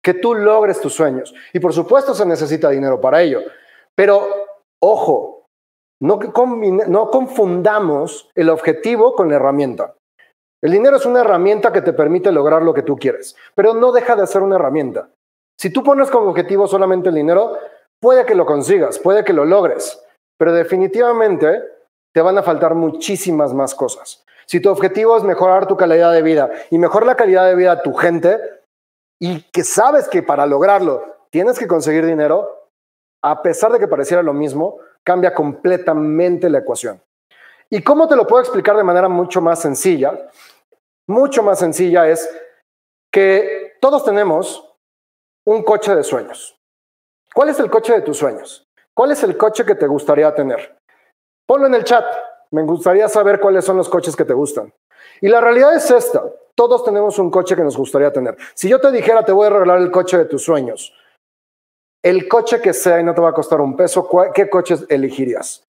que 0.02 0.14
tú 0.14 0.36
logres 0.36 0.80
tus 0.80 0.94
sueños. 0.94 1.36
Y 1.52 1.60
por 1.60 1.74
supuesto 1.74 2.16
se 2.16 2.26
necesita 2.26 2.70
dinero 2.70 3.02
para 3.02 3.22
ello. 3.22 3.42
Pero, 3.94 4.26
ojo, 4.82 5.44
no, 6.02 6.18
confundamos 7.12 8.32
el 8.36 8.50
objetivo 8.50 9.16
con 9.16 9.28
la 9.28 9.36
herramienta. 9.36 9.96
El 10.64 10.72
dinero 10.72 10.96
es 10.96 11.06
una 11.06 11.20
herramienta 11.20 11.74
que 11.74 11.82
te 11.82 11.92
permite 11.92 12.32
lograr 12.32 12.62
lo 12.62 12.74
que 12.74 12.84
tú 12.84 12.96
quieres, 12.96 13.36
pero 13.54 13.74
no 13.74 13.92
deja 13.92 14.16
de 14.16 14.28
ser 14.28 14.42
una 14.42 14.56
herramienta. 14.56 15.10
Si 15.60 15.70
tú 15.72 15.84
pones 15.84 16.10
como 16.10 16.30
objetivo 16.30 16.70
solamente 16.70 17.10
el 17.10 17.16
dinero, 17.16 17.58
puede 18.02 18.26
que 18.26 18.36
lo 18.36 18.46
consigas, 18.46 18.98
puede 18.98 19.26
que 19.26 19.34
lo 19.34 19.44
logres, 19.44 20.02
pero 20.40 20.54
definitivamente 20.54 21.66
te 22.14 22.22
van 22.22 22.38
a 22.38 22.44
faltar 22.44 22.76
muchísimas 22.76 23.54
más 23.54 23.76
cosas. 23.76 24.26
Si 24.48 24.60
tu 24.60 24.70
objetivo 24.70 25.18
es 25.18 25.24
mejorar 25.24 25.68
tu 25.68 25.76
calidad 25.78 26.12
de 26.12 26.22
vida 26.22 26.50
y 26.70 26.78
mejorar 26.78 27.08
la 27.08 27.16
calidad 27.16 27.46
de 27.46 27.56
vida 27.56 27.76
de 27.76 27.82
tu 27.82 27.94
gente, 27.94 28.40
y 29.20 29.42
que 29.52 29.64
sabes 29.64 30.08
que 30.08 30.24
para 30.24 30.46
lograrlo 30.46 31.04
tienes 31.30 31.58
que 31.58 31.68
conseguir 31.68 32.06
dinero, 32.06 32.70
a 33.24 33.42
pesar 33.42 33.72
de 33.72 33.80
que 33.80 33.88
pareciera 33.88 34.22
lo 34.22 34.34
mismo, 34.34 34.78
cambia 35.04 35.34
completamente 35.34 36.50
la 36.50 36.60
ecuación. 36.60 37.02
¿Y 37.70 37.82
cómo 37.82 38.08
te 38.08 38.16
lo 38.16 38.28
puedo 38.28 38.42
explicar 38.42 38.78
de 38.78 38.84
manera 38.84 39.10
mucho 39.10 39.42
más 39.42 39.60
sencilla? 39.62 40.30
Mucho 41.08 41.44
más 41.44 41.60
sencilla 41.60 42.08
es 42.08 42.30
que 43.12 43.78
todos 43.80 44.04
tenemos 44.04 44.76
un 45.46 45.64
coche 45.64 45.96
de 45.96 46.04
sueños. 46.04 46.60
¿Cuál 47.34 47.50
es 47.50 47.60
el 47.60 47.70
coche 47.70 47.94
de 47.94 48.02
tus 48.02 48.18
sueños? 48.18 48.66
¿Cuál 48.94 49.12
es 49.12 49.24
el 49.24 49.38
coche 49.38 49.66
que 49.66 49.76
te 49.76 49.88
gustaría 49.88 50.34
tener? 50.34 50.78
Ponlo 51.48 51.68
en 51.68 51.76
el 51.76 51.84
chat. 51.84 52.06
Me 52.56 52.64
gustaría 52.64 53.10
saber 53.10 53.42
cuáles 53.42 53.66
son 53.66 53.76
los 53.76 53.90
coches 53.90 54.16
que 54.16 54.24
te 54.24 54.34
gustan. 54.34 54.74
Y 55.20 55.28
la 55.28 55.42
realidad 55.42 55.76
es 55.76 55.92
esta. 55.92 56.24
Todos 56.56 56.86
tenemos 56.86 57.20
un 57.20 57.30
coche 57.30 57.54
que 57.54 57.64
nos 57.64 57.76
gustaría 57.76 58.14
tener. 58.14 58.38
Si 58.54 58.70
yo 58.70 58.80
te 58.80 58.94
dijera, 58.94 59.26
te 59.26 59.34
voy 59.34 59.48
a 59.48 59.50
regalar 59.50 59.82
el 59.82 59.92
coche 59.92 60.18
de 60.18 60.24
tus 60.24 60.44
sueños, 60.44 60.94
el 62.02 62.30
coche 62.30 62.62
que 62.62 62.72
sea 62.72 63.02
y 63.02 63.04
no 63.04 63.14
te 63.14 63.20
va 63.20 63.32
a 63.32 63.34
costar 63.34 63.60
un 63.60 63.76
peso, 63.76 64.10
¿qué 64.34 64.50
coche 64.50 64.78
elegirías? 64.88 65.66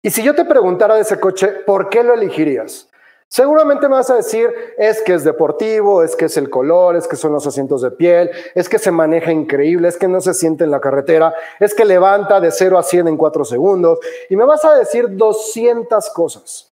Y 0.00 0.08
si 0.08 0.22
yo 0.22 0.34
te 0.34 0.46
preguntara 0.46 0.94
de 0.94 1.02
ese 1.02 1.20
coche, 1.20 1.48
¿por 1.66 1.90
qué 1.90 2.02
lo 2.02 2.14
elegirías? 2.14 2.87
Seguramente 3.30 3.88
me 3.88 3.96
vas 3.96 4.08
a 4.08 4.16
decir, 4.16 4.50
es 4.78 5.02
que 5.02 5.12
es 5.12 5.22
deportivo, 5.22 6.02
es 6.02 6.16
que 6.16 6.24
es 6.24 6.36
el 6.38 6.48
color, 6.48 6.96
es 6.96 7.06
que 7.06 7.16
son 7.16 7.32
los 7.32 7.46
asientos 7.46 7.82
de 7.82 7.90
piel, 7.90 8.30
es 8.54 8.70
que 8.70 8.78
se 8.78 8.90
maneja 8.90 9.30
increíble, 9.30 9.88
es 9.88 9.98
que 9.98 10.08
no 10.08 10.22
se 10.22 10.32
siente 10.32 10.64
en 10.64 10.70
la 10.70 10.80
carretera, 10.80 11.34
es 11.60 11.74
que 11.74 11.84
levanta 11.84 12.40
de 12.40 12.50
0 12.50 12.78
a 12.78 12.82
100 12.82 13.06
en 13.06 13.16
4 13.18 13.44
segundos. 13.44 13.98
Y 14.30 14.36
me 14.36 14.46
vas 14.46 14.64
a 14.64 14.74
decir 14.74 15.14
200 15.14 16.08
cosas. 16.10 16.72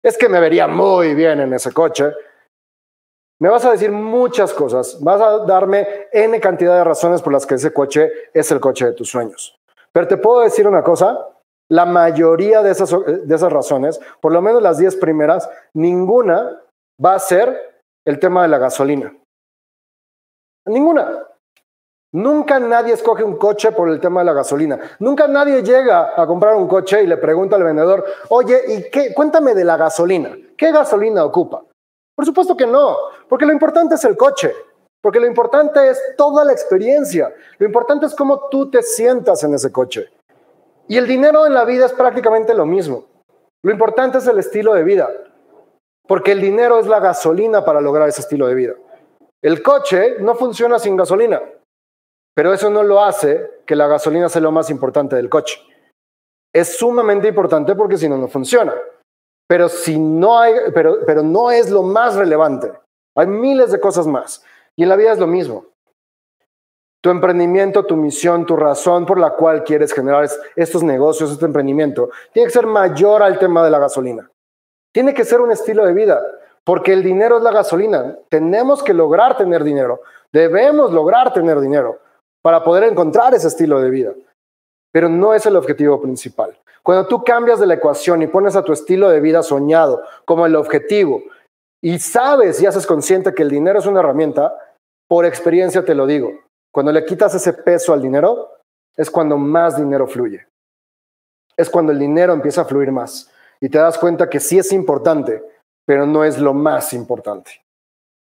Es 0.00 0.16
que 0.16 0.28
me 0.28 0.38
vería 0.38 0.68
muy 0.68 1.14
bien 1.14 1.40
en 1.40 1.52
ese 1.52 1.72
coche. 1.72 2.12
Me 3.40 3.48
vas 3.48 3.64
a 3.64 3.72
decir 3.72 3.90
muchas 3.90 4.54
cosas. 4.54 5.02
Vas 5.02 5.20
a 5.20 5.38
darme 5.44 6.06
N 6.12 6.40
cantidad 6.40 6.76
de 6.76 6.84
razones 6.84 7.20
por 7.20 7.32
las 7.32 7.44
que 7.44 7.56
ese 7.56 7.72
coche 7.72 8.12
es 8.32 8.48
el 8.52 8.60
coche 8.60 8.86
de 8.86 8.92
tus 8.92 9.10
sueños. 9.10 9.58
Pero 9.90 10.06
te 10.06 10.18
puedo 10.18 10.42
decir 10.42 10.68
una 10.68 10.84
cosa, 10.84 11.18
la 11.70 11.84
mayoría 11.84 12.62
de 12.62 12.70
esas, 12.70 12.90
de 12.90 13.34
esas 13.34 13.52
razones, 13.52 14.00
por 14.20 14.32
lo 14.32 14.40
menos 14.40 14.62
las 14.62 14.78
10 14.78 14.96
primeras, 14.96 15.48
ninguna 15.74 16.62
va 17.04 17.14
a 17.14 17.18
ser 17.18 17.82
el 18.06 18.18
tema 18.18 18.42
de 18.42 18.48
la 18.48 18.58
gasolina. 18.58 19.14
Ninguna. 20.66 21.26
Nunca 22.12 22.58
nadie 22.58 22.94
escoge 22.94 23.22
un 23.22 23.36
coche 23.36 23.72
por 23.72 23.88
el 23.88 24.00
tema 24.00 24.20
de 24.20 24.26
la 24.26 24.32
gasolina. 24.32 24.78
Nunca 25.00 25.28
nadie 25.28 25.62
llega 25.62 26.20
a 26.20 26.26
comprar 26.26 26.54
un 26.54 26.68
coche 26.68 27.02
y 27.02 27.06
le 27.06 27.18
pregunta 27.18 27.56
al 27.56 27.64
vendedor, 27.64 28.04
oye, 28.30 28.62
¿y 28.68 28.90
qué? 28.90 29.12
Cuéntame 29.12 29.54
de 29.54 29.64
la 29.64 29.76
gasolina. 29.76 30.34
¿Qué 30.56 30.72
gasolina 30.72 31.24
ocupa? 31.24 31.62
Por 32.14 32.24
supuesto 32.24 32.56
que 32.56 32.66
no, 32.66 32.96
porque 33.28 33.44
lo 33.44 33.52
importante 33.52 33.96
es 33.96 34.04
el 34.04 34.16
coche, 34.16 34.54
porque 35.02 35.20
lo 35.20 35.26
importante 35.26 35.90
es 35.90 36.00
toda 36.16 36.44
la 36.44 36.52
experiencia. 36.52 37.34
Lo 37.58 37.66
importante 37.66 38.06
es 38.06 38.14
cómo 38.14 38.48
tú 38.48 38.70
te 38.70 38.82
sientas 38.82 39.44
en 39.44 39.52
ese 39.52 39.70
coche. 39.70 40.08
Y 40.88 40.96
el 40.98 41.06
dinero 41.06 41.46
en 41.46 41.54
la 41.54 41.64
vida 41.64 41.86
es 41.86 41.92
prácticamente 41.92 42.54
lo 42.54 42.66
mismo. 42.66 43.06
Lo 43.64 43.72
importante 43.72 44.18
es 44.18 44.26
el 44.26 44.38
estilo 44.38 44.74
de 44.74 44.84
vida, 44.84 45.10
porque 46.06 46.32
el 46.32 46.40
dinero 46.40 46.78
es 46.78 46.86
la 46.86 47.00
gasolina 47.00 47.64
para 47.64 47.80
lograr 47.80 48.08
ese 48.08 48.20
estilo 48.20 48.46
de 48.46 48.54
vida. 48.54 48.74
El 49.42 49.62
coche 49.62 50.16
no 50.20 50.34
funciona 50.34 50.78
sin 50.78 50.96
gasolina, 50.96 51.42
pero 52.34 52.52
eso 52.52 52.70
no 52.70 52.82
lo 52.82 53.02
hace 53.02 53.62
que 53.66 53.74
la 53.76 53.88
gasolina 53.88 54.28
sea 54.28 54.42
lo 54.42 54.52
más 54.52 54.70
importante 54.70 55.16
del 55.16 55.28
coche. 55.28 55.60
Es 56.54 56.78
sumamente 56.78 57.28
importante 57.28 57.74
porque 57.74 57.98
si 57.98 58.08
no, 58.08 58.16
no 58.16 58.28
funciona. 58.28 58.74
Pero, 59.48 59.68
si 59.68 59.98
no 59.98 60.38
hay, 60.38 60.54
pero, 60.74 60.98
pero 61.06 61.22
no 61.22 61.50
es 61.50 61.70
lo 61.70 61.82
más 61.82 62.16
relevante. 62.16 62.72
Hay 63.16 63.26
miles 63.26 63.70
de 63.70 63.80
cosas 63.80 64.06
más. 64.06 64.44
Y 64.76 64.82
en 64.82 64.88
la 64.88 64.96
vida 64.96 65.12
es 65.12 65.18
lo 65.18 65.26
mismo. 65.26 65.66
Tu 67.06 67.10
emprendimiento, 67.12 67.84
tu 67.84 67.94
misión, 67.94 68.44
tu 68.46 68.56
razón 68.56 69.06
por 69.06 69.16
la 69.16 69.30
cual 69.30 69.62
quieres 69.62 69.92
generar 69.92 70.28
estos 70.56 70.82
negocios, 70.82 71.30
este 71.30 71.44
emprendimiento, 71.44 72.10
tiene 72.32 72.48
que 72.48 72.52
ser 72.52 72.66
mayor 72.66 73.22
al 73.22 73.38
tema 73.38 73.64
de 73.64 73.70
la 73.70 73.78
gasolina. 73.78 74.28
Tiene 74.92 75.14
que 75.14 75.24
ser 75.24 75.40
un 75.40 75.52
estilo 75.52 75.86
de 75.86 75.92
vida, 75.92 76.20
porque 76.64 76.92
el 76.92 77.04
dinero 77.04 77.36
es 77.36 77.44
la 77.44 77.52
gasolina. 77.52 78.16
Tenemos 78.28 78.82
que 78.82 78.92
lograr 78.92 79.36
tener 79.36 79.62
dinero. 79.62 80.00
Debemos 80.32 80.92
lograr 80.92 81.32
tener 81.32 81.60
dinero 81.60 82.00
para 82.42 82.64
poder 82.64 82.82
encontrar 82.82 83.32
ese 83.34 83.46
estilo 83.46 83.80
de 83.80 83.90
vida. 83.90 84.12
Pero 84.92 85.08
no 85.08 85.32
es 85.32 85.46
el 85.46 85.54
objetivo 85.54 86.02
principal. 86.02 86.58
Cuando 86.82 87.06
tú 87.06 87.22
cambias 87.22 87.60
de 87.60 87.68
la 87.68 87.74
ecuación 87.74 88.20
y 88.22 88.26
pones 88.26 88.56
a 88.56 88.64
tu 88.64 88.72
estilo 88.72 89.10
de 89.10 89.20
vida 89.20 89.44
soñado 89.44 90.02
como 90.24 90.44
el 90.44 90.56
objetivo 90.56 91.22
y 91.80 92.00
sabes 92.00 92.60
y 92.60 92.66
haces 92.66 92.84
consciente 92.84 93.32
que 93.32 93.44
el 93.44 93.50
dinero 93.50 93.78
es 93.78 93.86
una 93.86 94.00
herramienta, 94.00 94.58
por 95.08 95.24
experiencia 95.24 95.84
te 95.84 95.94
lo 95.94 96.08
digo, 96.08 96.32
cuando 96.76 96.92
le 96.92 97.06
quitas 97.06 97.34
ese 97.34 97.54
peso 97.54 97.94
al 97.94 98.02
dinero, 98.02 98.50
es 98.94 99.10
cuando 99.10 99.38
más 99.38 99.78
dinero 99.78 100.06
fluye. 100.06 100.46
Es 101.56 101.70
cuando 101.70 101.90
el 101.90 101.98
dinero 101.98 102.34
empieza 102.34 102.60
a 102.60 102.64
fluir 102.66 102.92
más 102.92 103.32
y 103.62 103.70
te 103.70 103.78
das 103.78 103.96
cuenta 103.96 104.28
que 104.28 104.40
sí 104.40 104.58
es 104.58 104.70
importante, 104.72 105.42
pero 105.86 106.04
no 106.04 106.22
es 106.22 106.38
lo 106.38 106.52
más 106.52 106.92
importante. 106.92 107.64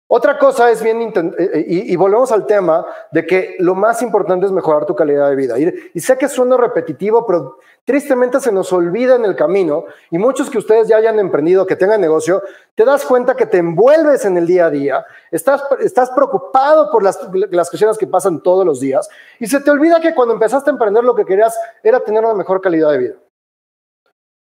Otra 0.07 0.37
cosa 0.37 0.69
es 0.69 0.83
bien, 0.83 1.01
eh, 1.01 1.33
eh, 1.39 1.65
y, 1.67 1.95
volvemos 1.95 2.31
al 2.31 2.45
tema 2.45 2.85
de 3.11 3.25
que 3.25 3.55
lo 3.57 3.73
más 3.73 4.03
importante 4.03 4.45
es 4.45 4.51
mejorar 4.51 4.85
tu 4.85 4.95
calidad 4.95 5.29
de 5.29 5.35
vida. 5.35 5.55
Y, 5.57 5.99
sé 5.99 6.15
que 6.15 6.29
suena 6.29 6.57
repetitivo, 6.57 7.25
pero 7.25 7.57
tristemente 7.85 8.39
se 8.39 8.51
nos 8.51 8.71
olvida 8.71 9.15
en 9.15 9.25
el 9.25 9.35
camino, 9.35 9.85
y 10.11 10.19
muchos 10.19 10.51
que 10.51 10.59
ustedes 10.59 10.87
ya 10.87 10.97
hayan 10.97 11.17
emprendido, 11.17 11.65
que 11.65 11.75
tengan 11.75 12.01
negocio, 12.01 12.43
te 12.75 12.85
das 12.85 13.03
cuenta 13.03 13.35
que 13.35 13.47
te 13.47 13.57
envuelves 13.57 14.25
en 14.25 14.37
el 14.37 14.45
día 14.45 14.67
a 14.67 14.69
día, 14.69 15.05
estás, 15.31 15.63
estás 15.79 16.11
preocupado 16.11 16.91
por 16.91 17.01
las, 17.01 17.19
las 17.49 17.71
cuestiones 17.71 17.97
que 17.97 18.05
pasan 18.05 18.43
todos 18.43 18.63
los 18.63 18.79
días, 18.79 19.09
y 19.39 19.47
se 19.47 19.59
te 19.59 19.71
olvida 19.71 19.99
que 20.01 20.13
cuando 20.13 20.35
empezaste 20.35 20.69
a 20.69 20.73
emprender 20.73 21.03
lo 21.03 21.15
que 21.15 21.25
querías 21.25 21.59
era 21.81 21.99
tener 21.99 22.23
una 22.23 22.35
mejor 22.35 22.61
calidad 22.61 22.91
de 22.91 22.97
vida. 22.99 23.15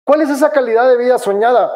¿Cuál 0.04 0.22
es 0.22 0.30
esa 0.30 0.50
calidad 0.50 0.88
de 0.88 0.96
vida 0.96 1.18
soñada? 1.18 1.70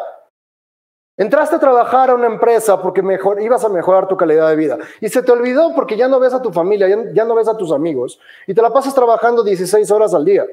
Entraste 1.17 1.55
a 1.55 1.59
trabajar 1.59 2.11
a 2.11 2.15
una 2.15 2.27
empresa 2.27 2.79
porque 2.79 3.01
mejor, 3.01 3.41
ibas 3.41 3.65
a 3.65 3.69
mejorar 3.69 4.07
tu 4.07 4.15
calidad 4.15 4.49
de 4.49 4.55
vida 4.55 4.77
y 5.01 5.09
se 5.09 5.23
te 5.23 5.31
olvidó 5.31 5.73
porque 5.73 5.97
ya 5.97 6.07
no 6.07 6.19
ves 6.19 6.33
a 6.33 6.41
tu 6.43 6.53
familia, 6.53 6.87
ya, 7.11 7.25
no 7.25 7.33
ves 7.33 7.47
a 7.47 7.57
tus 7.57 7.71
amigos 7.71 8.19
y 8.45 8.53
te 8.53 8.61
la 8.61 8.71
pasas 8.71 8.93
trabajando 8.93 9.43
16 9.43 9.89
horas 9.89 10.13
al 10.13 10.23
día 10.23 10.45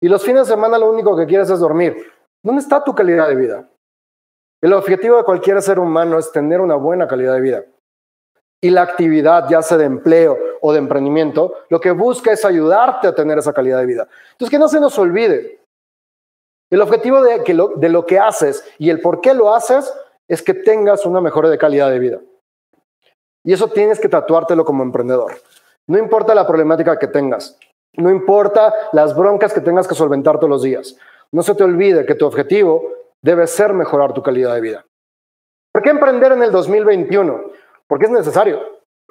y 0.00 0.08
los 0.08 0.24
fines 0.24 0.48
de 0.48 0.54
semana 0.54 0.78
lo 0.78 0.90
único 0.90 1.16
que 1.16 1.26
quieres 1.26 1.48
es 1.48 1.60
dormir. 1.60 1.96
¿Dónde 2.42 2.60
está 2.60 2.82
tu 2.82 2.92
calidad 2.92 3.28
de 3.28 3.36
vida? 3.36 3.68
El 4.60 4.72
objetivo 4.72 5.16
de 5.16 5.24
cualquier 5.24 5.62
ser 5.62 5.78
humano 5.78 6.18
es 6.18 6.32
tener 6.32 6.60
una 6.60 6.74
buena 6.74 7.06
calidad 7.06 7.34
de 7.34 7.40
vida. 7.40 7.64
Y 8.60 8.70
la 8.70 8.82
actividad, 8.82 9.48
ya 9.48 9.62
sea 9.62 9.78
de 9.78 9.84
empleo 9.84 10.36
o 10.60 10.72
de 10.72 10.78
emprendimiento, 10.78 11.54
lo 11.70 11.80
que 11.80 11.92
busca 11.92 12.32
es 12.32 12.44
ayudarte 12.44 13.06
a 13.06 13.14
tener 13.14 13.38
esa 13.38 13.52
calidad 13.52 13.78
de 13.78 13.86
vida. 13.86 14.08
Entonces, 14.32 14.50
que 14.50 14.58
no 14.58 14.68
se 14.68 14.80
nos 14.80 14.98
olvide, 14.98 15.59
el 16.70 16.80
objetivo 16.80 17.22
de, 17.22 17.42
que 17.42 17.54
lo, 17.54 17.72
lo 17.76 18.06
que 18.06 18.18
haces 18.18 18.64
y 18.78 18.90
el 18.90 19.00
por 19.00 19.20
qué 19.20 19.34
lo 19.34 19.54
haces 19.54 19.92
es 20.28 20.42
que 20.42 20.54
tengas 20.54 21.04
una 21.04 21.20
mejora 21.20 21.48
de 21.48 21.58
calidad 21.58 21.90
de 21.90 21.98
vida. 21.98 22.20
Y 23.44 23.52
eso 23.52 23.68
tienes 23.68 23.98
que 23.98 24.08
tatuártelo 24.08 24.64
como 24.64 24.82
emprendedor. 24.82 25.32
No 25.86 25.98
importa 25.98 26.34
la 26.34 26.46
problemática 26.46 26.98
que 26.98 27.08
tengas, 27.08 27.58
no 27.94 28.10
importa 28.10 28.72
las 28.92 29.16
broncas 29.16 29.52
que 29.52 29.60
tengas 29.60 29.88
que 29.88 29.94
solventar 29.94 30.36
todos 30.36 30.50
los 30.50 30.62
días. 30.62 30.96
No 31.32 31.42
se 31.42 31.54
te 31.54 31.64
olvide 31.64 32.06
que 32.06 32.14
tu 32.14 32.26
objetivo 32.26 32.88
debe 33.22 33.46
ser 33.46 33.72
mejorar 33.72 34.12
tu 34.12 34.22
calidad 34.22 34.54
de 34.54 34.60
vida. 34.60 34.86
¿Por 35.72 35.82
qué 35.82 35.90
emprender 35.90 36.32
en 36.32 36.42
el 36.42 36.52
2021? 36.52 37.42
Porque 37.86 38.06
es 38.06 38.10
necesario. 38.10 38.60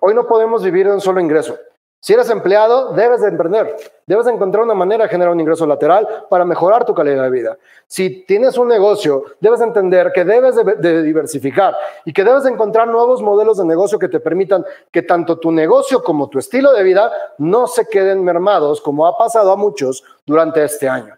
Hoy 0.02 0.14
no 0.14 0.28
podemos 0.28 0.64
vivir 0.64 0.88
de 0.88 0.94
un 0.94 1.02
solo 1.02 1.20
ingreso. 1.20 1.58
Si 2.02 2.14
eres 2.14 2.30
empleado, 2.30 2.94
debes 2.94 3.20
de 3.20 3.28
emprender, 3.28 3.76
debes 4.08 4.26
de 4.26 4.32
encontrar 4.32 4.64
una 4.64 4.74
manera 4.74 5.04
de 5.04 5.10
generar 5.10 5.34
un 5.34 5.40
ingreso 5.42 5.68
lateral 5.68 6.08
para 6.30 6.46
mejorar 6.46 6.86
tu 6.86 6.94
calidad 6.94 7.24
de 7.24 7.30
vida. 7.30 7.58
Si 7.88 8.24
tienes 8.24 8.58
un 8.58 8.70
negocio, 8.70 9.26
debes 9.42 9.60
entender 9.60 10.14
que 10.14 10.24
debes 10.24 10.56
de, 10.56 11.04
diversificar 11.04 11.76
y 12.06 12.14
que 12.14 12.24
debes 12.24 12.44
de 12.44 12.52
encontrar 12.52 12.88
nuevos 12.88 13.22
modelos 13.22 13.58
de 13.58 13.66
negocio 13.66 14.00
que 14.00 14.08
te 14.08 14.22
permitan 14.22 14.64
que 14.92 15.02
tanto 15.02 15.40
tu 15.40 15.52
negocio 15.52 16.02
como 16.02 16.30
tu 16.30 16.40
estilo 16.40 16.72
de 16.72 16.84
vida 16.84 17.12
no 17.38 17.68
se 17.68 17.86
queden 17.86 18.24
mermados 18.24 18.80
como 18.80 19.06
ha 19.06 19.18
pasado 19.18 19.52
a 19.52 19.58
muchos 19.58 20.02
durante 20.26 20.64
este 20.64 20.88
año. 20.88 21.18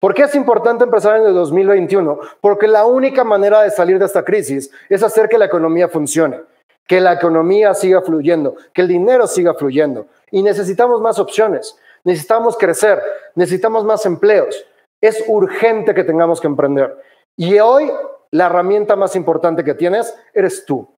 ¿Por 0.00 0.14
qué 0.14 0.22
es 0.22 0.34
importante 0.34 0.84
empezar 0.84 1.18
en 1.18 1.26
el 1.26 1.34
2021? 1.34 2.18
Porque 2.40 2.66
la 2.66 2.86
única 2.86 3.24
manera 3.24 3.60
de 3.60 3.70
salir 3.70 3.98
de 3.98 4.06
esta 4.06 4.24
crisis 4.24 4.70
es 4.88 5.02
hacer 5.02 5.28
que 5.28 5.36
la 5.36 5.46
economía 5.46 5.88
funcione 5.88 6.40
que 6.86 7.00
la 7.00 7.14
economía 7.14 7.74
siga 7.74 8.02
fluyendo, 8.02 8.56
que 8.72 8.82
el 8.82 8.88
dinero 8.88 9.26
siga 9.26 9.54
fluyendo. 9.54 10.06
Y 10.34 10.42
necesitamos 10.42 11.00
más 11.00 11.20
opciones, 11.20 11.78
necesitamos 12.02 12.56
crecer, 12.58 13.00
necesitamos 13.36 13.84
más 13.84 14.04
empleos. 14.04 14.66
Es 15.00 15.22
urgente 15.28 15.94
que 15.94 16.02
tengamos 16.02 16.40
que 16.40 16.48
emprender. 16.48 17.00
Y 17.36 17.60
hoy 17.60 17.88
la 18.32 18.46
herramienta 18.46 18.96
más 18.96 19.14
importante 19.14 19.62
que 19.62 19.74
tienes 19.74 20.12
eres 20.32 20.64
tú, 20.64 20.92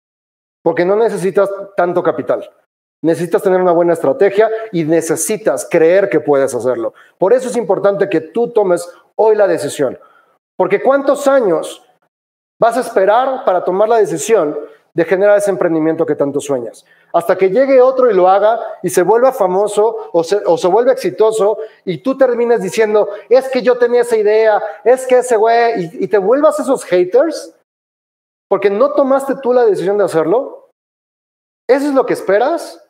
porque 0.62 0.86
no 0.86 0.96
necesitas 0.96 1.50
tanto 1.76 2.02
capital. 2.02 2.50
Necesitas 3.02 3.42
tener 3.42 3.60
una 3.60 3.72
buena 3.72 3.92
estrategia 3.92 4.48
y 4.72 4.84
necesitas 4.84 5.68
creer 5.70 6.08
que 6.08 6.20
puedes 6.20 6.54
hacerlo. 6.54 6.94
Por 7.18 7.34
eso 7.34 7.50
es 7.50 7.58
importante 7.58 8.08
que 8.08 8.22
tú 8.22 8.54
tomes 8.54 8.90
hoy 9.16 9.36
la 9.36 9.46
decisión. 9.46 9.98
Porque 10.56 10.82
¿cuántos 10.82 11.28
años 11.28 11.84
vas 12.58 12.78
a 12.78 12.80
esperar 12.80 13.44
para 13.44 13.62
tomar 13.64 13.90
la 13.90 13.98
decisión 13.98 14.58
de 14.94 15.04
generar 15.04 15.36
ese 15.36 15.50
emprendimiento 15.50 16.06
que 16.06 16.14
tanto 16.14 16.40
sueñas? 16.40 16.86
Hasta 17.16 17.36
que 17.36 17.48
llegue 17.48 17.80
otro 17.80 18.10
y 18.10 18.14
lo 18.14 18.28
haga 18.28 18.60
y 18.82 18.90
se 18.90 19.02
vuelva 19.02 19.32
famoso 19.32 20.10
o 20.12 20.22
se, 20.22 20.42
o 20.44 20.58
se 20.58 20.68
vuelve 20.68 20.92
exitoso 20.92 21.56
y 21.84 21.98
tú 21.98 22.18
termines 22.18 22.60
diciendo, 22.60 23.08
es 23.30 23.48
que 23.48 23.62
yo 23.62 23.78
tenía 23.78 24.02
esa 24.02 24.16
idea, 24.18 24.62
es 24.84 25.06
que 25.06 25.18
ese 25.18 25.36
güey, 25.36 25.84
y, 25.84 26.04
y 26.04 26.08
te 26.08 26.18
vuelvas 26.18 26.60
esos 26.60 26.84
haters 26.84 27.54
porque 28.50 28.68
no 28.68 28.92
tomaste 28.92 29.36
tú 29.36 29.54
la 29.54 29.64
decisión 29.64 29.96
de 29.96 30.04
hacerlo. 30.04 30.68
¿Eso 31.68 31.86
es 31.86 31.94
lo 31.94 32.04
que 32.04 32.12
esperas? 32.12 32.86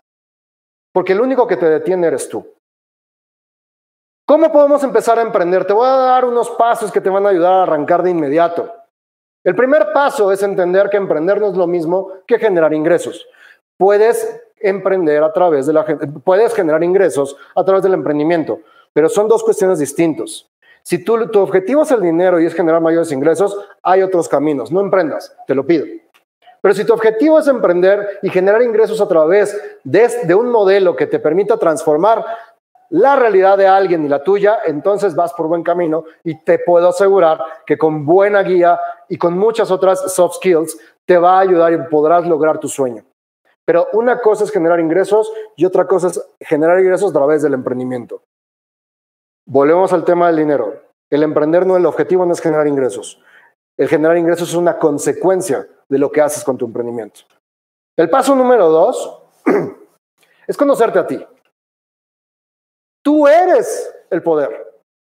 Porque 0.93 1.12
el 1.12 1.20
único 1.20 1.47
que 1.47 1.57
te 1.57 1.66
detiene 1.66 2.09
eres 2.09 2.29
tú. 2.29 2.53
¿Cómo 4.27 4.51
podemos 4.51 4.83
empezar 4.83 5.20
a 5.20 5.22
emprender? 5.22 5.64
Te 5.66 5.72
voy 5.72 5.87
a 5.87 5.93
dar 5.93 6.24
unos 6.24 6.51
pasos 6.51 6.91
que 6.91 7.01
te 7.01 7.11
van 7.11 7.27
a 7.27 7.29
ayudar 7.29 7.53
a 7.53 7.62
arrancar 7.62 8.03
de 8.03 8.11
inmediato. 8.11 8.74
El 9.45 9.55
primer 9.55 9.93
paso 9.93 10.33
es 10.33 10.43
entender 10.43 10.91
que 10.91 10.97
emprender 10.97 11.41
no 11.41 11.47
es 11.47 11.57
lo 11.57 11.68
mismo 11.68 12.11
que 12.27 12.41
generar 12.41 12.74
ingresos. 12.74 13.29
Puedes 13.77 14.43
emprender 14.59 15.22
a 15.22 15.33
través 15.33 15.66
de 15.66 15.72
la 15.72 15.85
puedes 16.24 16.55
generar 16.55 16.83
ingresos 16.83 17.37
a 17.55 17.64
través 17.64 17.83
del 17.83 17.95
emprendimiento, 17.95 18.61
pero 18.93 19.09
son 19.09 19.29
dos 19.29 19.45
cuestiones 19.45 19.79
distintas. 19.79 20.49
Si 20.83 21.03
tu 21.03 21.14
objetivo 21.41 21.83
es 21.83 21.91
el 21.91 22.01
dinero 22.01 22.41
y 22.41 22.47
es 22.47 22.55
generar 22.55 22.81
mayores 22.81 23.11
ingresos, 23.11 23.59
hay 23.83 24.03
otros 24.03 24.29
caminos. 24.29 24.70
No 24.70 24.81
emprendas, 24.81 25.37
te 25.47 25.55
lo 25.55 25.66
pido. 25.66 25.85
Pero 26.61 26.74
si 26.74 26.85
tu 26.85 26.93
objetivo 26.93 27.39
es 27.39 27.47
emprender 27.49 28.18
y 28.22 28.29
generar 28.29 28.62
ingresos 28.62 29.01
a 29.01 29.09
través 29.09 29.57
de, 29.85 30.35
un 30.35 30.51
modelo 30.51 30.97
que 30.97 31.07
te 31.07 31.18
permita 31.18 31.57
transformar 31.57 32.24
la 32.91 33.16
realidad 33.16 33.59
de 33.59 33.66
alguien 33.66 34.05
y 34.05 34.09
la 34.09 34.22
tuya, 34.22 34.59
entonces 34.66 35.14
vas 35.14 35.33
por 35.33 35.49
buen 35.49 35.62
camino 35.62 36.05
y 36.24 36.43
te 36.43 36.59
puedo 36.59 36.89
asegurar 36.89 37.41
que 37.64 37.77
con 37.79 38.07
buena 38.07 38.43
guía 38.43 38.81
y 39.09 39.16
con 39.16 39.37
muchas 39.39 39.70
otras 39.70 40.12
soft 40.12 40.37
skills 40.37 40.79
te 41.05 41.18
va 41.18 41.39
a 41.39 41.41
ayudar 41.43 41.72
y 41.72 41.79
podrás 41.89 42.27
lograr 42.27 42.59
tu 42.59 42.68
sueño. 42.68 43.05
Pero 43.67 43.89
una 43.93 44.21
cosa 44.21 44.45
es 44.45 44.53
generar 44.53 44.79
ingresos 44.79 45.31
y 45.57 45.64
otra 45.64 45.87
cosa 45.87 46.07
es 46.07 46.25
generar 46.41 46.79
ingresos 46.79 47.11
a 47.11 47.12
través 47.12 47.43
del 47.43 47.53
emprendimiento. 47.53 48.23
Volvemos 49.45 49.93
al 49.93 50.05
tema 50.05 50.29
del 50.29 50.37
dinero. 50.37 50.83
El 51.11 51.25
emprender 51.25 51.67
no, 51.67 51.77
el 51.77 51.85
objetivo 51.85 52.25
no 52.25 52.33
es 52.33 52.41
generar 52.41 52.67
ingresos. 52.69 53.21
El 53.77 53.89
generar 53.89 54.17
ingresos 54.17 54.51
es 54.51 54.55
una 54.55 54.79
consecuencia 54.79 55.69
de 55.89 55.99
lo 55.99 56.11
que 56.11 56.21
haces 56.21 56.45
con 56.45 56.57
tu 56.57 56.64
emprendimiento. 56.64 57.21
El 57.97 58.09
paso 58.09 58.35
número 58.37 58.69
dos 58.69 59.23
es 60.47 60.57
conocerte 60.57 60.99
a 60.99 61.07
ti. 61.07 61.27
Tú 63.03 63.27
eres 63.27 63.93
el 64.11 64.23
poder. 64.23 64.64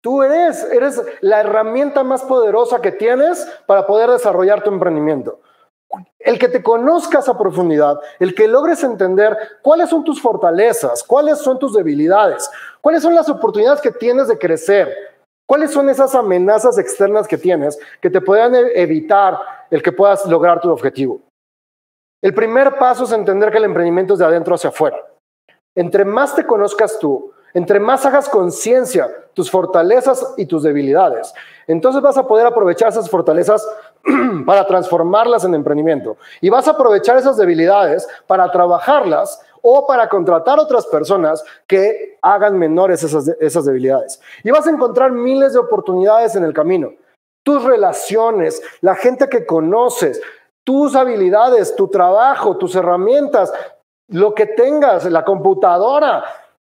Tú 0.01 0.23
eres, 0.23 0.63
eres 0.71 1.01
la 1.21 1.41
herramienta 1.41 2.03
más 2.03 2.23
poderosa 2.23 2.81
que 2.81 2.91
tienes 2.91 3.45
para 3.65 3.85
poder 3.85 4.09
desarrollar 4.09 4.63
tu 4.63 4.71
emprendimiento. 4.71 5.41
El 6.19 6.39
que 6.39 6.47
te 6.47 6.63
conozcas 6.63 7.27
a 7.27 7.37
profundidad, 7.37 7.99
el 8.19 8.35
que 8.35 8.47
logres 8.47 8.83
entender 8.83 9.37
cuáles 9.61 9.89
son 9.89 10.03
tus 10.03 10.21
fortalezas, 10.21 11.03
cuáles 11.03 11.39
son 11.39 11.59
tus 11.59 11.73
debilidades, 11.73 12.49
cuáles 12.79 13.03
son 13.03 13.15
las 13.15 13.29
oportunidades 13.29 13.81
que 13.81 13.91
tienes 13.91 14.27
de 14.27 14.37
crecer, 14.37 15.11
¿Cuáles 15.51 15.71
son 15.71 15.89
esas 15.89 16.15
amenazas 16.15 16.77
externas 16.77 17.27
que 17.27 17.37
tienes 17.37 17.77
que 17.99 18.09
te 18.09 18.21
puedan 18.21 18.55
e-, 18.55 18.71
evitar 18.75 19.37
el 19.69 19.83
que 19.83 19.91
puedas 19.91 20.25
lograr 20.25 20.61
tu 20.61 20.71
objetivo? 20.71 21.19
El 22.23 22.33
primer 22.33 22.77
paso 22.77 23.03
es 23.03 23.11
entender 23.11 23.51
que 23.51 23.57
el 23.57 23.65
emprendimiento 23.65 24.13
es 24.13 24.19
de 24.19 24.25
adentro 24.25 24.55
hacia 24.55 24.69
afuera. 24.69 24.97
Entre 25.75 26.05
más 26.05 26.35
te 26.35 26.45
conozcas 26.45 26.97
tú, 26.99 27.33
entre 27.53 27.81
más 27.81 28.05
hagas 28.05 28.29
conciencia 28.29 29.09
tus 29.33 29.51
fortalezas 29.51 30.35
y 30.37 30.45
tus 30.45 30.63
debilidades, 30.63 31.33
entonces 31.67 32.01
vas 32.01 32.17
a 32.17 32.27
poder 32.27 32.47
aprovechar 32.47 32.87
esas 32.87 33.09
fortalezas 33.09 33.67
para 34.45 34.65
transformarlas 34.65 35.43
en 35.43 35.55
emprendimiento 35.55 36.17
y 36.41 36.49
vas 36.49 36.67
a 36.67 36.71
aprovechar 36.71 37.17
esas 37.17 37.37
debilidades 37.37 38.07
para 38.27 38.51
trabajarlas 38.51 39.41
o 39.61 39.85
para 39.85 40.09
contratar 40.09 40.59
otras 40.59 40.87
personas 40.87 41.43
que 41.67 42.17
hagan 42.21 42.57
menores 42.57 43.03
esas, 43.03 43.27
esas 43.39 43.65
debilidades. 43.65 44.19
Y 44.43 44.51
vas 44.51 44.65
a 44.65 44.71
encontrar 44.71 45.11
miles 45.11 45.53
de 45.53 45.59
oportunidades 45.59 46.35
en 46.35 46.43
el 46.43 46.53
camino. 46.53 46.93
Tus 47.43 47.63
relaciones, 47.63 48.61
la 48.81 48.95
gente 48.95 49.29
que 49.29 49.45
conoces, 49.45 50.21
tus 50.63 50.95
habilidades, 50.95 51.75
tu 51.75 51.87
trabajo, 51.87 52.57
tus 52.57 52.75
herramientas, 52.75 53.53
lo 54.07 54.33
que 54.35 54.45
tengas, 54.45 55.05
la 55.05 55.23
computadora, 55.23 56.23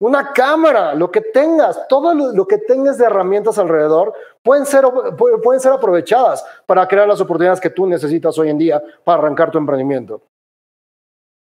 una 0.06 0.34
cámara, 0.34 0.93
lo 0.93 1.10
que 1.10 1.22
tengas, 1.22 1.88
todo 1.88 2.14
lo, 2.14 2.45
que 2.45 2.58
tengas 2.58 2.97
de 2.97 3.06
herramientas 3.06 3.58
alrededor 3.58 4.14
pueden 4.41 4.66
ser, 4.66 4.84
pueden 5.18 5.62
ser 5.62 5.72
aprovechadas 5.72 6.45
para 6.66 6.86
crear 6.89 7.08
las 7.08 7.22
oportunidades 7.22 7.62
que 7.62 7.70
tú 7.70 7.88
necesitas 7.88 8.38
hoy 8.38 8.49
en 8.49 8.58
día 8.58 8.84
para 9.06 9.20
arrancar 9.20 9.49
tu 9.49 9.58
emprendimiento. 9.58 10.22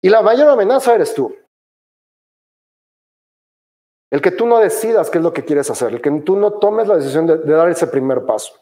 Y 0.02 0.10
la 0.10 0.22
mayor 0.22 0.50
amenaza 0.50 0.94
eres 0.94 1.14
tú. 1.14 1.34
El 4.12 4.22
que 4.22 4.32
tú 4.32 4.46
no 4.46 4.60
decidas 4.60 5.10
qué 5.10 5.20
es 5.20 5.24
lo 5.24 5.32
que 5.32 5.46
quieres 5.46 5.70
hacer, 5.72 5.94
el 5.94 6.02
que 6.02 6.12
tú 6.20 6.36
no 6.36 6.52
tomes 6.52 6.90
la 6.90 6.98
decisión 6.98 7.26
de, 7.26 7.38
dar 7.38 7.70
ese 7.70 7.88
primer 7.88 8.26
paso. 8.26 8.54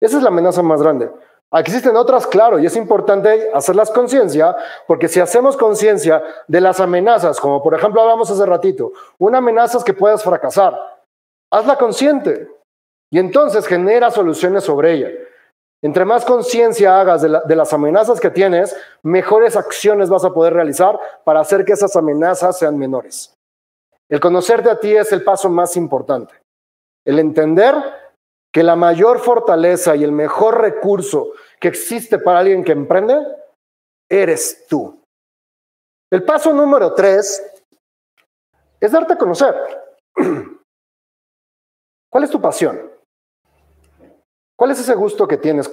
Esa 0.00 0.16
es 0.16 0.22
la 0.24 0.30
amenaza 0.30 0.62
más 0.62 0.82
grande. 0.82 1.12
Existen 1.52 1.96
otras, 1.96 2.26
claro, 2.26 2.58
y 2.58 2.66
es 2.66 2.76
importante 2.76 3.50
hacerlas 3.54 3.90
conciencia, 3.90 4.54
porque 4.86 5.08
si 5.08 5.18
hacemos 5.18 5.56
conciencia 5.56 6.22
de 6.46 6.60
las 6.60 6.78
amenazas, 6.78 7.40
como 7.40 7.62
por 7.62 7.74
ejemplo 7.74 8.02
hablamos 8.02 8.30
hace 8.30 8.44
ratito, 8.44 8.92
una 9.18 9.38
amenaza 9.38 9.78
es 9.78 9.84
que 9.84 9.94
puedas 9.94 10.22
fracasar, 10.22 10.78
hazla 11.50 11.76
consciente 11.76 12.50
y 13.10 13.18
entonces 13.18 13.66
genera 13.66 14.10
soluciones 14.10 14.64
sobre 14.64 14.92
ella. 14.92 15.08
Entre 15.80 16.04
más 16.04 16.24
conciencia 16.24 17.00
hagas 17.00 17.22
de, 17.22 17.56
las 17.56 17.72
amenazas 17.72 18.20
que 18.20 18.30
tienes, 18.30 18.76
mejores 19.02 19.56
acciones 19.56 20.10
vas 20.10 20.24
a 20.24 20.34
poder 20.34 20.52
realizar 20.52 20.98
para 21.24 21.40
hacer 21.40 21.64
que 21.64 21.72
esas 21.72 21.94
amenazas 21.94 22.58
sean 22.58 22.76
menores. 22.76 23.32
El 24.10 24.20
conocerte 24.20 24.70
a 24.70 24.80
ti 24.80 24.94
es 24.96 25.12
el 25.12 25.22
paso 25.22 25.48
más 25.48 25.76
importante. 25.76 26.34
El 27.06 27.18
entender 27.18 27.74
que 28.52 28.62
la 28.62 28.76
mayor 28.76 29.20
fortaleza 29.20 29.94
y 29.96 30.04
el 30.04 30.12
mejor 30.12 30.60
recurso 30.60 31.32
que 31.60 31.68
existe 31.68 32.18
para 32.18 32.40
alguien 32.40 32.64
que 32.64 32.72
emprende 32.72 33.16
eres 34.10 34.66
tú. 34.68 35.02
El 36.10 36.24
paso 36.24 36.52
número 36.52 36.94
tres 36.94 37.42
es 38.80 38.92
darte 38.92 39.12
a 39.12 39.18
conocer. 39.18 39.54
¿Cuál 42.10 42.24
es 42.24 42.30
tu 42.30 42.40
pasión? 42.40 42.90
¿Cuál 44.56 44.70
es 44.70 44.80
ese 44.80 44.94
gusto 44.94 45.28
que 45.28 45.36
tienes? 45.36 45.70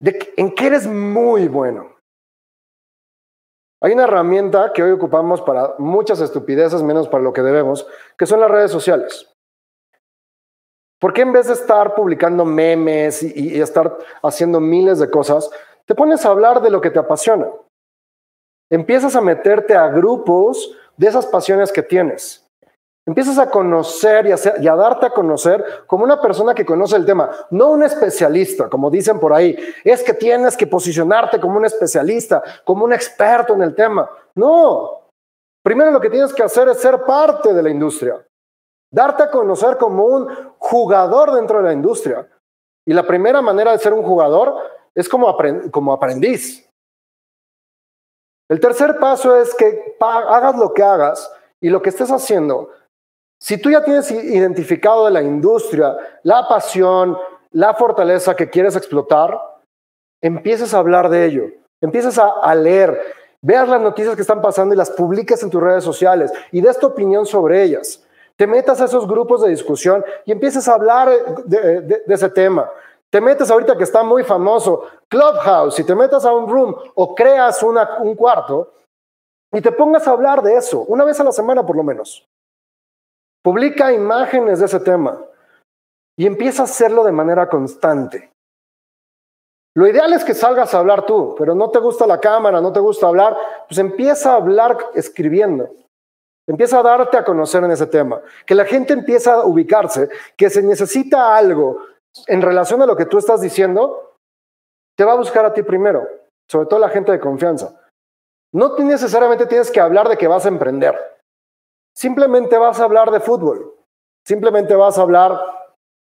¿En 0.00 0.54
qué 0.54 0.66
eres 0.66 0.86
muy 0.86 1.48
bueno? 1.48 1.96
Hay 3.82 3.92
una 3.92 4.04
herramienta 4.04 4.72
que 4.72 4.82
hoy 4.82 4.92
ocupamos 4.92 5.42
para 5.42 5.74
muchas 5.78 6.20
estupideces, 6.20 6.82
menos 6.82 7.08
para 7.08 7.22
lo 7.22 7.32
que 7.32 7.42
debemos, 7.42 7.86
que 8.16 8.26
son 8.26 8.40
las 8.40 8.50
redes 8.50 8.70
sociales. 8.70 9.35
¿Por 10.98 11.12
qué 11.12 11.22
en 11.22 11.32
vez 11.32 11.48
de 11.48 11.52
estar 11.52 11.94
publicando 11.94 12.44
memes 12.44 13.22
y, 13.22 13.60
estar 13.60 13.98
haciendo 14.22 14.60
miles 14.60 14.98
de 14.98 15.10
cosas, 15.10 15.50
te 15.84 15.94
pones 15.94 16.24
a 16.24 16.30
hablar 16.30 16.62
de 16.62 16.70
lo 16.70 16.80
que 16.80 16.90
te 16.90 16.98
apasiona? 16.98 17.48
Empiezas 18.70 19.14
a 19.14 19.20
meterte 19.20 19.74
a 19.74 19.88
grupos 19.88 20.74
de 20.96 21.08
esas 21.08 21.26
pasiones 21.26 21.70
que 21.70 21.82
tienes. 21.82 22.46
Empiezas 23.06 23.38
a 23.38 23.48
conocer 23.48 24.26
y 24.26 24.32
a, 24.32 24.76
darte 24.76 25.06
a 25.06 25.10
conocer 25.10 25.64
como 25.86 26.02
una 26.02 26.20
persona 26.20 26.54
que 26.54 26.66
conoce 26.66 26.96
el 26.96 27.06
tema, 27.06 27.30
no 27.50 27.70
un 27.70 27.84
especialista, 27.84 28.68
como 28.68 28.90
dicen 28.90 29.20
por 29.20 29.32
ahí. 29.32 29.56
Es 29.84 30.02
que 30.02 30.12
tienes 30.12 30.56
que 30.56 30.66
posicionarte 30.66 31.38
como 31.38 31.56
un 31.58 31.64
especialista, 31.64 32.42
como 32.64 32.84
un 32.84 32.92
experto 32.92 33.54
en 33.54 33.62
el 33.62 33.76
tema. 33.76 34.10
No. 34.34 35.02
Primero 35.62 35.92
lo 35.92 36.00
que 36.00 36.10
tienes 36.10 36.34
que 36.34 36.42
hacer 36.42 36.68
es 36.68 36.80
ser 36.80 37.04
parte 37.04 37.54
de 37.54 37.62
la 37.62 37.70
industria. 37.70 38.26
Darte 38.90 39.22
a 39.24 39.30
conocer 39.30 39.76
como 39.76 40.04
un 40.04 40.28
jugador 40.70 41.32
dentro 41.32 41.58
de 41.58 41.64
la 41.64 41.72
industria. 41.72 42.28
Y 42.86 42.92
la 42.92 43.06
primera 43.06 43.42
manera 43.42 43.72
de 43.72 43.78
ser 43.78 43.92
un 43.92 44.02
jugador 44.02 44.54
es 44.94 45.08
como, 45.08 45.36
como 45.70 45.92
aprendiz. 45.92 46.68
El 48.48 48.60
tercer 48.60 48.98
paso 48.98 49.36
es 49.36 49.54
que 49.54 49.96
hagas 50.00 50.56
lo 50.56 50.72
que 50.72 50.82
hagas 50.82 51.32
y 51.60 51.68
lo 51.68 51.82
que 51.82 51.90
estés 51.90 52.10
haciendo 52.10 52.70
si 53.38 53.58
tú 53.58 53.70
ya 53.70 53.84
tienes 53.84 54.10
identificado 54.10 55.06
de 55.06 55.10
la 55.10 55.22
industria 55.22 55.96
la 56.22 56.48
pasión, 56.48 57.16
la 57.52 57.74
fortaleza 57.74 58.34
que 58.34 58.50
quieres 58.50 58.76
explotar, 58.76 59.38
empieces 60.22 60.72
a 60.72 60.78
hablar 60.78 61.08
de 61.10 61.26
ello, 61.26 61.44
empieces 61.82 62.18
a, 62.18 62.54
leer, 62.54 62.98
veas 63.42 63.68
las 63.68 63.80
noticias 63.80 64.16
que 64.16 64.22
están 64.22 64.40
pasando 64.40 64.74
y 64.74 64.78
las 64.78 64.90
publiques 64.90 65.42
en 65.42 65.50
tus 65.50 65.62
redes 65.62 65.84
sociales 65.84 66.32
y 66.50 66.60
des 66.60 66.78
tu 66.78 66.86
opinión 66.86 67.26
sobre 67.26 67.62
ellas. 67.62 68.05
Te 68.36 68.46
metas 68.46 68.80
a 68.80 68.84
esos 68.84 69.06
grupos 69.06 69.42
de 69.42 69.48
discusión 69.48 70.04
y 70.24 70.32
empieces 70.32 70.68
a 70.68 70.74
hablar 70.74 71.08
de, 71.44 72.02
ese 72.06 72.28
tema. 72.30 72.70
te 73.10 73.20
metes 73.20 73.50
ahorita 73.50 73.76
que 73.76 73.84
está 73.84 74.02
muy 74.02 74.24
famoso, 74.24 74.84
Clubhouse, 75.08 75.74
si 75.74 75.84
te 75.84 75.94
metas 75.94 76.24
a 76.24 76.32
un 76.32 76.48
room 76.48 76.74
o 76.94 77.14
creas 77.14 77.62
un 77.62 78.14
cuarto 78.14 78.72
y 79.52 79.60
te 79.60 79.72
pongas 79.72 80.06
a 80.06 80.10
hablar 80.10 80.42
de 80.42 80.54
eso, 80.54 80.82
una 80.82 81.04
vez 81.04 81.18
a 81.18 81.24
la 81.24 81.32
semana 81.32 81.64
por 81.64 81.76
lo 81.76 81.82
menos. 81.82 82.26
Publica 83.42 83.92
imágenes 83.92 84.58
de 84.58 84.66
ese 84.66 84.80
tema 84.80 85.18
y 86.18 86.26
empieza 86.26 86.62
a 86.62 86.64
hacerlo 86.64 87.04
de 87.04 87.12
manera 87.12 87.48
constante. 87.48 88.32
Lo 89.76 89.86
ideal 89.86 90.12
es 90.14 90.24
que 90.24 90.34
salgas 90.34 90.74
a 90.74 90.78
hablar 90.78 91.04
tú, 91.04 91.34
pero 91.38 91.54
no 91.54 91.70
te 91.70 91.78
gusta 91.78 92.06
la 92.06 92.18
cámara, 92.18 92.60
no 92.60 92.72
te 92.72 92.80
gusta 92.80 93.06
hablar, 93.06 93.36
pues 93.68 93.78
empieza 93.78 94.32
a 94.32 94.36
hablar 94.36 94.78
escribiendo. 94.94 95.68
Empieza 96.46 96.78
a 96.78 96.82
darte 96.82 97.16
a 97.16 97.24
conocer 97.24 97.64
en 97.64 97.72
ese 97.72 97.86
tema, 97.86 98.20
que 98.44 98.54
la 98.54 98.64
gente 98.64 98.92
empieza 98.92 99.34
a 99.34 99.44
ubicarse, 99.44 100.08
que 100.36 100.48
se 100.48 100.62
necesita 100.62 101.36
algo 101.36 101.78
en 102.26 102.40
relación 102.40 102.80
a 102.82 102.86
lo 102.86 102.96
que 102.96 103.06
tú 103.06 103.18
estás 103.18 103.40
diciendo, 103.40 104.14
te 104.96 105.04
va 105.04 105.12
a 105.12 105.16
buscar 105.16 105.44
a 105.44 105.52
ti 105.52 105.62
primero, 105.62 106.06
sobre 106.48 106.66
todo 106.66 106.78
la 106.78 106.88
gente 106.88 107.12
de 107.12 107.20
confianza. 107.20 107.74
No 108.52 108.76
necesariamente 108.78 109.46
tienes 109.46 109.70
que 109.70 109.80
hablar 109.80 110.08
de 110.08 110.16
que 110.16 110.28
vas 110.28 110.46
a 110.46 110.48
emprender. 110.48 110.96
Simplemente 111.94 112.56
vas 112.56 112.80
a 112.80 112.84
hablar 112.84 113.10
de 113.10 113.20
fútbol. 113.20 113.74
Simplemente 114.24 114.74
vas 114.74 114.98
a 114.98 115.02
hablar 115.02 115.38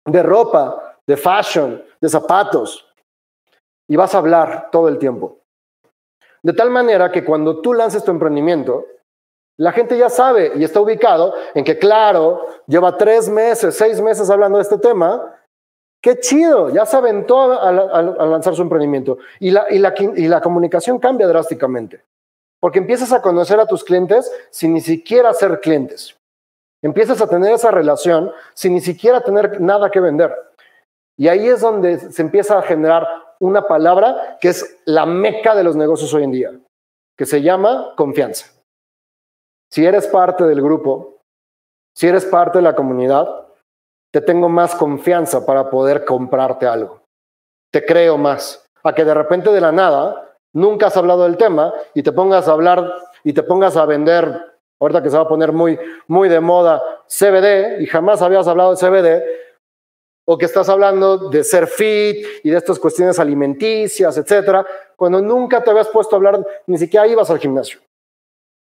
de 0.06 0.22
ropa, 0.22 0.96
de 1.06 1.16
fashion, 1.16 1.84
de 2.00 2.08
zapatos, 2.08 2.88
y 3.88 3.96
vas 3.96 4.14
a 4.14 4.18
hablar 4.18 4.68
todo 4.70 4.88
el 4.88 4.98
tiempo. 4.98 5.40
De 6.42 6.52
tal 6.52 6.70
manera 6.70 7.10
que 7.10 7.24
cuando 7.24 7.60
tú 7.60 7.74
lances 7.74 8.04
tu 8.04 8.10
emprendimiento, 8.10 8.86
la 9.58 9.72
gente 9.72 9.98
ya 9.98 10.08
sabe 10.08 10.52
y 10.54 10.62
está 10.62 10.80
ubicado 10.80 11.34
en 11.52 11.64
que, 11.64 11.78
claro, 11.78 12.46
lleva 12.66 12.96
tres 12.96 13.28
meses, 13.28 13.76
seis 13.76 14.00
meses 14.00 14.30
hablando 14.30 14.58
de 14.58 14.62
este 14.62 14.78
tema. 14.78 15.34
Qué 16.00 16.20
chido, 16.20 16.70
ya 16.70 16.86
se 16.86 16.96
aventó 16.96 17.52
a, 17.52 17.72
lanzar 17.72 18.54
su 18.54 18.62
emprendimiento. 18.62 19.18
Y 19.40 19.50
la, 19.50 19.66
y, 19.68 19.80
la, 19.80 19.92
y 19.98 20.28
la 20.28 20.40
comunicación 20.40 21.00
cambia 21.00 21.26
drásticamente. 21.26 22.04
Porque 22.60 22.78
empiezas 22.78 23.12
a 23.12 23.20
conocer 23.20 23.58
a 23.58 23.66
tus 23.66 23.82
clientes 23.82 24.30
sin 24.50 24.74
ni 24.74 24.80
siquiera 24.80 25.34
ser 25.34 25.58
clientes. 25.58 26.16
Empiezas 26.80 27.20
a 27.20 27.28
tener 27.28 27.52
esa 27.52 27.72
relación 27.72 28.30
sin 28.54 28.74
ni 28.74 28.80
siquiera 28.80 29.22
tener 29.22 29.60
nada 29.60 29.90
que 29.90 29.98
vender. 29.98 30.32
Y 31.16 31.26
ahí 31.26 31.48
es 31.48 31.60
donde 31.60 31.98
se 31.98 32.22
empieza 32.22 32.58
a 32.58 32.62
generar 32.62 33.08
una 33.40 33.66
palabra 33.66 34.38
que 34.40 34.50
es 34.50 34.78
la 34.84 35.04
meca 35.04 35.56
de 35.56 35.64
los 35.64 35.74
negocios 35.74 36.14
hoy 36.14 36.22
en 36.22 36.30
día, 36.30 36.52
que 37.16 37.26
se 37.26 37.42
llama 37.42 37.92
confianza. 37.96 38.57
Si 39.70 39.84
eres 39.84 40.06
parte 40.06 40.44
del 40.44 40.62
grupo, 40.62 41.18
si 41.94 42.06
eres 42.06 42.24
parte 42.24 42.58
de 42.58 42.62
la 42.62 42.74
comunidad, 42.74 43.28
te 44.12 44.20
tengo 44.20 44.48
más 44.48 44.74
confianza 44.74 45.44
para 45.44 45.68
poder 45.68 46.04
comprarte 46.04 46.66
algo. 46.66 47.02
Te 47.72 47.84
creo 47.84 48.16
más. 48.16 48.64
A 48.82 48.94
que 48.94 49.04
de 49.04 49.12
repente 49.12 49.50
de 49.50 49.60
la 49.60 49.72
nada, 49.72 50.36
nunca 50.54 50.86
has 50.86 50.96
hablado 50.96 51.24
del 51.24 51.36
tema 51.36 51.74
y 51.92 52.02
te 52.02 52.12
pongas 52.12 52.48
a 52.48 52.52
hablar 52.52 52.94
y 53.24 53.32
te 53.32 53.42
pongas 53.42 53.76
a 53.76 53.84
vender, 53.84 54.54
ahorita 54.80 55.02
que 55.02 55.10
se 55.10 55.16
va 55.16 55.24
a 55.24 55.28
poner 55.28 55.52
muy, 55.52 55.78
muy 56.06 56.28
de 56.28 56.40
moda, 56.40 56.82
CBD 57.06 57.80
y 57.80 57.86
jamás 57.86 58.22
habías 58.22 58.46
hablado 58.48 58.74
de 58.74 58.76
CBD, 58.76 59.22
o 60.24 60.36
que 60.36 60.44
estás 60.44 60.68
hablando 60.68 61.30
de 61.30 61.42
ser 61.42 61.66
fit 61.66 62.24
y 62.44 62.50
de 62.50 62.58
estas 62.58 62.78
cuestiones 62.78 63.18
alimenticias, 63.18 64.16
etcétera, 64.16 64.64
cuando 64.94 65.20
nunca 65.20 65.62
te 65.64 65.70
habías 65.70 65.88
puesto 65.88 66.14
a 66.14 66.18
hablar, 66.18 66.46
ni 66.66 66.78
siquiera 66.78 67.06
ibas 67.06 67.30
al 67.30 67.38
gimnasio. 67.38 67.80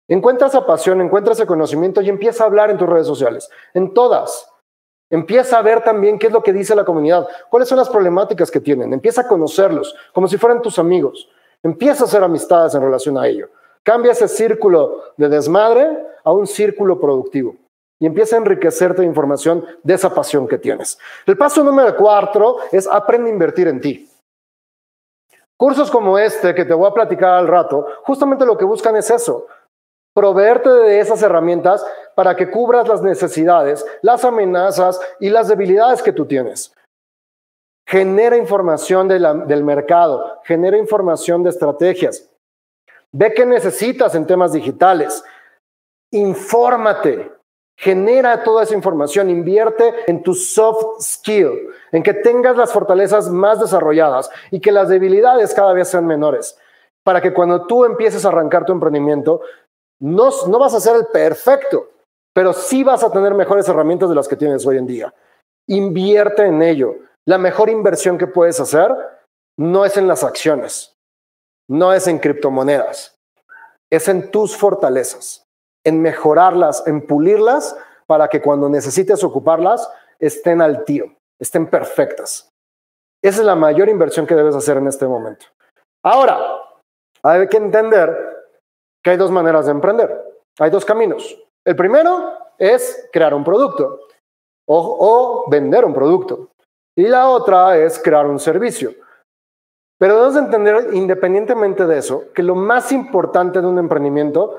Encuentra 0.09 0.49
esa 0.49 0.65
pasión, 0.65 1.03
encuentra 1.03 1.35
ese 1.35 1.47
conocimiento 1.47 2.01
y 2.01 2.09
empieza 2.09 2.43
a 2.43 2.47
hablar 2.47 2.71
en 2.71 2.79
tus 2.79 2.89
redes 2.89 3.07
sociales, 3.07 3.51
en 3.75 3.93
todas. 3.93 4.51
Empieza 5.11 5.59
a 5.59 5.63
ver 5.63 5.85
también 5.85 6.19
qué 6.19 6.29
es 6.29 6.33
lo 6.33 6.43
que 6.43 6.53
dice 6.53 6.75
la 6.75 6.85
comunidad, 6.85 7.29
cuáles 7.51 7.69
son 7.69 7.79
las 7.79 7.89
problemáticas 7.89 8.51
que 8.51 8.61
tienen, 8.61 8.93
empieza 8.93 9.23
a 9.23 9.29
conocerlos 9.29 9.95
como 10.13 10.29
si 10.29 10.37
fueran 10.37 10.61
tus 10.61 10.79
amigos, 10.79 11.29
empieza 11.63 12.05
a 12.05 12.07
hacer 12.07 12.23
amistades 12.23 12.75
en 12.75 12.83
relación 12.83 13.17
a 13.19 13.27
ello. 13.27 13.49
Cambia 13.83 14.13
ese 14.13 14.29
círculo 14.29 15.03
de 15.17 15.29
desmadre 15.29 16.07
a 16.25 16.33
un 16.33 16.47
círculo 16.47 17.01
productivo 17.01 17.57
y 17.99 18.07
empieza 18.07 18.37
a 18.37 18.39
enriquecerte 18.39 19.03
de 19.03 19.09
información 19.09 19.65
de 19.83 19.95
esa 19.95 20.15
pasión 20.15 20.47
que 20.47 20.59
tienes. 20.59 20.99
El 21.27 21.37
paso 21.37 21.65
número 21.65 21.97
cuatro 21.97 22.59
es 22.71 22.87
aprende 22.87 23.31
a 23.31 23.33
invertir 23.33 23.69
en 23.69 23.81
ti. 23.81 24.11
Cursos 25.57 25.91
como 25.91 26.19
este 26.19 26.55
que 26.55 26.65
te 26.65 26.75
voy 26.75 26.89
a 26.89 26.95
platicar 26.95 27.35
al 27.35 27.49
rato, 27.49 27.85
justamente 28.05 28.47
lo 28.47 28.57
que 28.57 28.65
buscan 28.65 28.95
es 28.95 29.11
eso, 29.11 29.47
proveerte 30.19 30.69
de 30.69 30.99
esas 30.99 31.23
herramientas 31.23 31.87
para 32.17 32.35
que 32.35 32.51
cubras 32.51 32.89
las 32.89 33.03
necesidades, 33.03 33.87
las 34.03 34.25
amenazas 34.25 35.01
y 35.21 35.31
las 35.31 35.47
debilidades 35.47 36.03
que 36.03 36.13
tú 36.13 36.27
tienes. 36.27 36.75
Genera 37.87 38.37
información 38.37 39.07
del 39.07 39.63
mercado, 39.63 40.41
genera 40.43 40.77
información 40.77 41.45
de 41.45 41.51
estrategias. 41.51 42.29
Ve 43.13 43.33
qué 43.33 43.47
necesitas 43.47 44.17
en 44.17 44.27
temas 44.27 44.53
digitales. 44.53 45.23
Infórmate, 46.11 47.31
Genera 47.81 48.43
toda 48.43 48.65
esa 48.65 48.75
información, 48.75 49.31
invierte 49.31 49.95
en 50.09 50.25
tu 50.25 50.35
soft 50.35 51.01
skill, 51.01 51.69
en 51.93 52.03
que 52.03 52.13
tengas 52.13 52.57
las 52.57 52.73
fortalezas 52.73 53.31
más 53.31 53.61
desarrolladas 53.61 54.29
y 54.51 54.59
que 54.59 54.73
las 54.73 54.89
debilidades 54.89 55.55
cada 55.55 55.73
vez 55.75 55.87
sean 55.87 56.05
menores, 56.05 56.59
para 57.05 57.21
que 57.21 57.33
cuando 57.33 57.69
tú 57.69 57.85
empieces 57.85 58.25
a 58.25 58.31
arrancar 58.31 58.65
tu 58.65 58.73
emprendimiento, 58.73 59.43
no, 60.01 60.31
no 60.49 60.59
vas 60.59 60.75
a 60.75 60.81
ser 60.81 60.97
el 60.97 61.07
perfecto, 61.07 61.91
pero 62.35 62.53
sí 62.53 62.85
vas 62.85 63.03
a 63.03 63.11
tener 63.11 63.35
mejores 63.35 63.69
herramientas 63.69 64.09
de 64.09 64.15
las 64.15 64.29
que 64.29 64.37
tienes 64.37 64.67
hoy 64.67 64.77
en 64.77 64.87
día. 64.87 65.15
Invierte 65.69 66.47
en 66.47 66.63
ello. 66.63 66.97
La 67.27 67.39
mejor 67.39 67.69
inversión 67.69 68.17
que 68.17 68.27
puedes 68.27 68.59
hacer 68.61 68.95
no 69.59 69.85
es 69.85 69.97
en 69.97 70.07
las 70.07 70.25
acciones, 70.25 70.95
no 71.69 71.93
es 71.93 72.07
en 72.07 72.19
criptomonedas, 72.19 73.17
es 73.91 74.09
en 74.09 74.31
tus 74.31 74.57
fortalezas 74.57 75.49
en 75.89 76.03
mejorarlas, 76.03 76.87
en 76.87 77.07
pulirlas, 77.07 77.77
para 78.07 78.29
que 78.29 78.41
cuando 78.41 78.69
necesites 78.69 79.25
ocuparlas 79.25 79.91
estén 80.19 80.61
al 80.61 80.85
tiro, 80.85 81.15
estén 81.41 81.69
perfectas. 81.69 82.49
Esa 83.23 83.41
es 83.41 83.47
la 83.47 83.55
mayor 83.55 83.89
inversión 83.89 84.27
que 84.27 84.35
debes 84.35 84.55
hacer 84.55 84.77
en 84.77 84.87
este 84.87 85.07
momento. 85.07 85.47
Ahora, 86.05 86.39
hay 87.23 87.49
que 87.49 87.57
entender 87.57 88.28
que 89.03 89.11
hay 89.11 89.17
dos 89.17 89.31
maneras 89.31 89.67
de 89.67 89.73
emprender. 89.73 90.25
Hay 90.59 90.71
dos 90.71 90.85
caminos. 90.85 91.39
El 91.65 91.77
primero 91.77 92.33
es 92.59 93.09
crear 93.13 93.35
un 93.35 93.45
producto 93.45 94.01
o, 94.67 94.97
o 95.47 95.51
vender 95.51 95.85
un 95.85 95.95
producto. 95.95 96.49
Y 96.97 97.07
la 97.07 97.29
otra 97.29 97.77
es 97.77 97.99
crear 97.99 98.27
un 98.27 98.39
servicio. 98.39 98.93
Pero 99.99 100.21
debes 100.21 100.37
entender, 100.37 100.95
independientemente 100.95 101.87
de 101.87 101.99
eso, 101.99 102.25
que 102.35 102.43
lo 102.43 102.55
más 102.55 102.93
importante 102.93 103.61
de 103.61 103.67
un 103.67 103.79
emprendimiento 103.79 104.59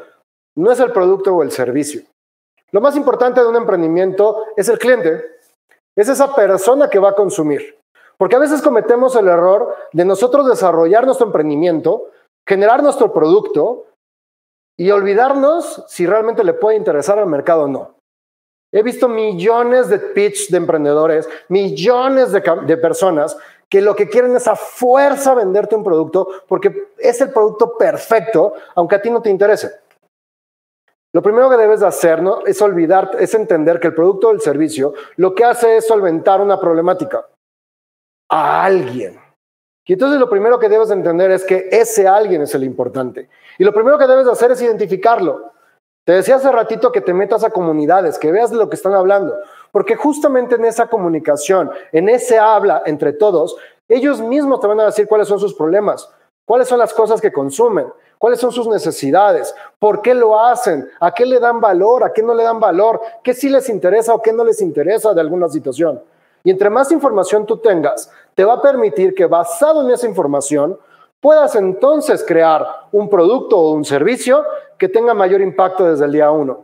no 0.55 0.71
es 0.71 0.79
el 0.79 0.91
producto 0.91 1.33
o 1.33 1.43
el 1.43 1.51
servicio. 1.51 2.01
Lo 2.71 2.81
más 2.81 2.95
importante 2.95 3.41
de 3.41 3.47
un 3.47 3.55
emprendimiento 3.55 4.45
es 4.55 4.69
el 4.69 4.77
cliente, 4.77 5.23
es 5.95 6.09
esa 6.09 6.35
persona 6.35 6.89
que 6.89 6.99
va 6.99 7.09
a 7.09 7.15
consumir. 7.15 7.77
Porque 8.17 8.35
a 8.35 8.39
veces 8.39 8.61
cometemos 8.61 9.15
el 9.15 9.27
error 9.27 9.75
de 9.93 10.05
nosotros 10.05 10.45
desarrollar 10.47 11.05
nuestro 11.05 11.27
emprendimiento, 11.27 12.09
generar 12.45 12.83
nuestro 12.83 13.13
producto 13.13 13.85
y 14.79 14.91
olvidarnos 14.91 15.83
si 15.89 16.07
realmente 16.07 16.41
le 16.41 16.53
puede 16.53 16.77
interesar 16.77 17.19
al 17.19 17.27
mercado 17.27 17.63
o 17.63 17.67
no. 17.67 17.95
He 18.71 18.81
visto 18.81 19.09
millones 19.09 19.89
de 19.89 19.99
pitch 19.99 20.49
de 20.49 20.57
emprendedores, 20.57 21.27
millones 21.49 22.31
de, 22.31 22.77
personas 22.77 23.37
que 23.67 23.81
lo 23.81 23.93
que 23.93 24.07
quieren 24.07 24.35
es 24.37 24.47
a 24.47 24.55
fuerza 24.55 25.35
venderte 25.35 25.75
un 25.75 25.83
producto 25.83 26.29
porque 26.47 26.91
es 26.97 27.19
el 27.19 27.31
producto 27.31 27.77
perfecto, 27.77 28.53
aunque 28.75 28.95
a 28.95 29.01
ti 29.01 29.09
no 29.09 29.21
te 29.21 29.29
interese. 29.29 29.69
Lo 31.13 31.21
primero 31.21 31.49
que 31.49 31.57
debes 31.57 31.81
de 31.81 31.87
hacer 31.87 32.21
es 32.45 32.61
olvidar, 32.61 33.11
es 33.19 33.33
entender 33.33 33.81
que 33.81 33.87
el 33.87 33.95
producto 33.95 34.29
o 34.29 34.31
el 34.31 34.39
servicio 34.39 34.93
lo 35.17 35.35
que 35.35 35.43
hace 35.43 35.77
es 35.77 35.87
solventar 35.87 36.39
una 36.39 36.57
problemática 36.57 37.27
a 38.29 38.63
alguien. 38.63 39.19
Y 39.89 39.93
entonces 39.93 40.19
lo 40.19 40.29
primero 40.29 40.59
que 40.59 40.69
debes 40.69 40.89
de 40.89 40.93
entender 40.93 41.31
es 41.31 41.43
que 41.43 41.67
ese 41.71 42.07
alguien 42.07 42.43
es 42.43 42.53
el 42.53 42.63
importante. 42.63 43.27
Y 43.57 43.63
lo 43.63 43.73
primero 43.73 43.97
que 43.97 44.05
debes 44.05 44.27
de 44.27 44.31
hacer 44.31 44.51
es 44.51 44.61
identificarlo. 44.61 45.51
Te 46.05 46.13
decía 46.13 46.35
hace 46.35 46.51
ratito 46.51 46.91
que 46.91 47.01
te 47.01 47.11
metas 47.11 47.43
a 47.43 47.49
comunidades, 47.49 48.19
que 48.19 48.31
veas 48.31 48.51
de 48.51 48.57
lo 48.57 48.69
que 48.69 48.75
están 48.75 48.93
hablando, 48.93 49.33
porque 49.71 49.95
justamente 49.95 50.55
en 50.55 50.65
esa 50.65 50.85
comunicación, 50.85 51.71
en 51.91 52.07
ese 52.07 52.37
habla 52.37 52.83
entre 52.85 53.13
todos, 53.13 53.57
ellos 53.87 54.21
mismos 54.21 54.59
te 54.59 54.67
van 54.67 54.79
a 54.79 54.85
decir 54.85 55.07
cuáles 55.07 55.27
son 55.27 55.39
sus 55.39 55.55
problemas, 55.55 56.07
cuáles 56.45 56.67
son 56.67 56.77
las 56.77 56.93
cosas 56.93 57.19
que 57.19 57.33
consumen, 57.33 57.91
cuáles 58.19 58.39
son 58.39 58.51
sus 58.51 58.67
necesidades, 58.67 59.55
por 59.79 60.03
qué 60.03 60.13
lo 60.13 60.39
hacen, 60.39 60.87
a 60.99 61.15
qué 61.15 61.25
le 61.25 61.39
dan 61.39 61.59
valor, 61.59 62.03
a 62.03 62.13
qué 62.13 62.21
no 62.21 62.35
le 62.35 62.43
dan 62.43 62.59
valor, 62.59 63.01
qué 63.23 63.33
sí 63.33 63.49
les 63.49 63.67
interesa 63.69 64.13
o 64.13 64.21
qué 64.21 64.33
no 64.33 64.43
les 64.43 64.61
interesa 64.61 65.15
de 65.15 65.21
alguna 65.21 65.49
situación. 65.49 65.99
Y 66.43 66.51
entre 66.51 66.69
más 66.69 66.91
información 66.91 67.45
tú 67.45 67.57
tengas, 67.57 68.11
te 68.39 68.45
va 68.45 68.53
a 68.53 68.61
permitir 68.61 69.13
que 69.13 69.25
basado 69.25 69.81
en 69.81 69.93
esa 69.93 70.07
información 70.07 70.79
puedas 71.19 71.55
entonces 71.55 72.23
crear 72.25 72.65
un 72.93 73.09
producto 73.09 73.57
o 73.57 73.73
un 73.73 73.83
servicio 73.83 74.45
que 74.77 74.87
tenga 74.87 75.13
mayor 75.13 75.41
impacto 75.41 75.83
desde 75.83 76.05
el 76.05 76.13
día 76.13 76.31
uno. 76.31 76.63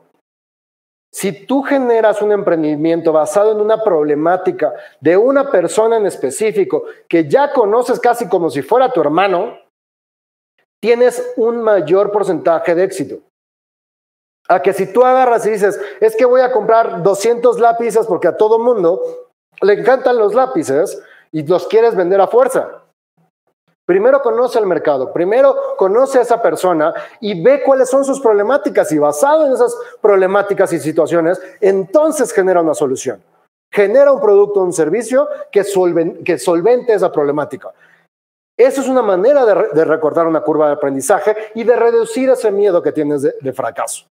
Si 1.11 1.45
tú 1.45 1.63
generas 1.63 2.21
un 2.21 2.31
emprendimiento 2.31 3.11
basado 3.11 3.51
en 3.51 3.59
una 3.59 3.83
problemática 3.83 4.73
de 5.01 5.17
una 5.17 5.51
persona 5.51 5.97
en 5.97 6.05
específico 6.05 6.85
que 7.09 7.27
ya 7.27 7.51
conoces 7.51 7.99
casi 7.99 8.29
como 8.29 8.49
si 8.49 8.61
fuera 8.61 8.93
tu 8.93 9.01
hermano, 9.01 9.59
tienes 10.81 11.33
un 11.35 11.61
mayor 11.61 12.09
porcentaje 12.09 12.73
de 12.73 12.85
éxito. 12.85 13.17
A 14.47 14.61
que 14.61 14.71
si 14.71 14.93
tú 14.93 15.03
agarras 15.03 15.45
y 15.45 15.49
dices, 15.49 15.77
es 15.99 16.15
que 16.15 16.23
voy 16.23 16.39
a 16.39 16.53
comprar 16.53 17.03
200 17.03 17.59
lápices 17.59 18.07
porque 18.07 18.29
a 18.29 18.37
todo 18.37 18.59
mundo 18.59 19.01
le 19.61 19.73
encantan 19.73 20.17
los 20.17 20.33
lápices 20.33 21.01
y 21.35 21.45
los 21.45 21.67
quieres 21.67 21.93
vender 21.97 22.21
a 22.21 22.27
fuerza. 22.27 22.81
Primero 23.85 24.21
conoce 24.21 24.57
el 24.57 24.65
mercado, 24.65 25.11
primero 25.11 25.75
conoce 25.77 26.17
a 26.17 26.21
esa 26.21 26.41
persona 26.41 26.93
y 27.19 27.43
ve 27.43 27.61
cuáles 27.61 27.89
son 27.89 28.05
sus 28.05 28.21
problemáticas 28.21 28.89
y 28.93 28.97
basado 28.97 29.45
en 29.45 29.51
esas 29.51 29.77
problemáticas 30.01 30.71
y 30.71 30.79
situaciones, 30.79 31.41
entonces 31.59 32.31
genera 32.31 32.61
una 32.61 32.73
solución. 32.73 33.21
Genera 33.69 34.13
un 34.13 34.21
producto 34.21 34.61
o 34.61 34.63
un 34.63 34.71
servicio 34.71 35.27
que, 35.51 35.65
solvente 35.65 36.93
esa 36.93 37.11
problemática. 37.11 37.73
Eso 38.57 38.79
es 38.79 38.87
una 38.87 39.01
manera 39.01 39.45
de, 39.45 39.83
recortar 39.83 40.27
una 40.27 40.39
curva 40.39 40.67
de 40.67 40.73
aprendizaje 40.75 41.35
y 41.53 41.65
de 41.65 41.75
reducir 41.75 42.29
ese 42.29 42.49
miedo 42.49 42.81
que 42.81 42.93
tienes 42.93 43.23
de 43.23 43.53
fracaso. 43.53 44.05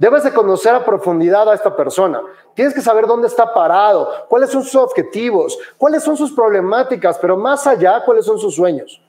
Debes 0.00 0.24
de 0.24 0.32
conocer 0.32 0.74
a 0.74 0.82
profundidad 0.82 1.46
a 1.50 1.52
esta 1.52 1.76
persona. 1.76 2.22
Tienes 2.54 2.72
que 2.72 2.80
saber 2.80 3.06
dónde 3.06 3.26
está 3.26 3.52
parado, 3.52 4.10
cuáles 4.30 4.48
son 4.48 4.62
sus 4.62 4.76
objetivos, 4.76 5.58
cuáles 5.76 6.02
son 6.02 6.16
sus 6.16 6.32
problemáticas, 6.32 7.18
pero 7.18 7.36
más 7.36 7.66
allá, 7.66 8.02
cuáles 8.02 8.24
son 8.24 8.38
sus 8.38 8.54
sueños. 8.54 9.02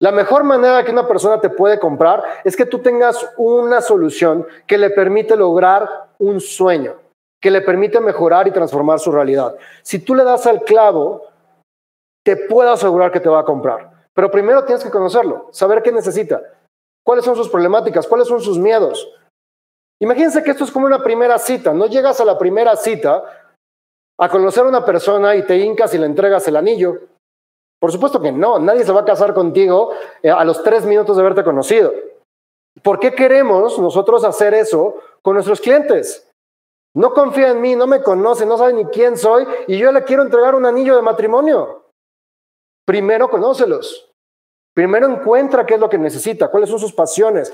La 0.00 0.10
mejor 0.10 0.42
manera 0.42 0.84
que 0.84 0.90
una 0.90 1.06
persona 1.06 1.40
te 1.40 1.48
puede 1.48 1.78
comprar 1.78 2.24
es 2.42 2.56
que 2.56 2.66
tú 2.66 2.80
tengas 2.80 3.24
una 3.36 3.80
solución 3.80 4.44
que 4.66 4.78
le 4.78 4.90
permite 4.90 5.36
lograr 5.36 6.08
un 6.18 6.40
sueño, 6.40 6.96
que 7.40 7.52
le 7.52 7.60
permite 7.60 8.00
mejorar 8.00 8.48
y 8.48 8.50
transformar 8.50 8.98
su 8.98 9.12
realidad. 9.12 9.54
Si 9.84 10.00
tú 10.00 10.16
le 10.16 10.24
das 10.24 10.44
al 10.48 10.64
clavo, 10.64 11.22
te 12.24 12.34
puedo 12.36 12.72
asegurar 12.72 13.12
que 13.12 13.20
te 13.20 13.28
va 13.28 13.38
a 13.38 13.44
comprar. 13.44 13.92
Pero 14.12 14.28
primero 14.28 14.64
tienes 14.64 14.82
que 14.82 14.90
conocerlo, 14.90 15.50
saber 15.52 15.84
qué 15.84 15.92
necesita, 15.92 16.42
cuáles 17.04 17.24
son 17.24 17.36
sus 17.36 17.48
problemáticas, 17.48 18.08
cuáles 18.08 18.26
son 18.26 18.40
sus 18.40 18.58
miedos. 18.58 19.08
Imagínense 20.04 20.42
que 20.42 20.50
esto 20.50 20.64
es 20.64 20.70
como 20.70 20.84
una 20.84 21.02
primera 21.02 21.38
cita. 21.38 21.72
No 21.72 21.86
llegas 21.86 22.20
a 22.20 22.26
la 22.26 22.36
primera 22.36 22.76
cita 22.76 23.24
a 24.20 24.28
conocer 24.28 24.62
a 24.62 24.68
una 24.68 24.84
persona 24.84 25.34
y 25.34 25.46
te 25.46 25.56
hincas 25.56 25.94
y 25.94 25.98
le 25.98 26.04
entregas 26.04 26.46
el 26.46 26.56
anillo. 26.56 27.00
Por 27.80 27.90
supuesto 27.90 28.20
que 28.20 28.30
no, 28.30 28.58
nadie 28.58 28.84
se 28.84 28.92
va 28.92 29.00
a 29.00 29.06
casar 29.06 29.32
contigo 29.32 29.92
eh, 30.22 30.30
a 30.30 30.44
los 30.44 30.62
tres 30.62 30.84
minutos 30.84 31.16
de 31.16 31.22
haberte 31.22 31.42
conocido. 31.42 31.90
¿Por 32.82 33.00
qué 33.00 33.14
queremos 33.14 33.78
nosotros 33.78 34.24
hacer 34.24 34.52
eso 34.52 34.96
con 35.22 35.34
nuestros 35.34 35.62
clientes? 35.62 36.28
No 36.94 37.14
confía 37.14 37.52
en 37.52 37.62
mí, 37.62 37.74
no 37.74 37.86
me 37.86 38.02
conoce, 38.02 38.44
no 38.44 38.58
sabe 38.58 38.74
ni 38.74 38.84
quién 38.84 39.16
soy 39.16 39.46
y 39.66 39.78
yo 39.78 39.90
le 39.90 40.04
quiero 40.04 40.22
entregar 40.22 40.54
un 40.54 40.66
anillo 40.66 40.96
de 40.96 41.02
matrimonio. 41.02 41.86
Primero 42.86 43.30
conócelos. 43.30 44.10
Primero 44.74 45.06
encuentra 45.06 45.64
qué 45.64 45.74
es 45.74 45.80
lo 45.80 45.88
que 45.88 45.96
necesita, 45.96 46.50
cuáles 46.50 46.68
son 46.68 46.80
sus 46.80 46.92
pasiones, 46.92 47.52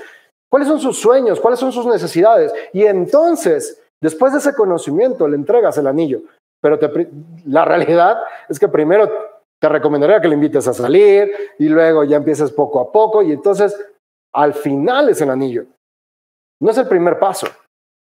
¿Cuáles 0.51 0.67
son 0.67 0.81
sus 0.81 0.99
sueños? 0.99 1.39
¿Cuáles 1.39 1.59
son 1.59 1.71
sus 1.71 1.85
necesidades? 1.85 2.53
Y 2.73 2.83
entonces, 2.83 3.81
después 4.01 4.33
de 4.33 4.39
ese 4.39 4.53
conocimiento, 4.53 5.27
le 5.27 5.37
entregas 5.37 5.77
el 5.77 5.87
anillo. 5.87 6.21
Pero 6.61 6.77
la 7.45 7.63
realidad 7.63 8.17
es 8.49 8.59
que 8.59 8.67
primero 8.67 9.09
te 9.61 9.69
recomendaría 9.69 10.19
que 10.19 10.27
le 10.27 10.35
invites 10.35 10.67
a 10.67 10.73
salir 10.73 11.31
y 11.57 11.69
luego 11.69 12.03
ya 12.03 12.17
empieces 12.17 12.51
poco 12.51 12.81
a 12.81 12.91
poco 12.91 13.21
y 13.21 13.31
entonces 13.31 13.75
al 14.33 14.53
final 14.53 15.09
es 15.09 15.21
el 15.21 15.29
anillo. 15.29 15.65
No 16.61 16.71
es 16.71 16.77
el 16.77 16.87
primer 16.87 17.17
paso. 17.17 17.47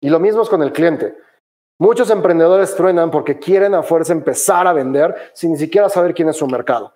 Y 0.03 0.11
lo 0.11 0.19
mismo 0.19 0.43
es 0.43 0.49
con 0.49 0.63
el 0.63 0.73
cliente. 0.73 1.17
Muchos 1.79 2.11
emprendedores 2.11 2.75
truenan 2.75 3.11
porque 3.11 3.39
quieren 3.39 3.75
a 3.75 3.83
fuerza 3.83 4.13
empezar 4.13 4.67
a 4.67 4.73
vender 4.73 5.15
sin 5.33 5.53
ni 5.53 5.59
siquiera 5.59 5.89
saber 5.89 6.13
quién 6.13 6.29
es 6.29 6.37
su 6.37 6.47
mercado. 6.47 6.93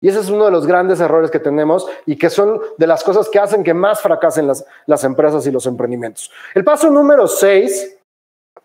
Y 0.00 0.08
ese 0.08 0.20
es 0.20 0.30
uno 0.30 0.44
de 0.44 0.50
los 0.50 0.66
grandes 0.66 1.00
errores 1.00 1.30
que 1.30 1.40
tenemos 1.40 1.88
y 2.06 2.16
que 2.16 2.30
son 2.30 2.60
de 2.76 2.86
las 2.86 3.02
cosas 3.02 3.28
que 3.28 3.38
hacen 3.38 3.64
que 3.64 3.74
más 3.74 4.00
fracasen 4.00 4.46
las, 4.46 4.64
las 4.86 5.02
empresas 5.04 5.46
y 5.46 5.50
los 5.50 5.66
emprendimientos. 5.66 6.30
El 6.54 6.64
paso 6.64 6.90
número 6.90 7.26
seis 7.26 7.98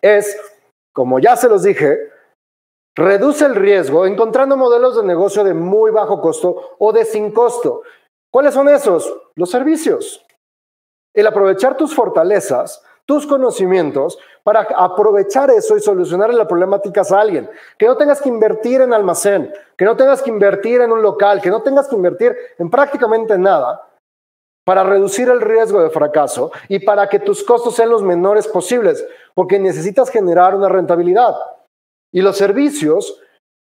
es, 0.00 0.38
como 0.92 1.18
ya 1.18 1.36
se 1.36 1.48
los 1.48 1.62
dije, 1.62 1.98
reduce 2.94 3.44
el 3.44 3.56
riesgo 3.56 4.06
encontrando 4.06 4.56
modelos 4.56 4.96
de 4.96 5.02
negocio 5.02 5.42
de 5.42 5.54
muy 5.54 5.90
bajo 5.90 6.20
costo 6.20 6.76
o 6.78 6.92
de 6.92 7.04
sin 7.04 7.32
costo. 7.32 7.82
¿Cuáles 8.30 8.54
son 8.54 8.68
esos? 8.68 9.12
Los 9.34 9.50
servicios. 9.50 10.24
El 11.14 11.26
aprovechar 11.26 11.76
tus 11.76 11.94
fortalezas 11.94 12.82
tus 13.06 13.26
conocimientos 13.26 14.18
para 14.44 14.60
aprovechar 14.76 15.50
eso 15.50 15.76
y 15.76 15.80
solucionar 15.80 16.32
las 16.32 16.46
problemáticas 16.46 17.10
a 17.10 17.20
alguien. 17.20 17.50
Que 17.78 17.86
no 17.86 17.96
tengas 17.96 18.20
que 18.20 18.28
invertir 18.28 18.82
en 18.82 18.92
almacén, 18.92 19.52
que 19.76 19.86
no 19.86 19.96
tengas 19.96 20.22
que 20.22 20.30
invertir 20.30 20.82
en 20.82 20.92
un 20.92 21.02
local, 21.02 21.40
que 21.40 21.50
no 21.50 21.62
tengas 21.62 21.88
que 21.88 21.96
invertir 21.96 22.36
en 22.58 22.70
prácticamente 22.70 23.36
nada 23.38 23.88
para 24.64 24.84
reducir 24.84 25.28
el 25.30 25.40
riesgo 25.40 25.82
de 25.82 25.90
fracaso 25.90 26.52
y 26.68 26.78
para 26.78 27.08
que 27.08 27.18
tus 27.18 27.42
costos 27.42 27.74
sean 27.74 27.88
los 27.88 28.02
menores 28.02 28.46
posibles, 28.46 29.04
porque 29.34 29.58
necesitas 29.58 30.10
generar 30.10 30.54
una 30.54 30.68
rentabilidad. 30.68 31.34
Y 32.12 32.20
los 32.20 32.36
servicios, 32.36 33.18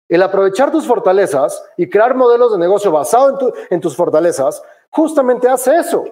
el 0.09 0.21
aprovechar 0.21 0.69
tus 0.69 0.85
fortalezas 0.85 1.63
y 1.77 1.89
crear 1.89 2.13
modelos 2.13 2.51
de 2.51 2.57
negocio 2.57 2.91
basados 2.91 3.41
en, 3.41 3.53
en 3.69 3.81
tus 3.81 3.95
fortalezas, 3.95 4.61
justamente 4.89 5.47
hace 5.47 5.77
eso. 5.77 6.03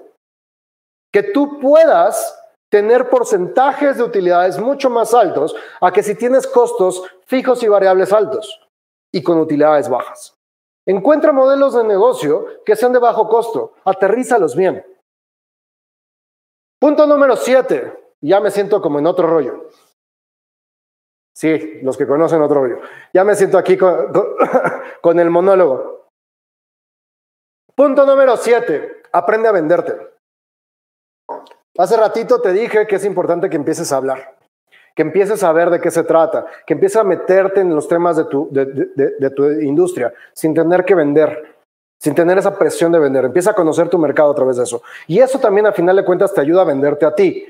Que 1.12 1.24
tú 1.24 1.60
puedas 1.60 2.41
tener 2.72 3.10
porcentajes 3.10 3.98
de 3.98 4.04
utilidades 4.04 4.58
mucho 4.58 4.90
más 4.90 5.14
altos 5.14 5.54
a 5.82 5.92
que 5.92 6.02
si 6.02 6.16
tienes 6.16 6.48
costos 6.48 7.04
fijos 7.26 7.62
y 7.64 7.68
variables 7.68 8.14
altos 8.14 8.62
y 9.14 9.22
con 9.22 9.38
utilidades 9.40 9.90
bajas. 9.90 10.38
Encuentra 10.88 11.34
modelos 11.34 11.76
de 11.76 11.84
negocio 11.84 12.48
que 12.66 12.76
sean 12.76 12.94
de 12.94 13.00
bajo 13.00 13.28
costo, 13.28 13.74
aterrízalos 13.84 14.56
bien. 14.56 14.86
Punto 16.80 17.06
número 17.06 17.36
siete, 17.36 18.16
ya 18.22 18.40
me 18.40 18.50
siento 18.50 18.82
como 18.82 19.00
en 19.00 19.06
otro 19.06 19.28
rollo. 19.28 19.68
Sí, 21.36 21.80
los 21.84 21.98
que 21.98 22.08
conocen 22.08 22.42
otro 22.42 22.62
rollo. 22.62 22.80
Ya 23.14 23.24
me 23.24 23.36
siento 23.36 23.58
aquí 23.58 23.78
con, 23.78 24.12
con 25.02 25.20
el 25.20 25.30
monólogo. 25.30 26.08
Punto 27.76 28.06
número 28.06 28.38
siete, 28.38 29.04
aprende 29.12 29.50
a 29.50 29.52
venderte. 29.52 30.11
Hace 31.78 31.98
ratito 31.98 32.42
te 32.42 32.52
dije 32.52 32.86
que 32.86 32.96
es 32.96 33.06
importante 33.06 33.50
que 33.50 33.56
empieces 33.56 33.92
a 33.92 33.98
hablar, 33.98 34.36
que 34.94 35.02
empieces 35.02 35.44
a 35.44 35.52
ver 35.54 35.70
de 35.70 35.80
qué 35.80 35.90
se 35.90 36.04
trata, 36.04 36.46
que 36.66 36.74
empieces 36.74 36.98
a 36.98 37.04
meterte 37.04 37.62
en 37.62 37.74
los 37.74 37.88
temas 37.88 38.18
de 38.18 38.26
tu, 38.26 38.50
de, 38.52 39.30
tu 39.32 39.50
industria 39.50 40.14
sin 40.34 40.54
tener 40.54 40.84
que 40.84 40.96
vender, 40.96 41.56
sin 41.98 42.14
tener 42.14 42.38
esa 42.38 42.58
presión 42.58 42.92
de 42.92 43.00
vender. 43.00 43.26
Empieza 43.26 43.52
a 43.52 43.56
conocer 43.56 43.88
tu 43.88 43.98
mercado 43.98 44.32
a 44.32 44.36
través 44.36 44.58
de 44.58 44.64
eso. 44.64 44.82
Y 45.08 45.20
eso 45.20 45.40
también 45.40 45.66
a 45.66 45.72
final 45.72 45.96
de 45.96 46.04
cuentas 46.04 46.34
te 46.34 46.42
ayuda 46.42 46.62
a 46.62 46.66
venderte 46.66 47.06
a 47.06 47.16
ti. 47.16 47.46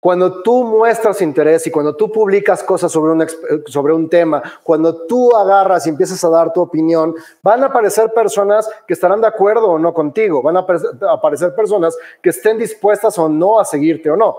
Cuando 0.00 0.42
tú 0.42 0.62
muestras 0.62 1.20
interés 1.22 1.66
y 1.66 1.72
cuando 1.72 1.96
tú 1.96 2.12
publicas 2.12 2.62
cosas 2.62 2.92
sobre 2.92 3.12
un, 3.12 3.26
sobre 3.66 3.92
un 3.92 4.08
tema, 4.08 4.42
cuando 4.62 5.06
tú 5.06 5.34
agarras 5.34 5.86
y 5.86 5.90
empiezas 5.90 6.22
a 6.22 6.28
dar 6.28 6.52
tu 6.52 6.60
opinión, 6.60 7.16
van 7.42 7.64
a 7.64 7.66
aparecer 7.66 8.12
personas 8.12 8.70
que 8.86 8.94
estarán 8.94 9.20
de 9.20 9.26
acuerdo 9.26 9.66
o 9.66 9.78
no 9.78 9.92
contigo, 9.92 10.40
van 10.40 10.56
a 10.56 10.66
aparecer 11.10 11.52
personas 11.56 11.98
que 12.22 12.30
estén 12.30 12.58
dispuestas 12.58 13.18
o 13.18 13.28
no 13.28 13.58
a 13.58 13.64
seguirte 13.64 14.08
o 14.08 14.16
no. 14.16 14.36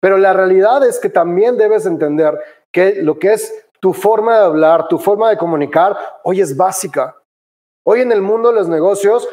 Pero 0.00 0.18
la 0.18 0.32
realidad 0.32 0.86
es 0.86 1.00
que 1.00 1.10
también 1.10 1.58
debes 1.58 1.84
entender 1.84 2.38
que 2.72 3.02
lo 3.02 3.18
que 3.18 3.32
es 3.32 3.66
tu 3.80 3.92
forma 3.92 4.38
de 4.38 4.44
hablar, 4.44 4.86
tu 4.86 4.98
forma 4.98 5.30
de 5.30 5.36
comunicar, 5.36 5.96
hoy 6.22 6.40
es 6.40 6.56
básica. 6.56 7.16
Hoy 7.84 8.02
en 8.02 8.12
el 8.12 8.22
mundo 8.22 8.50
de 8.50 8.54
los 8.54 8.68
negocios, 8.68 9.28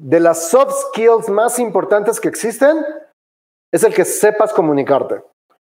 de 0.00 0.20
las 0.20 0.48
soft 0.48 0.74
skills 0.88 1.28
más 1.28 1.58
importantes 1.58 2.20
que 2.20 2.28
existen, 2.28 2.84
es 3.72 3.84
el 3.84 3.94
que 3.94 4.04
sepas 4.04 4.52
comunicarte, 4.52 5.22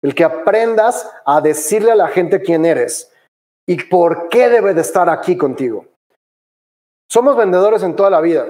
el 0.01 0.13
que 0.13 0.23
aprendas 0.23 1.09
a 1.25 1.41
decirle 1.41 1.91
a 1.91 1.95
la 1.95 2.07
gente 2.07 2.41
quién 2.41 2.65
eres 2.65 3.11
y 3.67 3.83
por 3.83 4.29
qué 4.29 4.49
debe 4.49 4.73
de 4.73 4.81
estar 4.81 5.09
aquí 5.09 5.35
contigo. 5.37 5.85
Somos 7.09 7.35
vendedores 7.35 7.83
en 7.83 7.95
toda 7.95 8.09
la 8.09 8.21
vida. 8.21 8.45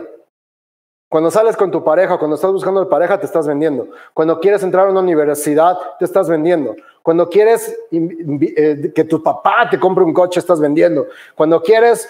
Cuando 1.09 1.31
sales 1.31 1.55
con 1.55 1.71
tu 1.71 1.83
pareja, 1.83 2.17
cuando 2.17 2.35
estás 2.35 2.51
buscando 2.51 2.81
de 2.81 2.87
pareja, 2.87 3.17
te 3.17 3.25
estás 3.25 3.47
vendiendo. 3.47 3.87
Cuando 4.13 4.39
quieres 4.41 4.61
entrar 4.63 4.87
a 4.87 4.91
una 4.91 4.99
universidad, 4.99 5.77
te 5.97 6.03
estás 6.03 6.27
vendiendo. 6.27 6.75
Cuando 7.01 7.29
quieres 7.29 7.79
eh, 7.91 8.91
que 8.93 9.03
tu 9.05 9.23
papá 9.23 9.69
te 9.69 9.79
compre 9.79 10.03
un 10.03 10.13
coche, 10.13 10.41
estás 10.41 10.59
vendiendo. 10.59 11.07
Cuando 11.33 11.61
quieres 11.61 12.09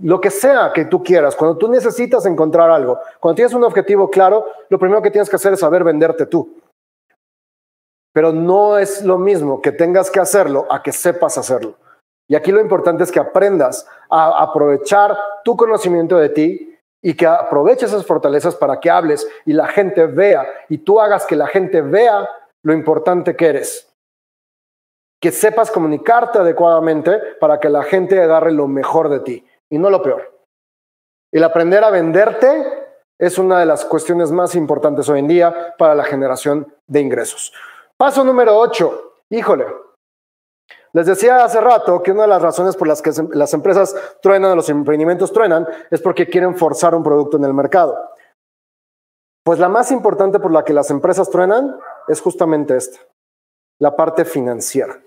lo 0.00 0.20
que 0.20 0.30
sea 0.30 0.72
que 0.72 0.86
tú 0.86 1.02
quieras, 1.02 1.36
cuando 1.36 1.58
tú 1.58 1.68
necesitas 1.68 2.24
encontrar 2.24 2.70
algo, 2.70 2.98
cuando 3.20 3.36
tienes 3.36 3.52
un 3.52 3.64
objetivo 3.64 4.08
claro, 4.08 4.46
lo 4.70 4.78
primero 4.78 5.02
que 5.02 5.10
tienes 5.10 5.28
que 5.28 5.36
hacer 5.36 5.52
es 5.52 5.60
saber 5.60 5.84
venderte 5.84 6.24
tú. 6.24 6.57
Pero 8.18 8.32
no 8.32 8.78
es 8.78 9.04
lo 9.04 9.16
mismo 9.16 9.62
que 9.62 9.70
tengas 9.70 10.10
que 10.10 10.18
hacerlo 10.18 10.66
a 10.72 10.82
que 10.82 10.90
sepas 10.90 11.38
hacerlo. 11.38 11.76
Y 12.28 12.34
aquí 12.34 12.50
lo 12.50 12.60
importante 12.60 13.04
es 13.04 13.12
que 13.12 13.20
aprendas 13.20 13.86
a 14.10 14.42
aprovechar 14.42 15.16
tu 15.44 15.56
conocimiento 15.56 16.18
de 16.18 16.28
ti 16.30 16.76
y 17.00 17.14
que 17.14 17.28
aproveches 17.28 17.90
esas 17.90 18.04
fortalezas 18.04 18.56
para 18.56 18.80
que 18.80 18.90
hables 18.90 19.24
y 19.46 19.52
la 19.52 19.68
gente 19.68 20.06
vea 20.06 20.44
y 20.68 20.78
tú 20.78 21.00
hagas 21.00 21.26
que 21.26 21.36
la 21.36 21.46
gente 21.46 21.80
vea 21.80 22.28
lo 22.64 22.72
importante 22.72 23.36
que 23.36 23.46
eres. 23.46 23.88
que 25.22 25.30
sepas 25.30 25.70
comunicarte 25.70 26.40
adecuadamente 26.40 27.20
para 27.38 27.60
que 27.60 27.68
la 27.68 27.84
gente 27.84 28.20
agarre 28.20 28.50
lo 28.50 28.66
mejor 28.66 29.10
de 29.10 29.20
ti 29.20 29.46
y 29.70 29.78
no 29.78 29.90
lo 29.90 30.02
peor. 30.02 30.42
El 31.32 31.44
aprender 31.44 31.84
a 31.84 31.90
venderte 31.90 32.64
es 33.16 33.38
una 33.38 33.60
de 33.60 33.66
las 33.66 33.84
cuestiones 33.84 34.32
más 34.32 34.56
importantes 34.56 35.08
hoy 35.08 35.20
en 35.20 35.28
día 35.28 35.76
para 35.78 35.94
la 35.94 36.02
generación 36.02 36.74
de 36.88 37.00
ingresos. 37.00 37.52
Paso 37.98 38.22
número 38.22 38.56
8. 38.56 39.14
Híjole. 39.30 39.66
Les 40.92 41.06
decía 41.06 41.44
hace 41.44 41.60
rato 41.60 42.02
que 42.02 42.12
una 42.12 42.22
de 42.22 42.28
las 42.28 42.40
razones 42.40 42.76
por 42.76 42.88
las 42.88 43.02
que 43.02 43.10
las 43.32 43.52
empresas 43.52 43.94
truenan, 44.22 44.56
los 44.56 44.70
emprendimientos 44.70 45.32
truenan, 45.32 45.66
es 45.90 46.00
porque 46.00 46.28
quieren 46.28 46.56
forzar 46.56 46.94
un 46.94 47.02
producto 47.02 47.36
en 47.36 47.44
el 47.44 47.52
mercado. 47.52 47.98
Pues 49.44 49.58
la 49.58 49.68
más 49.68 49.90
importante 49.90 50.38
por 50.38 50.52
la 50.52 50.64
que 50.64 50.72
las 50.72 50.90
empresas 50.90 51.28
truenan 51.30 51.78
es 52.06 52.20
justamente 52.20 52.76
esta, 52.76 53.00
la 53.80 53.96
parte 53.96 54.24
financiera. 54.24 55.02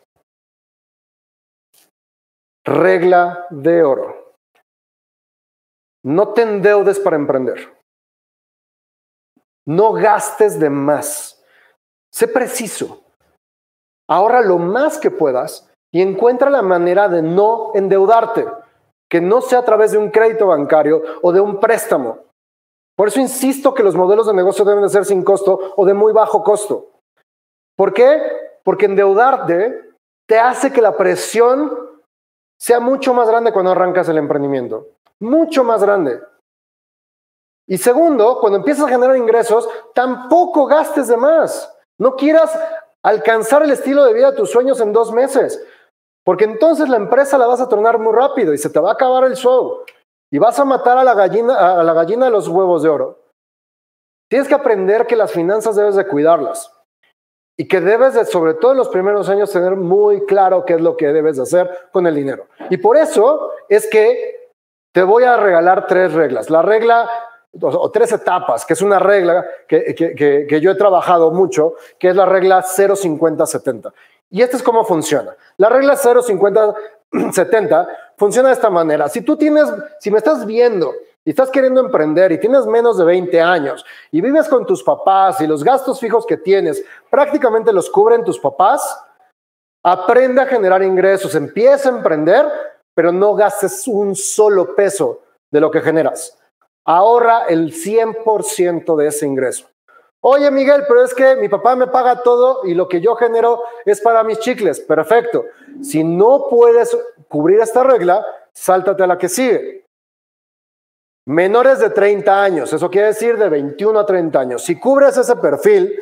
Regla 2.65 3.47
de 3.49 3.83
oro. 3.83 4.35
No 6.03 6.33
te 6.33 6.41
endeudes 6.41 6.99
para 6.99 7.15
emprender. 7.15 7.73
No 9.65 9.93
gastes 9.93 10.59
de 10.59 10.69
más. 10.69 11.40
Sé 12.11 12.27
preciso. 12.27 13.03
Ahorra 14.09 14.41
lo 14.41 14.57
más 14.57 14.97
que 14.97 15.11
puedas 15.11 15.71
y 15.91 16.01
encuentra 16.01 16.49
la 16.49 16.61
manera 16.61 17.07
de 17.07 17.21
no 17.21 17.71
endeudarte, 17.73 18.47
que 19.09 19.21
no 19.21 19.41
sea 19.41 19.59
a 19.59 19.65
través 19.65 19.91
de 19.91 19.97
un 19.97 20.09
crédito 20.09 20.47
bancario 20.47 21.01
o 21.21 21.31
de 21.31 21.39
un 21.39 21.59
préstamo. 21.59 22.19
Por 22.95 23.07
eso 23.07 23.19
insisto 23.19 23.73
que 23.73 23.83
los 23.83 23.95
modelos 23.95 24.27
de 24.27 24.33
negocio 24.33 24.65
deben 24.65 24.83
de 24.83 24.89
ser 24.89 25.05
sin 25.05 25.23
costo 25.23 25.73
o 25.75 25.85
de 25.85 25.93
muy 25.93 26.13
bajo 26.13 26.43
costo. 26.43 26.91
¿Por 27.75 27.93
qué? 27.93 28.21
Porque 28.63 28.85
endeudarte 28.85 29.91
te 30.27 30.39
hace 30.39 30.71
que 30.71 30.81
la 30.81 30.95
presión 30.95 31.71
sea 32.59 32.79
mucho 32.79 33.13
más 33.13 33.27
grande 33.27 33.51
cuando 33.51 33.71
arrancas 33.71 34.07
el 34.09 34.17
emprendimiento. 34.17 34.87
Mucho 35.19 35.63
más 35.63 35.81
grande. 35.83 36.21
Y 37.67 37.77
segundo, 37.77 38.39
cuando 38.39 38.59
empiezas 38.59 38.85
a 38.85 38.89
generar 38.89 39.15
ingresos, 39.15 39.67
tampoco 39.93 40.65
gastes 40.65 41.07
de 41.07 41.17
más. 41.17 41.73
No 42.01 42.15
quieras 42.15 42.59
alcanzar 43.03 43.61
el 43.61 43.69
estilo 43.69 44.03
de 44.03 44.13
vida 44.15 44.31
de 44.31 44.37
tus 44.37 44.49
sueños 44.49 44.81
en 44.81 44.91
dos 44.91 45.11
meses, 45.11 45.63
porque 46.25 46.45
entonces 46.45 46.89
la 46.89 46.97
empresa 46.97 47.37
la 47.37 47.45
vas 47.45 47.61
a 47.61 47.69
tornar 47.69 47.99
muy 47.99 48.11
rápido 48.11 48.55
y 48.55 48.57
se 48.57 48.71
te 48.71 48.79
va 48.79 48.89
a 48.89 48.93
acabar 48.93 49.23
el 49.23 49.35
show 49.35 49.83
y 50.33 50.39
vas 50.39 50.59
a 50.59 50.65
matar 50.65 50.97
a 50.97 51.03
la 51.03 51.13
gallina, 51.13 51.79
a 51.79 51.83
la 51.83 51.93
gallina 51.93 52.25
de 52.25 52.31
los 52.31 52.47
huevos 52.47 52.81
de 52.81 52.89
oro. 52.89 53.19
Tienes 54.31 54.47
que 54.47 54.55
aprender 54.55 55.05
que 55.05 55.15
las 55.15 55.31
finanzas 55.31 55.75
debes 55.75 55.95
de 55.95 56.07
cuidarlas 56.07 56.73
y 57.55 57.67
que 57.67 57.79
debes 57.81 58.15
de, 58.15 58.25
sobre 58.25 58.55
todo 58.55 58.71
en 58.71 58.79
los 58.79 58.89
primeros 58.89 59.29
años, 59.29 59.51
tener 59.51 59.75
muy 59.75 60.25
claro 60.25 60.65
qué 60.65 60.73
es 60.73 60.81
lo 60.81 60.97
que 60.97 61.13
debes 61.13 61.37
de 61.37 61.43
hacer 61.43 61.89
con 61.91 62.07
el 62.07 62.15
dinero. 62.15 62.47
Y 62.71 62.77
por 62.77 62.97
eso 62.97 63.51
es 63.69 63.87
que 63.87 64.49
te 64.91 65.03
voy 65.03 65.25
a 65.25 65.37
regalar 65.37 65.85
tres 65.85 66.13
reglas. 66.13 66.49
La 66.49 66.63
regla 66.63 67.07
o 67.59 67.91
tres 67.91 68.11
etapas, 68.13 68.65
que 68.65 68.73
es 68.73 68.81
una 68.81 68.99
regla 68.99 69.45
que, 69.67 69.93
que, 69.95 70.61
yo 70.61 70.71
he 70.71 70.75
trabajado 70.75 71.31
mucho, 71.31 71.75
que 71.99 72.09
es 72.09 72.15
la 72.15 72.25
regla 72.25 72.63
050-70. 72.63 73.91
Y 74.29 74.41
esta 74.41 74.55
es 74.55 74.63
cómo 74.63 74.85
funciona. 74.85 75.35
La 75.57 75.67
regla 75.67 75.95
050-70 75.95 77.87
funciona 78.17 78.49
de 78.49 78.53
esta 78.53 78.69
manera. 78.69 79.09
Si 79.09 79.21
tú 79.21 79.35
tienes, 79.35 79.67
si 79.99 80.09
me 80.09 80.19
estás 80.19 80.45
viendo 80.45 80.93
y 81.25 81.31
estás 81.31 81.49
queriendo 81.49 81.81
emprender 81.81 82.31
y 82.31 82.39
tienes 82.39 82.65
menos 82.65 82.97
de 82.97 83.03
20 83.03 83.41
años 83.41 83.85
y 84.11 84.21
vives 84.21 84.47
con 84.47 84.65
tus 84.65 84.81
papás 84.81 85.41
y 85.41 85.47
los 85.47 85.63
gastos 85.63 85.99
fijos 85.99 86.25
que 86.25 86.37
tienes 86.37 86.81
prácticamente 87.09 87.73
los 87.73 87.89
cubren 87.89 88.23
tus 88.23 88.39
papás, 88.39 88.97
aprende 89.83 90.41
a 90.41 90.45
generar 90.45 90.81
ingresos, 90.83 91.35
empieza 91.35 91.89
a 91.89 91.97
emprender, 91.97 92.45
pero 92.95 93.11
no 93.11 93.35
gastes 93.35 93.85
un 93.87 94.15
solo 94.15 94.73
peso 94.73 95.19
de 95.51 95.59
lo 95.59 95.69
que 95.69 95.81
generas 95.81 96.37
ahorra 96.85 97.45
el 97.45 97.73
100% 97.73 98.95
de 98.95 99.07
ese 99.07 99.25
ingreso. 99.25 99.67
Oye, 100.23 100.51
Miguel, 100.51 100.83
pero 100.87 101.03
es 101.03 101.15
que 101.15 101.35
mi 101.35 101.49
papá 101.49 101.75
me 101.75 101.87
paga 101.87 102.21
todo 102.21 102.61
y 102.63 102.75
lo 102.75 102.87
que 102.87 103.01
yo 103.01 103.15
genero 103.15 103.63
es 103.85 104.01
para 104.01 104.23
mis 104.23 104.39
chicles. 104.39 104.79
Perfecto. 104.79 105.45
Si 105.81 106.03
no 106.03 106.45
puedes 106.47 106.95
cubrir 107.27 107.59
esta 107.59 107.83
regla, 107.83 108.23
sáltate 108.53 109.03
a 109.03 109.07
la 109.07 109.17
que 109.17 109.29
sigue. 109.29 109.87
Menores 111.25 111.79
de 111.79 111.89
30 111.89 112.43
años, 112.43 112.73
eso 112.73 112.89
quiere 112.89 113.07
decir 113.07 113.37
de 113.37 113.49
21 113.49 113.99
a 113.99 114.05
30 114.05 114.39
años. 114.39 114.63
Si 114.63 114.79
cubres 114.79 115.17
ese 115.17 115.35
perfil, 115.35 115.99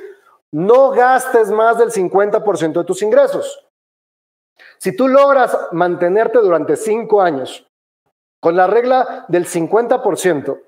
no 0.51 0.91
gastes 0.91 1.49
más 1.51 1.77
del 1.77 1.91
50% 1.91 2.73
de 2.79 2.83
tus 2.83 3.01
ingresos. 3.01 3.65
Si 4.77 4.95
tú 4.95 5.07
logras 5.07 5.57
mantenerte 5.71 6.39
durante 6.39 6.75
5 6.75 7.21
años 7.21 7.65
con 8.41 8.55
la 8.55 8.67
regla 8.67 9.25
del 9.27 9.45
50%, 9.45 10.59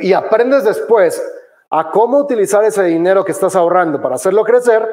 y 0.00 0.12
aprendes 0.12 0.64
después 0.64 1.22
a 1.70 1.90
cómo 1.90 2.18
utilizar 2.18 2.64
ese 2.64 2.84
dinero 2.84 3.24
que 3.24 3.32
estás 3.32 3.54
ahorrando 3.54 4.02
para 4.02 4.16
hacerlo 4.16 4.44
crecer, 4.44 4.88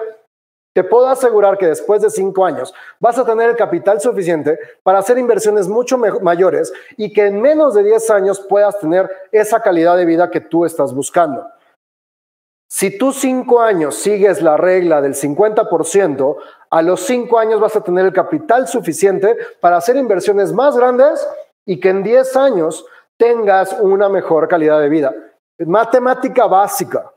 te 0.78 0.84
puedo 0.84 1.08
asegurar 1.08 1.58
que 1.58 1.66
después 1.66 2.04
de 2.04 2.12
cinco 2.12 2.46
años 2.46 2.72
vas 3.00 3.18
a 3.18 3.26
tener 3.26 3.50
el 3.50 3.56
capital 3.56 4.00
suficiente 4.00 4.60
para 4.84 5.00
hacer 5.00 5.18
inversiones 5.18 5.68
mucho 5.68 5.98
mayores 5.98 6.72
y 6.98 7.12
que 7.12 7.26
en 7.26 7.42
menos 7.42 7.74
de 7.74 7.82
10 7.82 8.10
años 8.12 8.40
puedas 8.48 8.80
tener 8.80 9.10
esa 9.32 9.60
calidad 9.64 9.98
de 9.98 10.06
vida 10.06 10.30
que 10.30 10.40
tú 10.40 10.66
estás 10.66 10.94
buscando. 10.94 11.48
Si 12.70 12.96
tú 12.96 13.12
cinco 13.12 13.62
años 13.62 13.96
sigues 13.96 14.44
la 14.44 14.56
regla 14.56 15.02
del 15.02 15.16
50%, 15.16 16.38
a 16.70 16.82
los 16.84 17.02
cinco 17.02 17.40
años 17.40 17.60
vas 17.60 17.76
a 17.76 17.82
tener 17.82 18.06
el 18.06 18.14
capital 18.14 18.68
suficiente 18.68 19.36
para 19.60 19.78
hacer 19.78 19.96
inversiones 19.96 20.54
más 20.54 20.78
grandes 20.78 21.28
y 21.66 21.80
que 21.80 21.90
en 21.90 22.04
10 22.04 22.36
años 22.36 22.86
tengas 23.18 23.74
una 23.80 24.10
mejor 24.10 24.48
calidad 24.48 24.80
de 24.80 24.90
vida. 24.90 25.14
Matemática 25.66 26.46
básica. 26.48 27.12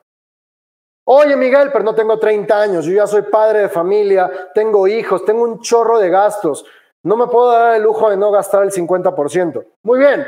Oye, 1.04 1.36
Miguel, 1.36 1.70
pero 1.72 1.84
no 1.84 1.94
tengo 1.94 2.18
30 2.18 2.60
años, 2.60 2.84
yo 2.84 2.92
ya 2.92 3.06
soy 3.06 3.22
padre 3.22 3.60
de 3.60 3.68
familia, 3.68 4.50
tengo 4.54 4.86
hijos, 4.86 5.24
tengo 5.24 5.42
un 5.42 5.60
chorro 5.60 5.98
de 5.98 6.08
gastos. 6.08 6.64
No 7.02 7.16
me 7.16 7.26
puedo 7.26 7.50
dar 7.50 7.76
el 7.76 7.82
lujo 7.82 8.10
de 8.10 8.16
no 8.16 8.30
gastar 8.30 8.62
el 8.62 8.70
50%. 8.70 9.66
Muy 9.82 9.98
bien, 9.98 10.24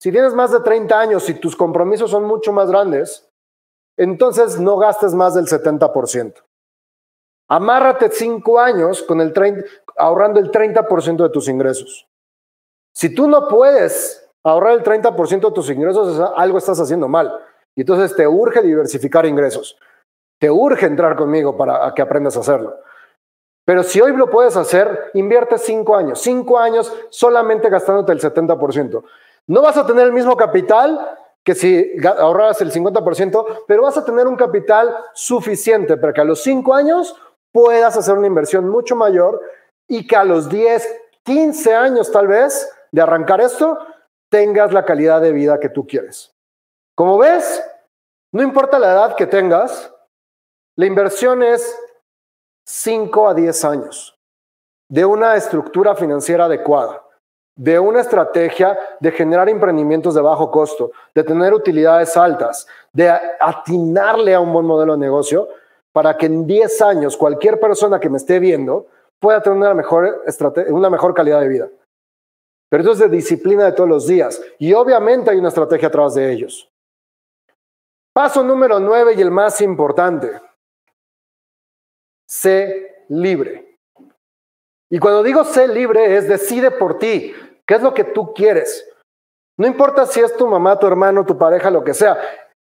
si 0.00 0.10
tienes 0.10 0.34
más 0.34 0.52
de 0.52 0.60
30 0.60 0.98
años 0.98 1.28
y 1.28 1.34
tus 1.34 1.56
compromisos 1.56 2.10
son 2.10 2.24
mucho 2.24 2.52
más 2.52 2.70
grandes, 2.70 3.28
entonces 3.96 4.58
no 4.58 4.76
gastes 4.78 5.14
más 5.14 5.34
del 5.34 5.46
70%. 5.46 6.42
Amárrate 7.48 8.10
5 8.10 8.58
años 8.58 9.02
con 9.02 9.20
el 9.20 9.34
ahorrando 9.96 10.40
el 10.40 10.50
30% 10.50 11.22
de 11.22 11.28
tus 11.28 11.48
ingresos. 11.48 12.08
Si 12.94 13.14
tú 13.14 13.28
no 13.28 13.48
puedes 13.48 14.21
ahorrar 14.44 14.72
el 14.74 14.82
30% 14.82 15.40
de 15.40 15.52
tus 15.52 15.70
ingresos, 15.70 16.20
algo 16.36 16.58
estás 16.58 16.80
haciendo 16.80 17.08
mal. 17.08 17.32
Y 17.74 17.82
entonces 17.82 18.14
te 18.14 18.26
urge 18.26 18.62
diversificar 18.62 19.26
ingresos. 19.26 19.78
Te 20.38 20.50
urge 20.50 20.86
entrar 20.86 21.16
conmigo 21.16 21.56
para 21.56 21.92
que 21.94 22.02
aprendas 22.02 22.36
a 22.36 22.40
hacerlo. 22.40 22.76
Pero 23.64 23.82
si 23.84 24.00
hoy 24.00 24.16
lo 24.16 24.28
puedes 24.28 24.56
hacer, 24.56 25.10
invierte 25.14 25.56
cinco 25.58 25.96
años. 25.96 26.20
Cinco 26.20 26.58
años 26.58 26.92
solamente 27.10 27.70
gastándote 27.70 28.12
el 28.12 28.20
70%. 28.20 29.04
No 29.46 29.62
vas 29.62 29.76
a 29.76 29.86
tener 29.86 30.06
el 30.06 30.12
mismo 30.12 30.36
capital 30.36 31.18
que 31.44 31.54
si 31.54 31.92
ahorras 32.18 32.60
el 32.60 32.72
50%, 32.72 33.64
pero 33.66 33.82
vas 33.82 33.96
a 33.96 34.04
tener 34.04 34.26
un 34.26 34.36
capital 34.36 34.94
suficiente 35.14 35.96
para 35.96 36.12
que 36.12 36.20
a 36.20 36.24
los 36.24 36.42
cinco 36.42 36.74
años 36.74 37.16
puedas 37.52 37.96
hacer 37.96 38.16
una 38.16 38.28
inversión 38.28 38.68
mucho 38.68 38.94
mayor 38.94 39.40
y 39.88 40.06
que 40.06 40.16
a 40.16 40.24
los 40.24 40.48
10, 40.48 41.00
15 41.24 41.74
años 41.74 42.10
tal 42.12 42.28
vez 42.28 42.70
de 42.92 43.00
arrancar 43.00 43.40
esto, 43.40 43.78
tengas 44.32 44.72
la 44.72 44.86
calidad 44.86 45.20
de 45.20 45.30
vida 45.30 45.60
que 45.60 45.68
tú 45.68 45.86
quieres. 45.86 46.34
Como 46.96 47.18
ves, 47.18 47.62
no 48.32 48.42
importa 48.42 48.78
la 48.78 48.92
edad 48.92 49.14
que 49.14 49.26
tengas, 49.26 49.92
la 50.74 50.86
inversión 50.86 51.42
es 51.42 51.78
5 52.66 53.28
a 53.28 53.34
10 53.34 53.64
años 53.66 54.18
de 54.88 55.04
una 55.04 55.36
estructura 55.36 55.94
financiera 55.94 56.46
adecuada, 56.46 57.02
de 57.56 57.78
una 57.78 58.00
estrategia 58.00 58.78
de 59.00 59.12
generar 59.12 59.50
emprendimientos 59.50 60.14
de 60.14 60.22
bajo 60.22 60.50
costo, 60.50 60.92
de 61.14 61.24
tener 61.24 61.52
utilidades 61.52 62.16
altas, 62.16 62.66
de 62.90 63.10
atinarle 63.38 64.34
a 64.34 64.40
un 64.40 64.50
buen 64.50 64.64
modelo 64.64 64.94
de 64.94 64.98
negocio 64.98 65.48
para 65.92 66.16
que 66.16 66.24
en 66.24 66.46
10 66.46 66.80
años 66.80 67.18
cualquier 67.18 67.60
persona 67.60 68.00
que 68.00 68.08
me 68.08 68.16
esté 68.16 68.38
viendo 68.38 68.86
pueda 69.20 69.42
tener 69.42 69.58
una 69.58 69.74
mejor, 69.74 70.22
una 70.68 70.88
mejor 70.88 71.12
calidad 71.12 71.40
de 71.40 71.48
vida. 71.48 71.68
Pero 72.72 72.84
eso 72.84 72.92
es 72.92 72.98
de 73.00 73.10
disciplina 73.10 73.66
de 73.66 73.72
todos 73.72 73.86
los 73.86 74.06
días. 74.06 74.42
Y 74.58 74.72
obviamente 74.72 75.30
hay 75.30 75.36
una 75.36 75.50
estrategia 75.50 75.88
atrás 75.88 76.14
de 76.14 76.32
ellos. 76.32 76.72
Paso 78.14 78.42
número 78.42 78.80
nueve 78.80 79.12
y 79.14 79.20
el 79.20 79.30
más 79.30 79.60
importante. 79.60 80.40
Sé 82.26 83.04
libre. 83.10 83.76
Y 84.90 84.98
cuando 84.98 85.22
digo 85.22 85.44
sé 85.44 85.68
libre 85.68 86.16
es 86.16 86.26
decide 86.26 86.70
por 86.70 86.98
ti. 86.98 87.34
¿Qué 87.66 87.74
es 87.74 87.82
lo 87.82 87.92
que 87.92 88.04
tú 88.04 88.32
quieres? 88.32 88.90
No 89.58 89.66
importa 89.66 90.06
si 90.06 90.20
es 90.20 90.34
tu 90.34 90.46
mamá, 90.46 90.78
tu 90.78 90.86
hermano, 90.86 91.26
tu 91.26 91.36
pareja, 91.36 91.70
lo 91.70 91.84
que 91.84 91.92
sea. 91.92 92.18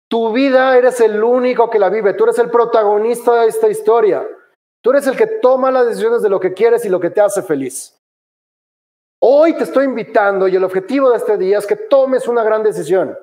Tu 0.07 0.31
vida 0.31 0.77
eres 0.77 1.01
el 1.01 1.23
único 1.23 1.71
que 1.71 1.79
la 1.79 1.89
vive. 1.89 2.13
Tú 2.13 2.25
eres 2.25 2.37
el 2.37 2.51
protagonista 2.51 3.41
de 3.41 3.47
esta 3.47 3.67
historia. 3.67 4.27
Tú 4.83 4.91
eres 4.91 5.07
el 5.07 5.17
que 5.17 5.25
toma 5.25 5.71
las 5.71 5.87
decisiones 5.87 6.21
de 6.21 6.29
lo 6.29 6.39
que 6.39 6.53
quieres 6.53 6.85
y 6.85 6.89
lo 6.89 6.99
que 6.99 7.09
te 7.09 7.19
hace 7.19 7.41
feliz. 7.41 7.96
Hoy 9.19 9.53
te 9.53 9.63
estoy 9.63 9.85
invitando 9.85 10.47
y 10.47 10.55
el 10.55 10.63
objetivo 10.63 11.09
de 11.09 11.17
este 11.17 11.37
día 11.37 11.57
es 11.57 11.65
que 11.65 11.75
tomes 11.75 12.27
una 12.27 12.43
gran 12.43 12.61
decisión, 12.61 13.17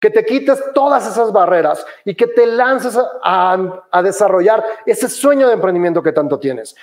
que 0.00 0.10
te 0.10 0.24
quites 0.24 0.72
todas 0.72 1.06
esas 1.06 1.32
barreras 1.32 1.84
y 2.04 2.14
que 2.14 2.26
te 2.26 2.46
lances 2.46 2.98
a, 3.22 4.02
desarrollar 4.02 4.64
ese 4.86 5.08
sueño 5.08 5.46
de 5.48 5.54
emprendimiento 5.54 6.02
que 6.02 6.12
tanto 6.12 6.38
tienes. 6.38 6.74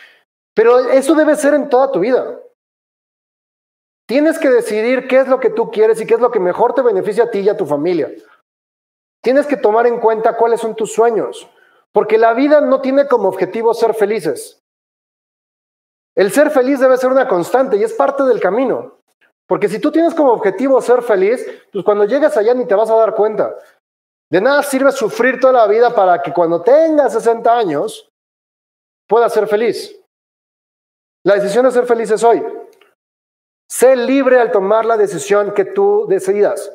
Pero 0.54 0.80
eso 0.80 1.16
debe 1.16 1.36
ser 1.36 1.56
en 1.56 1.70
toda 1.70 1.92
tu 1.92 2.00
vida. 2.02 2.40
Tienes 4.08 4.38
que 4.38 4.50
decidir 4.50 5.08
qué 5.08 5.20
es 5.20 5.28
lo 5.28 5.40
que 5.40 5.50
tú 5.50 5.72
quieres 5.72 6.00
y 6.02 6.06
qué 6.06 6.16
es 6.16 6.20
lo 6.20 6.32
que 6.32 6.40
mejor 6.40 6.74
te 6.74 6.82
beneficia 6.82 7.26
a 7.26 7.32
ti 7.32 7.40
y 7.40 7.50
a 7.50 7.58
tu 7.58 7.66
familia. 7.66 8.12
Tienes 9.22 9.48
que 9.48 9.58
tomar 9.58 9.88
en 9.88 10.00
cuenta 10.00 10.38
cuáles 10.38 10.62
son 10.62 10.76
tus 10.76 10.94
sueños, 10.94 11.50
porque 11.92 12.18
la 12.18 12.34
vida 12.34 12.62
no 12.62 12.82
tiene 12.82 13.08
como 13.08 13.28
objetivo 13.28 13.74
ser 13.74 13.94
felices. 13.94 14.60
El 16.20 16.34
ser 16.34 16.52
feliz 16.52 16.82
debe 16.82 16.98
ser 16.98 17.10
una 17.12 17.30
constante 17.30 17.78
y 17.78 17.84
es 17.86 17.94
parte 17.94 18.24
del 18.24 18.42
camino. 18.42 19.00
Porque 19.48 19.70
si 19.70 19.80
tú 19.80 19.90
tienes 19.90 20.14
como 20.14 20.34
objetivo 20.34 20.82
ser 20.82 21.02
feliz, 21.02 21.48
pues 21.72 21.86
cuando 21.86 22.04
llegas 22.04 22.36
allá 22.36 22.54
ni 22.54 22.66
te 22.66 22.76
vas 22.76 22.90
a 22.90 22.98
dar 22.98 23.16
cuenta. 23.16 23.56
De 24.30 24.42
nada 24.42 24.62
sirve 24.64 24.92
sufrir 24.92 25.40
toda 25.40 25.54
la 25.54 25.68
vida 25.68 25.96
para 25.96 26.22
que 26.22 26.34
cuando 26.34 26.62
tengas 26.62 27.14
60 27.14 27.58
años 27.58 28.10
puedas 29.08 29.32
ser 29.32 29.48
feliz. 29.48 29.98
La 31.26 31.36
decisión 31.36 31.64
de 31.64 31.72
ser 31.72 31.86
feliz 31.86 32.12
es 32.12 32.22
hoy. 32.22 32.46
Sé 33.72 33.96
libre 33.96 34.42
al 34.42 34.52
tomar 34.52 34.84
la 34.84 34.98
decisión 34.98 35.54
que 35.54 35.64
tú 35.64 36.06
decidas. 36.10 36.70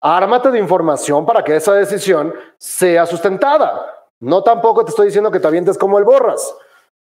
Ármate 0.00 0.52
de 0.52 0.60
información 0.60 1.26
para 1.26 1.42
que 1.42 1.56
esa 1.56 1.74
decisión 1.74 2.32
sea 2.60 3.06
sustentada. 3.06 4.06
No 4.20 4.44
tampoco 4.44 4.84
te 4.84 4.90
estoy 4.90 5.06
diciendo 5.06 5.32
que 5.32 5.40
te 5.40 5.48
avientes 5.48 5.76
como 5.76 5.98
el 5.98 6.04
borras. 6.04 6.56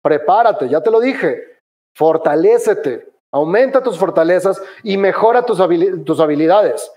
Prepárate, 0.03 0.67
ya 0.67 0.81
te 0.81 0.91
lo 0.91 0.99
dije. 0.99 1.61
Fortalécete, 1.95 3.13
aumenta 3.31 3.81
tus 3.81 3.97
fortalezas 3.97 4.61
y 4.83 4.97
mejora 4.97 5.45
tus, 5.45 5.59
habilidades. 5.59 6.91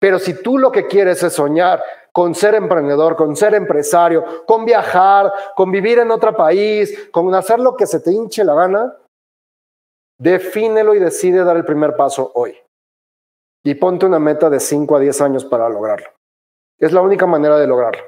Pero 0.00 0.18
si 0.18 0.42
tú 0.42 0.58
lo 0.58 0.72
que 0.72 0.86
quieres 0.86 1.22
es 1.22 1.34
soñar 1.34 1.82
con 2.12 2.34
ser 2.34 2.54
emprendedor, 2.54 3.16
con 3.16 3.36
ser 3.36 3.54
empresario, 3.54 4.44
con 4.46 4.64
viajar, 4.64 5.32
con 5.54 5.70
vivir 5.70 5.98
en 6.00 6.10
otro 6.10 6.36
país, 6.36 7.08
con 7.10 7.32
hacer 7.34 7.60
lo 7.60 7.76
que 7.76 7.86
se 7.86 8.00
te 8.00 8.10
hinche 8.10 8.44
la 8.44 8.54
gana, 8.54 8.96
defínelo 10.18 10.94
y 10.94 10.98
decide 10.98 11.44
dar 11.44 11.56
el 11.56 11.64
primer 11.64 11.94
paso 11.96 12.32
hoy. 12.34 12.58
Y 13.64 13.74
ponte 13.74 14.06
una 14.06 14.18
meta 14.18 14.50
de 14.50 14.58
5 14.58 14.96
a 14.96 15.00
10 15.00 15.20
años 15.20 15.44
para 15.44 15.68
lograrlo. 15.68 16.08
Es 16.80 16.92
la 16.92 17.00
única 17.00 17.26
manera 17.26 17.58
de 17.58 17.68
lograrlo. 17.68 18.02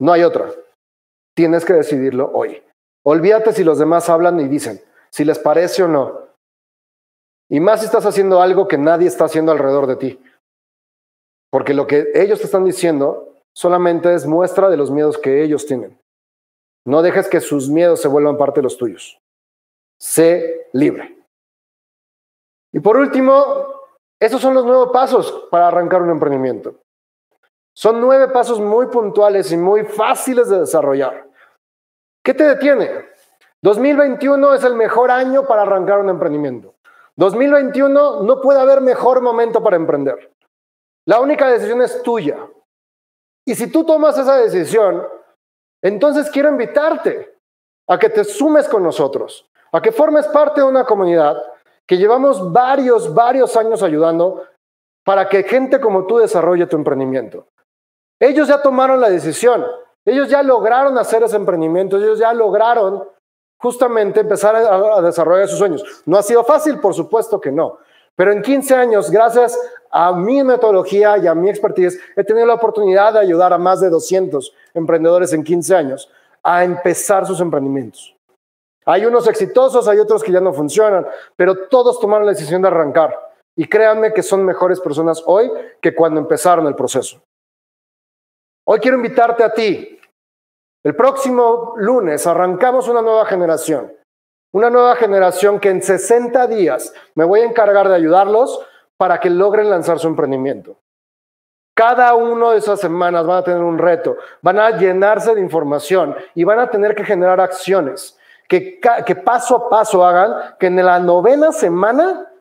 No 0.00 0.12
hay 0.12 0.22
otra. 0.22 0.50
Tienes 1.34 1.64
que 1.64 1.72
decidirlo 1.72 2.30
hoy. 2.34 2.62
Olvídate 3.10 3.54
si 3.54 3.64
los 3.64 3.78
demás 3.78 4.10
hablan 4.10 4.38
y 4.38 4.48
dicen, 4.48 4.82
si 5.08 5.24
les 5.24 5.38
parece 5.38 5.82
o 5.82 5.88
no. 5.88 6.28
Y 7.48 7.58
más 7.58 7.80
si 7.80 7.86
estás 7.86 8.04
haciendo 8.04 8.42
algo 8.42 8.68
que 8.68 8.76
nadie 8.76 9.08
está 9.08 9.24
haciendo 9.24 9.50
alrededor 9.50 9.86
de 9.86 9.96
ti. 9.96 10.22
Porque 11.50 11.72
lo 11.72 11.86
que 11.86 12.08
ellos 12.12 12.38
te 12.38 12.44
están 12.44 12.66
diciendo 12.66 13.34
solamente 13.54 14.12
es 14.12 14.26
muestra 14.26 14.68
de 14.68 14.76
los 14.76 14.90
miedos 14.90 15.16
que 15.16 15.42
ellos 15.42 15.64
tienen. 15.64 15.98
No 16.84 17.00
dejes 17.00 17.30
que 17.30 17.40
sus 17.40 17.70
miedos 17.70 18.02
se 18.02 18.08
vuelvan 18.08 18.36
parte 18.36 18.60
de 18.60 18.64
los 18.64 18.76
tuyos. 18.76 19.18
Sé 19.98 20.68
libre. 20.74 21.16
Y 22.74 22.80
por 22.80 22.98
último, 22.98 23.86
esos 24.20 24.42
son 24.42 24.52
los 24.52 24.66
nueve 24.66 24.90
pasos 24.92 25.48
para 25.50 25.68
arrancar 25.68 26.02
un 26.02 26.10
emprendimiento. 26.10 26.74
Son 27.74 28.02
nueve 28.02 28.28
pasos 28.28 28.60
muy 28.60 28.88
puntuales 28.88 29.50
y 29.50 29.56
muy 29.56 29.86
fáciles 29.86 30.50
de 30.50 30.60
desarrollar. 30.60 31.27
¿Qué 32.28 32.34
te 32.34 32.44
detiene? 32.44 33.06
2021 33.62 34.52
es 34.52 34.62
el 34.62 34.74
mejor 34.74 35.10
año 35.10 35.46
para 35.46 35.62
arrancar 35.62 35.98
un 36.00 36.10
emprendimiento. 36.10 36.74
2021 37.16 38.22
no 38.22 38.40
puede 38.42 38.60
haber 38.60 38.82
mejor 38.82 39.22
momento 39.22 39.62
para 39.62 39.76
emprender. 39.76 40.30
La 41.06 41.20
única 41.20 41.48
decisión 41.48 41.80
es 41.80 42.02
tuya. 42.02 42.36
Y 43.46 43.54
si 43.54 43.72
tú 43.72 43.82
tomas 43.82 44.18
esa 44.18 44.36
decisión, 44.36 45.08
entonces 45.82 46.30
quiero 46.30 46.50
invitarte 46.50 47.34
a 47.88 47.98
que 47.98 48.10
te 48.10 48.24
sumes 48.24 48.68
con 48.68 48.82
nosotros, 48.82 49.48
a 49.72 49.80
que 49.80 49.90
formes 49.90 50.26
parte 50.26 50.60
de 50.60 50.66
una 50.66 50.84
comunidad 50.84 51.42
que 51.86 51.96
llevamos 51.96 52.52
varios, 52.52 53.14
varios 53.14 53.56
años 53.56 53.82
ayudando 53.82 54.44
para 55.02 55.30
que 55.30 55.44
gente 55.44 55.80
como 55.80 56.06
tú 56.06 56.18
desarrolle 56.18 56.66
tu 56.66 56.76
emprendimiento. 56.76 57.46
Ellos 58.20 58.48
ya 58.48 58.60
tomaron 58.60 59.00
la 59.00 59.08
decisión. 59.08 59.64
Ellos 60.08 60.28
ya 60.28 60.42
lograron 60.42 60.96
hacer 60.96 61.22
ese 61.22 61.36
emprendimiento, 61.36 61.98
ellos 61.98 62.18
ya 62.18 62.32
lograron 62.32 63.04
justamente 63.60 64.20
empezar 64.20 64.56
a, 64.56 65.02
desarrollar 65.02 65.48
sus 65.48 65.58
sueños. 65.58 65.84
No 66.06 66.16
ha 66.16 66.22
sido 66.22 66.44
fácil, 66.44 66.80
por 66.80 66.94
supuesto 66.94 67.40
que 67.40 67.52
no, 67.52 67.78
pero 68.16 68.32
en 68.32 68.40
15 68.40 68.74
años, 68.74 69.10
gracias 69.10 69.58
a 69.90 70.12
mi 70.12 70.42
metodología 70.42 71.18
y 71.18 71.26
a 71.26 71.34
mi 71.34 71.50
expertise, 71.50 72.00
he 72.16 72.24
tenido 72.24 72.46
la 72.46 72.54
oportunidad 72.54 73.12
de 73.12 73.20
ayudar 73.20 73.52
a 73.52 73.58
más 73.58 73.80
de 73.80 73.90
200 73.90 74.54
emprendedores 74.74 75.32
en 75.32 75.44
15 75.44 75.76
años 75.76 76.10
a 76.42 76.64
empezar 76.64 77.26
sus 77.26 77.40
emprendimientos. 77.40 78.16
Hay 78.86 79.04
unos 79.04 79.28
exitosos, 79.28 79.86
hay 79.88 79.98
otros 79.98 80.22
que 80.22 80.32
ya 80.32 80.40
no 80.40 80.54
funcionan, 80.54 81.06
pero 81.36 81.68
todos 81.68 82.00
tomaron 82.00 82.24
la 82.24 82.32
decisión 82.32 82.62
de 82.62 82.68
arrancar. 82.68 83.14
Y 83.54 83.68
créanme 83.68 84.14
que 84.14 84.22
son 84.22 84.44
mejores 84.44 84.80
personas 84.80 85.22
hoy 85.26 85.50
que 85.82 85.94
cuando 85.94 86.20
empezaron 86.20 86.66
el 86.66 86.74
proceso. 86.74 87.20
Hoy 88.66 88.78
quiero 88.80 88.96
invitarte 88.96 89.44
a 89.44 89.52
ti 89.52 89.97
el 90.88 90.96
próximo 90.96 91.74
lunes 91.76 92.26
arrancamos 92.26 92.88
una 92.88 93.02
nueva 93.02 93.26
generación, 93.26 93.92
una 94.54 94.70
nueva 94.70 94.96
generación 94.96 95.60
que 95.60 95.68
en 95.68 95.82
60 95.82 96.46
días 96.46 96.94
me 97.14 97.26
voy 97.26 97.40
a 97.40 97.44
encargar 97.44 97.90
de 97.90 97.94
ayudarlos 97.94 98.58
para 98.96 99.20
que 99.20 99.28
logren 99.28 99.68
lanzar 99.68 99.98
su 99.98 100.08
emprendimiento. 100.08 100.80
Cada 101.74 102.14
uno 102.14 102.52
de 102.52 102.56
esas 102.56 102.80
semanas 102.80 103.26
van 103.26 103.36
a 103.36 103.44
tener 103.44 103.62
un 103.62 103.76
reto, 103.76 104.16
van 104.40 104.58
a 104.58 104.78
llenarse 104.78 105.34
de 105.34 105.42
información 105.42 106.16
y 106.34 106.44
van 106.44 106.58
a 106.58 106.70
tener 106.70 106.94
que 106.94 107.04
generar 107.04 107.38
acciones 107.38 108.18
que, 108.48 108.80
que 109.04 109.14
paso 109.14 109.56
a 109.56 109.68
paso 109.68 110.06
hagan 110.06 110.56
que 110.58 110.68
en 110.68 110.82
la 110.82 110.98
novena 111.00 111.52
semana 111.52 112.32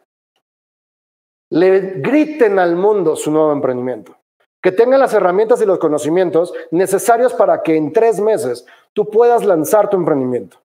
le 1.50 2.00
griten 2.00 2.60
al 2.60 2.78
mundo 2.78 3.18
su 3.18 3.30
nuevo 3.30 3.52
emprendimiento 3.52 4.18
que 4.62 4.72
tengan 4.72 5.00
las 5.00 5.14
herramientas 5.14 5.62
y 5.62 5.66
los 5.66 5.80
conocimientos 5.80 6.54
necesarios 6.72 7.34
para 7.34 7.62
que 7.62 7.76
en 7.76 7.94
tres 7.94 8.20
meses 8.20 8.66
tú 8.94 9.10
puedas 9.10 9.46
lanzar 9.46 9.90
tu 9.90 9.98
emprendimiento. 9.98 10.58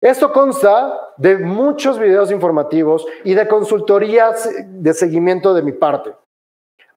Esto 0.00 0.32
consta 0.32 1.00
de 1.16 1.38
muchos 1.38 1.98
videos 1.98 2.30
informativos 2.30 3.06
y 3.24 3.34
de 3.34 3.48
consultorías 3.48 4.50
de 4.66 4.92
seguimiento 4.92 5.54
de 5.54 5.62
mi 5.62 5.72
parte 5.72 6.14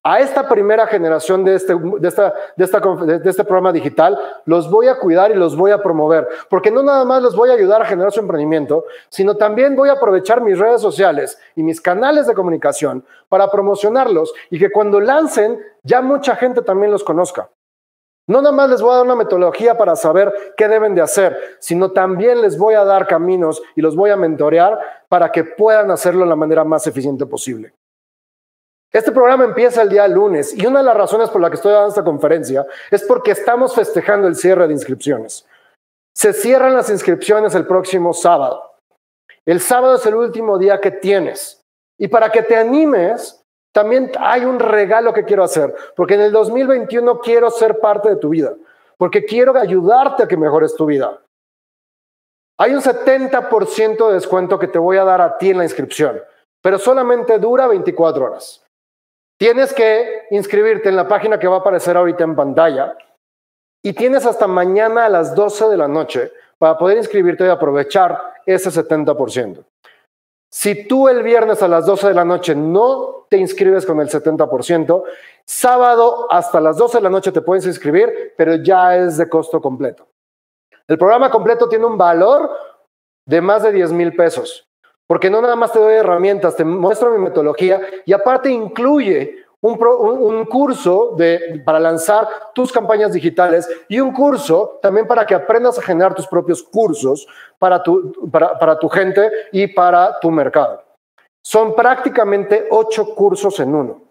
a 0.04 0.20
esta 0.20 0.48
primera 0.48 0.88
generación 0.88 1.44
de 1.44 1.56
este, 1.56 1.76
de, 1.76 3.22
este 3.26 3.44
programa 3.44 3.74
digital, 3.74 4.18
los 4.46 4.70
voy 4.72 4.88
a 4.88 4.98
cuidar 4.98 5.32
y 5.32 5.36
los 5.36 5.56
voy 5.58 5.72
a 5.72 5.82
promover, 5.82 6.28
porque 6.50 6.72
no 6.72 6.82
nada 6.82 7.04
más 7.04 7.22
les 7.22 7.36
voy 7.36 7.50
a 7.50 7.54
ayudar 7.54 7.82
a 7.82 7.86
generar 7.86 8.12
su 8.12 8.22
emprendimiento, 8.22 8.86
sino 9.10 9.36
también 9.36 9.76
voy 9.76 9.90
a 9.90 9.94
aprovechar 9.94 10.42
mis 10.42 10.58
redes 10.58 10.82
sociales 10.82 11.38
y 11.56 11.64
mis 11.64 11.82
canales 11.82 12.28
de 12.28 12.34
comunicación 12.34 13.04
para 13.28 13.52
promocionarlos 13.52 14.34
y 14.50 14.60
que 14.60 14.72
cuando 14.72 15.02
lancen 15.02 15.60
ya 15.84 16.02
mucha 16.02 16.36
gente 16.36 16.62
también 16.62 16.92
los 16.92 17.04
conozca. 17.04 17.50
No 18.28 18.42
nada 18.42 18.54
más 18.54 18.70
les 18.70 18.82
voy 18.82 18.92
a 18.92 18.98
dar 18.98 19.06
una 19.06 19.16
metodología 19.16 19.78
para 19.78 19.96
saber 19.96 20.34
qué 20.58 20.68
deben 20.68 20.96
de 20.96 21.02
hacer, 21.02 21.38
sino 21.60 21.92
también 21.92 22.42
les 22.42 22.58
voy 22.58 22.76
a 22.76 22.84
dar 22.84 23.08
caminos 23.08 23.62
y 23.74 23.82
los 23.82 23.96
voy 23.96 24.10
a 24.10 24.18
mentorear 24.18 24.78
para 25.08 25.32
que 25.32 25.46
puedan 25.46 25.92
hacerlo 25.92 26.26
de 26.26 26.30
la 26.30 26.36
manera 26.36 26.66
más 26.66 26.86
eficiente 26.88 27.26
posible. 27.26 27.74
Este 28.92 29.12
programa 29.12 29.44
empieza 29.44 29.82
el 29.82 29.90
día 29.90 30.08
lunes 30.08 30.54
y 30.58 30.66
una 30.66 30.80
de 30.80 30.86
las 30.86 30.96
razones 30.96 31.30
por 31.30 31.42
la 31.42 31.50
que 31.50 31.56
estoy 31.56 31.74
dando 31.74 31.90
esta 31.90 32.04
conferencia 32.04 32.66
es 32.90 33.04
porque 33.04 33.32
estamos 33.32 33.76
festejando 33.76 34.28
el 34.28 34.36
cierre 34.36 34.68
de 34.68 34.74
inscripciones. 34.74 35.46
Se 36.16 36.34
cierran 36.34 36.74
las 36.74 36.90
inscripciones 36.90 37.54
el 37.54 37.68
próximo 37.68 38.14
sábado. 38.14 38.76
El 39.46 39.60
sábado 39.60 39.96
es 39.96 40.06
el 40.06 40.16
último 40.16 40.58
día 40.58 40.80
que 40.80 40.92
tienes. 40.92 41.62
Y 42.00 42.08
para 42.08 42.32
que 42.32 42.44
te 42.44 42.56
animes, 42.56 43.44
también 43.74 44.12
hay 44.20 44.46
un 44.46 44.60
regalo 44.60 45.14
que 45.14 45.26
quiero 45.26 45.44
hacer, 45.44 45.76
porque 45.96 46.16
en 46.16 46.22
el 46.22 46.32
2021 46.32 47.20
quiero 47.20 47.52
ser 47.52 47.80
parte 47.80 48.10
de 48.10 48.16
tu 48.16 48.30
vida, 48.30 48.56
porque 48.98 49.26
quiero 49.26 49.56
ayudarte 49.56 50.24
a 50.24 50.28
que 50.28 50.38
mejores 50.38 50.74
tu 50.76 50.86
vida. 50.86 51.22
Hay 52.60 52.74
un 52.74 52.82
70% 52.82 54.08
de 54.08 54.14
descuento 54.14 54.58
que 54.58 54.68
te 54.68 54.80
voy 54.80 54.98
a 54.98 55.04
dar 55.04 55.22
a 55.22 55.38
ti 55.38 55.52
en 55.52 55.60
la 55.60 55.64
inscripción, 55.64 56.20
pero 56.62 56.80
solamente 56.80 57.38
dura 57.38 57.68
24 57.68 58.26
horas. 58.26 58.67
Tienes 59.40 59.74
que 59.74 60.26
inscribirte 60.32 60.90
en 60.90 60.96
la 60.96 61.08
página 61.08 61.38
que 61.38 61.48
va 61.48 61.58
a 61.58 61.60
aparecer 61.60 61.96
ahorita 61.96 62.24
en 62.24 62.36
pantalla 62.36 62.98
y 63.84 63.94
tienes 63.94 64.26
hasta 64.26 64.48
mañana 64.48 65.06
a 65.06 65.10
las 65.10 65.36
12 65.36 65.70
de 65.70 65.78
la 65.78 65.88
noche 65.88 66.32
para 66.58 66.78
poder 66.78 66.98
inscribirte 66.98 67.46
y 67.46 67.50
aprovechar 67.50 68.20
ese 68.46 68.70
70%. 68.70 69.64
Si 70.50 70.88
tú 70.88 71.08
el 71.08 71.24
viernes 71.24 71.62
a 71.62 71.68
las 71.68 71.86
12 71.86 72.08
de 72.08 72.14
la 72.14 72.26
noche 72.26 72.56
no 72.56 73.28
te 73.30 73.38
inscribes 73.38 73.86
con 73.86 74.00
el 74.00 74.10
70%, 74.10 75.04
sábado 75.46 76.28
hasta 76.32 76.60
las 76.60 76.78
12 76.78 76.98
de 76.98 77.04
la 77.04 77.10
noche 77.10 77.32
te 77.32 77.42
puedes 77.42 77.66
inscribir, 77.66 78.34
pero 78.38 78.56
ya 78.56 78.98
es 78.98 79.18
de 79.18 79.30
costo 79.30 79.62
completo. 79.62 80.08
El 80.88 80.98
programa 80.98 81.30
completo 81.30 81.68
tiene 81.70 81.86
un 81.86 81.98
valor 81.98 82.50
de 83.26 83.42
más 83.42 83.64
de 83.64 83.74
10 83.74 83.92
mil 83.92 84.16
pesos, 84.16 84.67
porque 85.08 85.30
no 85.30 85.42
nada 85.42 85.56
más 85.56 85.72
te 85.72 85.80
doy 85.80 85.96
herramientas, 85.96 86.56
te 86.56 86.66
muestro 86.66 87.12
mi 87.12 87.18
metodología 87.18 87.82
y 88.06 88.14
aparte 88.14 88.50
incluye 88.50 89.46
un, 89.62 90.46
curso 90.46 91.16
de, 91.18 91.62
para 91.66 91.80
lanzar 91.80 92.28
tus 92.54 92.72
campañas 92.72 93.12
digitales 93.14 93.68
y 93.88 94.00
un 94.00 94.14
curso 94.14 94.80
también 94.82 95.08
para 95.08 95.26
que 95.26 95.34
aprendas 95.34 95.80
a 95.80 95.82
generar 95.82 96.14
tus 96.14 96.28
propios 96.28 96.62
cursos 96.62 97.28
para 97.58 97.82
tu, 97.82 98.30
para, 98.32 98.58
para 98.60 98.78
tu 98.78 98.88
gente 98.88 99.32
y 99.52 99.68
para 99.68 100.20
tu 100.20 100.30
mercado. 100.30 100.84
Son 101.44 101.74
prácticamente 101.76 102.68
ocho 102.70 103.16
cursos 103.16 103.60
en 103.60 103.74
uno. 103.74 104.02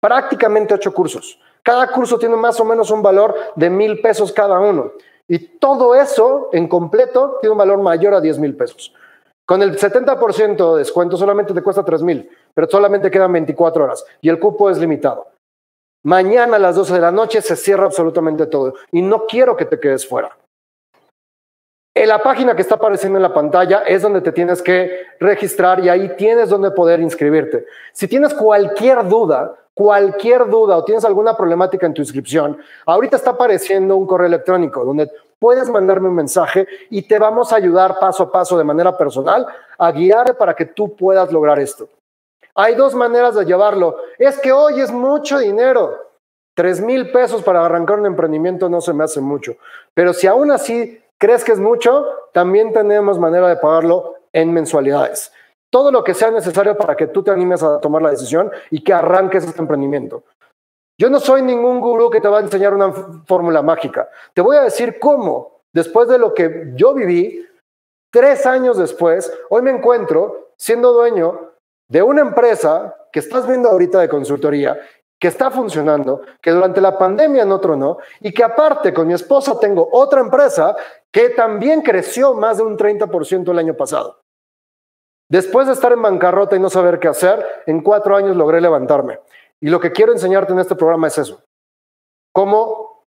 Prácticamente 0.00 0.74
ocho 0.74 0.92
cursos. 0.92 1.38
Cada 1.62 1.86
curso 1.88 2.18
tiene 2.18 2.36
más 2.36 2.58
o 2.58 2.64
menos 2.64 2.90
un 2.90 3.02
valor 3.02 3.34
de 3.54 3.68
mil 3.68 4.00
pesos 4.00 4.32
cada 4.32 4.58
uno. 4.58 4.92
Y 5.28 5.38
todo 5.58 5.94
eso 5.94 6.48
en 6.52 6.66
completo 6.66 7.38
tiene 7.40 7.52
un 7.52 7.58
valor 7.58 7.78
mayor 7.78 8.14
a 8.14 8.20
10 8.20 8.38
mil 8.38 8.56
pesos. 8.56 8.92
Con 9.50 9.62
el 9.62 9.76
70% 9.76 10.74
de 10.74 10.78
descuento 10.78 11.16
solamente 11.16 11.52
te 11.52 11.60
cuesta 11.60 11.84
3 11.84 12.04
mil, 12.04 12.30
pero 12.54 12.70
solamente 12.70 13.10
quedan 13.10 13.32
24 13.32 13.82
horas 13.82 14.04
y 14.20 14.28
el 14.28 14.38
cupo 14.38 14.70
es 14.70 14.78
limitado. 14.78 15.26
Mañana 16.04 16.54
a 16.54 16.60
las 16.60 16.76
12 16.76 16.94
de 16.94 17.00
la 17.00 17.10
noche 17.10 17.42
se 17.42 17.56
cierra 17.56 17.86
absolutamente 17.86 18.46
todo 18.46 18.74
y 18.92 19.02
no 19.02 19.26
quiero 19.26 19.56
que 19.56 19.64
te 19.64 19.80
quedes 19.80 20.06
fuera. 20.06 20.38
En 21.96 22.06
la 22.06 22.22
página 22.22 22.54
que 22.54 22.62
está 22.62 22.76
apareciendo 22.76 23.18
en 23.18 23.24
la 23.24 23.34
pantalla 23.34 23.78
es 23.78 24.02
donde 24.02 24.20
te 24.20 24.30
tienes 24.30 24.62
que 24.62 25.06
registrar 25.18 25.84
y 25.84 25.88
ahí 25.88 26.14
tienes 26.16 26.48
donde 26.48 26.70
poder 26.70 27.00
inscribirte. 27.00 27.66
Si 27.92 28.06
tienes 28.06 28.32
cualquier 28.34 29.08
duda, 29.08 29.56
cualquier 29.74 30.48
duda 30.48 30.76
o 30.76 30.84
tienes 30.84 31.04
alguna 31.04 31.36
problemática 31.36 31.86
en 31.86 31.94
tu 31.94 32.02
inscripción, 32.02 32.58
ahorita 32.86 33.16
está 33.16 33.30
apareciendo 33.30 33.96
un 33.96 34.06
correo 34.06 34.26
electrónico 34.26 34.84
donde 34.84 35.10
puedes 35.38 35.68
mandarme 35.70 36.08
un 36.08 36.14
mensaje 36.14 36.68
y 36.90 37.02
te 37.02 37.18
vamos 37.18 37.52
a 37.52 37.56
ayudar 37.56 37.98
paso 37.98 38.24
a 38.24 38.32
paso 38.32 38.58
de 38.58 38.64
manera 38.64 38.96
personal 38.96 39.46
a 39.78 39.90
guiar 39.90 40.36
para 40.36 40.54
que 40.54 40.66
tú 40.66 40.94
puedas 40.94 41.32
lograr 41.32 41.58
esto. 41.58 41.88
Hay 42.54 42.74
dos 42.74 42.94
maneras 42.94 43.34
de 43.34 43.44
llevarlo. 43.44 43.96
Es 44.18 44.38
que 44.38 44.52
hoy 44.52 44.80
es 44.80 44.92
mucho 44.92 45.38
dinero. 45.38 45.96
Tres 46.54 46.80
mil 46.80 47.10
pesos 47.10 47.42
para 47.42 47.64
arrancar 47.64 47.98
un 48.00 48.06
emprendimiento 48.06 48.68
no 48.68 48.80
se 48.80 48.92
me 48.92 49.04
hace 49.04 49.20
mucho. 49.20 49.56
Pero 49.94 50.12
si 50.12 50.26
aún 50.26 50.50
así 50.50 51.02
crees 51.16 51.42
que 51.42 51.52
es 51.52 51.58
mucho, 51.58 52.04
también 52.32 52.72
tenemos 52.72 53.18
manera 53.18 53.48
de 53.48 53.56
pagarlo 53.56 54.16
en 54.32 54.52
mensualidades. 54.52 55.32
Todo 55.70 55.92
lo 55.92 56.02
que 56.02 56.14
sea 56.14 56.30
necesario 56.30 56.76
para 56.76 56.96
que 56.96 57.06
tú 57.06 57.22
te 57.22 57.30
animes 57.30 57.62
a 57.62 57.80
tomar 57.80 58.02
la 58.02 58.10
decisión 58.10 58.50
y 58.70 58.82
que 58.82 58.92
arranques 58.92 59.44
este 59.44 59.60
emprendimiento. 59.60 60.24
Yo 60.98 61.08
no 61.08 61.20
soy 61.20 61.42
ningún 61.42 61.80
gurú 61.80 62.10
que 62.10 62.20
te 62.20 62.28
va 62.28 62.38
a 62.38 62.42
enseñar 62.42 62.74
una 62.74 62.92
fórmula 63.26 63.62
mágica. 63.62 64.10
Te 64.34 64.42
voy 64.42 64.56
a 64.56 64.62
decir 64.62 64.98
cómo, 64.98 65.62
después 65.72 66.08
de 66.08 66.18
lo 66.18 66.34
que 66.34 66.72
yo 66.74 66.92
viví, 66.92 67.46
tres 68.12 68.44
años 68.44 68.76
después, 68.76 69.32
hoy 69.48 69.62
me 69.62 69.70
encuentro 69.70 70.50
siendo 70.58 70.92
dueño 70.92 71.52
de 71.88 72.02
una 72.02 72.20
empresa 72.20 72.94
que 73.12 73.20
estás 73.20 73.46
viendo 73.46 73.70
ahorita 73.70 73.98
de 74.00 74.08
consultoría, 74.08 74.78
que 75.18 75.28
está 75.28 75.50
funcionando, 75.50 76.22
que 76.40 76.50
durante 76.50 76.80
la 76.80 76.98
pandemia 76.98 77.44
no 77.44 77.60
tronó 77.60 77.98
y 78.20 78.32
que 78.32 78.44
aparte 78.44 78.92
con 78.92 79.06
mi 79.06 79.14
esposa 79.14 79.58
tengo 79.58 79.88
otra 79.92 80.20
empresa 80.20 80.76
que 81.10 81.30
también 81.30 81.82
creció 81.82 82.34
más 82.34 82.58
de 82.58 82.62
un 82.62 82.76
30% 82.76 83.50
el 83.50 83.58
año 83.58 83.74
pasado. 83.74 84.20
Después 85.30 85.66
de 85.66 85.72
estar 85.74 85.92
en 85.92 86.02
bancarrota 86.02 86.56
y 86.56 86.60
no 86.60 86.68
saber 86.68 86.98
qué 86.98 87.08
hacer, 87.08 87.62
en 87.66 87.82
cuatro 87.82 88.16
años 88.16 88.36
logré 88.36 88.60
levantarme. 88.60 89.20
Y 89.60 89.70
lo 89.70 89.78
que 89.78 89.92
quiero 89.92 90.12
enseñarte 90.12 90.52
en 90.52 90.58
este 90.58 90.74
programa 90.74 91.06
es 91.06 91.18
eso. 91.18 91.42
Cómo 92.32 93.04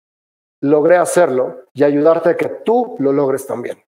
logré 0.63 0.97
hacerlo 0.97 1.65
y 1.75 1.83
ayudarte 1.83 2.31
a 2.31 2.37
que 2.37 2.49
tú 2.49 2.95
lo 3.01 3.13
logres 3.13 3.47
también. 3.47 3.83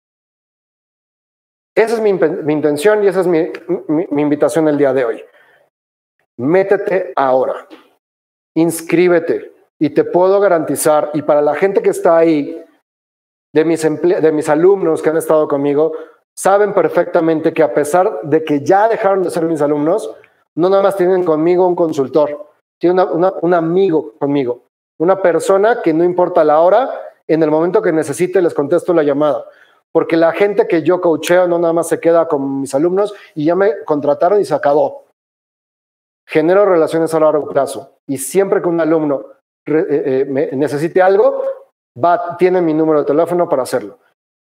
Esa 1.76 1.96
es 1.96 2.02
mi, 2.02 2.10
intención 2.10 3.04
y 3.04 3.08
esa 3.08 3.22
es 3.22 3.28
mi, 3.28 3.52
mi 3.88 4.22
invitación 4.22 4.68
el 4.68 4.78
día 4.78 4.94
de 4.94 5.06
hoy. 5.06 5.26
Métete 6.38 7.14
ahora, 7.16 7.68
inscríbete 8.56 9.54
y 9.80 9.90
te 9.90 10.04
puedo 10.04 10.40
garantizar, 10.40 11.10
y 11.14 11.24
para 11.24 11.42
la 11.42 11.56
gente 11.56 11.82
que 11.82 11.90
está 11.90 12.18
ahí, 12.18 12.64
de 13.54 13.66
mis, 13.66 13.82
de 13.82 14.32
mis 14.32 14.48
alumnos 14.48 15.02
que 15.02 15.10
han 15.10 15.18
estado 15.18 15.48
conmigo, 15.48 15.94
saben 16.38 16.74
perfectamente 16.74 17.54
que 17.54 17.64
a 17.64 17.74
pesar 17.74 18.22
de 18.24 18.44
que 18.44 18.62
ya 18.62 18.88
dejaron 18.88 19.24
de 19.24 19.30
ser 19.30 19.44
mis 19.46 19.62
alumnos, 19.62 20.14
no 20.56 20.70
nada 20.70 20.84
más 20.84 20.96
tienen 20.96 21.24
conmigo 21.24 21.68
un 21.68 21.76
consultor, 21.76 22.50
tienen 22.80 23.06
un 23.42 23.54
amigo 23.54 24.14
conmigo, 24.20 24.64
una 25.00 25.22
persona 25.22 25.82
que 25.82 25.94
no 25.94 26.04
importa 26.04 26.44
la 26.44 26.60
hora, 26.60 26.90
en 27.28 27.44
el 27.44 27.52
momento 27.52 27.82
que 27.82 27.92
necesite 27.92 28.42
les 28.42 28.54
contesto 28.54 28.94
la 28.94 29.04
llamada. 29.04 29.46
Porque 29.94 30.16
la 30.16 30.32
gente 30.32 30.68
que 30.68 30.84
yo 30.84 31.02
coacheo 31.02 31.48
no 31.48 31.60
nada 31.60 31.74
más 31.74 31.88
se 31.90 32.00
queda 32.00 32.28
con 32.28 32.62
mis 32.62 32.74
alumnos 32.74 33.14
y 33.36 33.46
ya 33.46 33.56
me 33.56 33.84
contrataron 33.84 34.40
y 34.40 34.46
se 34.46 34.54
acabó. 34.54 35.06
Genero 36.28 36.66
relaciones 36.66 37.14
a 37.14 37.20
largo 37.20 37.48
plazo 37.48 37.98
y 38.08 38.18
siempre 38.18 38.62
que 38.62 38.70
un 38.70 38.80
alumno 38.80 39.26
eh, 39.66 40.26
eh, 40.28 40.50
necesite 40.54 41.02
algo, 41.02 41.44
tiene 42.38 42.62
mi 42.62 42.74
número 42.74 43.00
de 43.00 43.06
teléfono 43.06 43.50
para 43.50 43.64
hacerlo. 43.64 44.00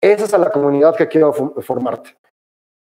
Esa 0.02 0.24
es 0.24 0.32
la 0.32 0.50
comunidad 0.50 0.96
que 0.96 1.06
quiero 1.06 1.32
formarte. 1.32 2.16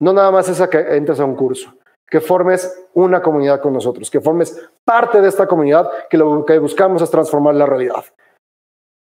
No 0.01 0.11
nada 0.11 0.31
más 0.31 0.49
esa 0.49 0.69
que 0.69 0.79
entres 0.79 1.19
a 1.19 1.25
un 1.25 1.35
curso, 1.35 1.73
que 2.07 2.19
formes 2.19 2.87
una 2.95 3.21
comunidad 3.21 3.61
con 3.61 3.73
nosotros, 3.73 4.09
que 4.09 4.19
formes 4.19 4.69
parte 4.83 5.21
de 5.21 5.29
esta 5.29 5.47
comunidad 5.47 5.89
que 6.09 6.17
lo 6.17 6.43
que 6.43 6.57
buscamos 6.57 7.01
es 7.01 7.11
transformar 7.11 7.55
la 7.55 7.65
realidad. 7.65 8.03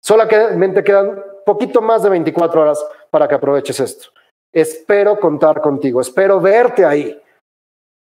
Solamente 0.01 0.83
quedan 0.83 1.23
poquito 1.45 1.81
más 1.81 2.03
de 2.03 2.09
24 2.09 2.61
horas 2.61 2.85
para 3.09 3.27
que 3.27 3.35
aproveches 3.35 3.79
esto. 3.79 4.09
Espero 4.51 5.19
contar 5.19 5.61
contigo, 5.61 6.01
espero 6.01 6.41
verte 6.41 6.85
ahí. 6.85 7.21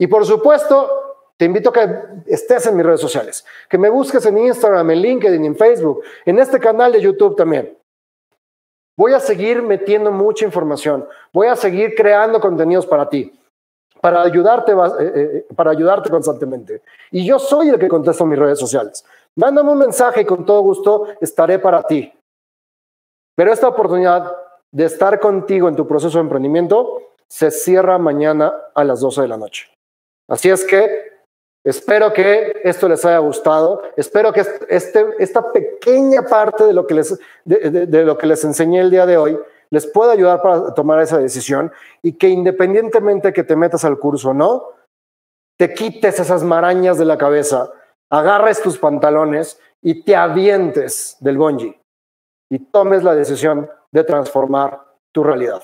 Y 0.00 0.06
por 0.06 0.24
supuesto, 0.24 1.34
te 1.36 1.44
invito 1.44 1.70
a 1.70 1.72
que 1.72 1.98
estés 2.26 2.66
en 2.66 2.76
mis 2.76 2.86
redes 2.86 3.00
sociales, 3.00 3.44
que 3.68 3.78
me 3.78 3.90
busques 3.90 4.24
en 4.26 4.38
Instagram, 4.38 4.90
en 4.90 4.98
LinkedIn, 5.00 5.44
en 5.44 5.56
Facebook, 5.56 6.02
en 6.24 6.38
este 6.38 6.58
canal 6.58 6.92
de 6.92 7.00
YouTube 7.00 7.36
también. 7.36 7.76
Voy 8.96 9.14
a 9.14 9.20
seguir 9.20 9.62
metiendo 9.62 10.10
mucha 10.12 10.44
información, 10.44 11.06
voy 11.32 11.46
a 11.46 11.56
seguir 11.56 11.94
creando 11.94 12.40
contenidos 12.40 12.86
para 12.86 13.08
ti, 13.08 13.32
para 14.00 14.22
ayudarte, 14.22 14.72
eh, 14.72 15.12
eh, 15.14 15.46
para 15.56 15.70
ayudarte 15.70 16.10
constantemente. 16.10 16.82
Y 17.10 17.24
yo 17.24 17.38
soy 17.38 17.70
el 17.70 17.78
que 17.78 17.88
contesto 17.88 18.26
mis 18.26 18.38
redes 18.38 18.58
sociales. 18.58 19.04
Mándame 19.36 19.72
un 19.72 19.78
mensaje 19.78 20.20
y 20.20 20.24
con 20.26 20.44
todo 20.44 20.60
gusto 20.60 21.06
estaré 21.20 21.58
para 21.58 21.82
ti. 21.84 22.12
Pero 23.34 23.52
esta 23.52 23.68
oportunidad 23.68 24.30
de 24.70 24.84
estar 24.84 25.18
contigo 25.20 25.68
en 25.68 25.76
tu 25.76 25.86
proceso 25.86 26.18
de 26.18 26.24
emprendimiento 26.24 27.14
se 27.28 27.50
cierra 27.50 27.96
mañana 27.96 28.52
a 28.74 28.84
las 28.84 29.00
12 29.00 29.22
de 29.22 29.28
la 29.28 29.38
noche. 29.38 29.70
Así 30.28 30.50
es 30.50 30.64
que 30.64 31.11
Espero 31.64 32.12
que 32.12 32.60
esto 32.64 32.88
les 32.88 33.04
haya 33.04 33.18
gustado. 33.18 33.82
Espero 33.96 34.32
que 34.32 34.44
este, 34.68 35.06
esta 35.18 35.52
pequeña 35.52 36.22
parte 36.22 36.64
de 36.64 36.72
lo, 36.72 36.86
que 36.86 36.94
les, 36.94 38.44
enseñé 38.44 38.80
el 38.80 38.90
día 38.90 39.06
de 39.06 39.16
hoy 39.16 39.38
les 39.70 39.86
pueda 39.86 40.12
ayudar 40.12 40.42
para 40.42 40.74
tomar 40.74 41.00
esa 41.00 41.18
decisión 41.18 41.72
y 42.02 42.14
que 42.14 42.28
independientemente 42.28 43.32
que 43.32 43.44
te 43.44 43.56
metas 43.56 43.84
al 43.84 43.98
curso 43.98 44.30
o 44.30 44.34
no, 44.34 44.68
te 45.56 45.72
quites 45.72 46.20
esas 46.20 46.42
marañas 46.42 46.98
de 46.98 47.06
la 47.06 47.16
cabeza, 47.16 47.72
agarres 48.10 48.60
tus 48.60 48.76
pantalones 48.76 49.58
y 49.80 50.02
te 50.04 50.14
avientes 50.14 51.16
del 51.20 51.38
bungee 51.38 51.80
y 52.50 52.58
tomes 52.58 53.02
la 53.02 53.14
decisión 53.14 53.70
de 53.92 54.04
transformar 54.04 54.78
tu 55.10 55.24
realidad. 55.24 55.62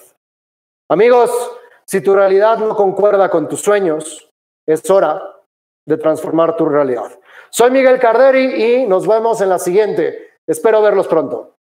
Amigos, 0.89 1.31
si 1.85 2.01
tu 2.01 2.15
realidad 2.15 2.59
no 2.59 2.75
concuerda 2.75 3.29
con 3.29 3.47
tus 3.47 3.61
sueños, 3.61 4.31
es 4.67 4.89
hora 4.89 5.38
de 5.89 5.97
transformar 5.97 6.55
tu 6.55 6.67
realidad. 6.67 7.11
Soy 7.49 7.71
Miguel 7.71 7.99
Carderi 7.99 8.63
y 8.63 8.87
nos 8.87 9.07
vemos 9.07 9.41
en 9.41 9.49
la 9.49 9.59
siguiente. 9.59 10.37
Espero 10.47 10.83
verlos 10.83 11.09
pronto. 11.09 11.57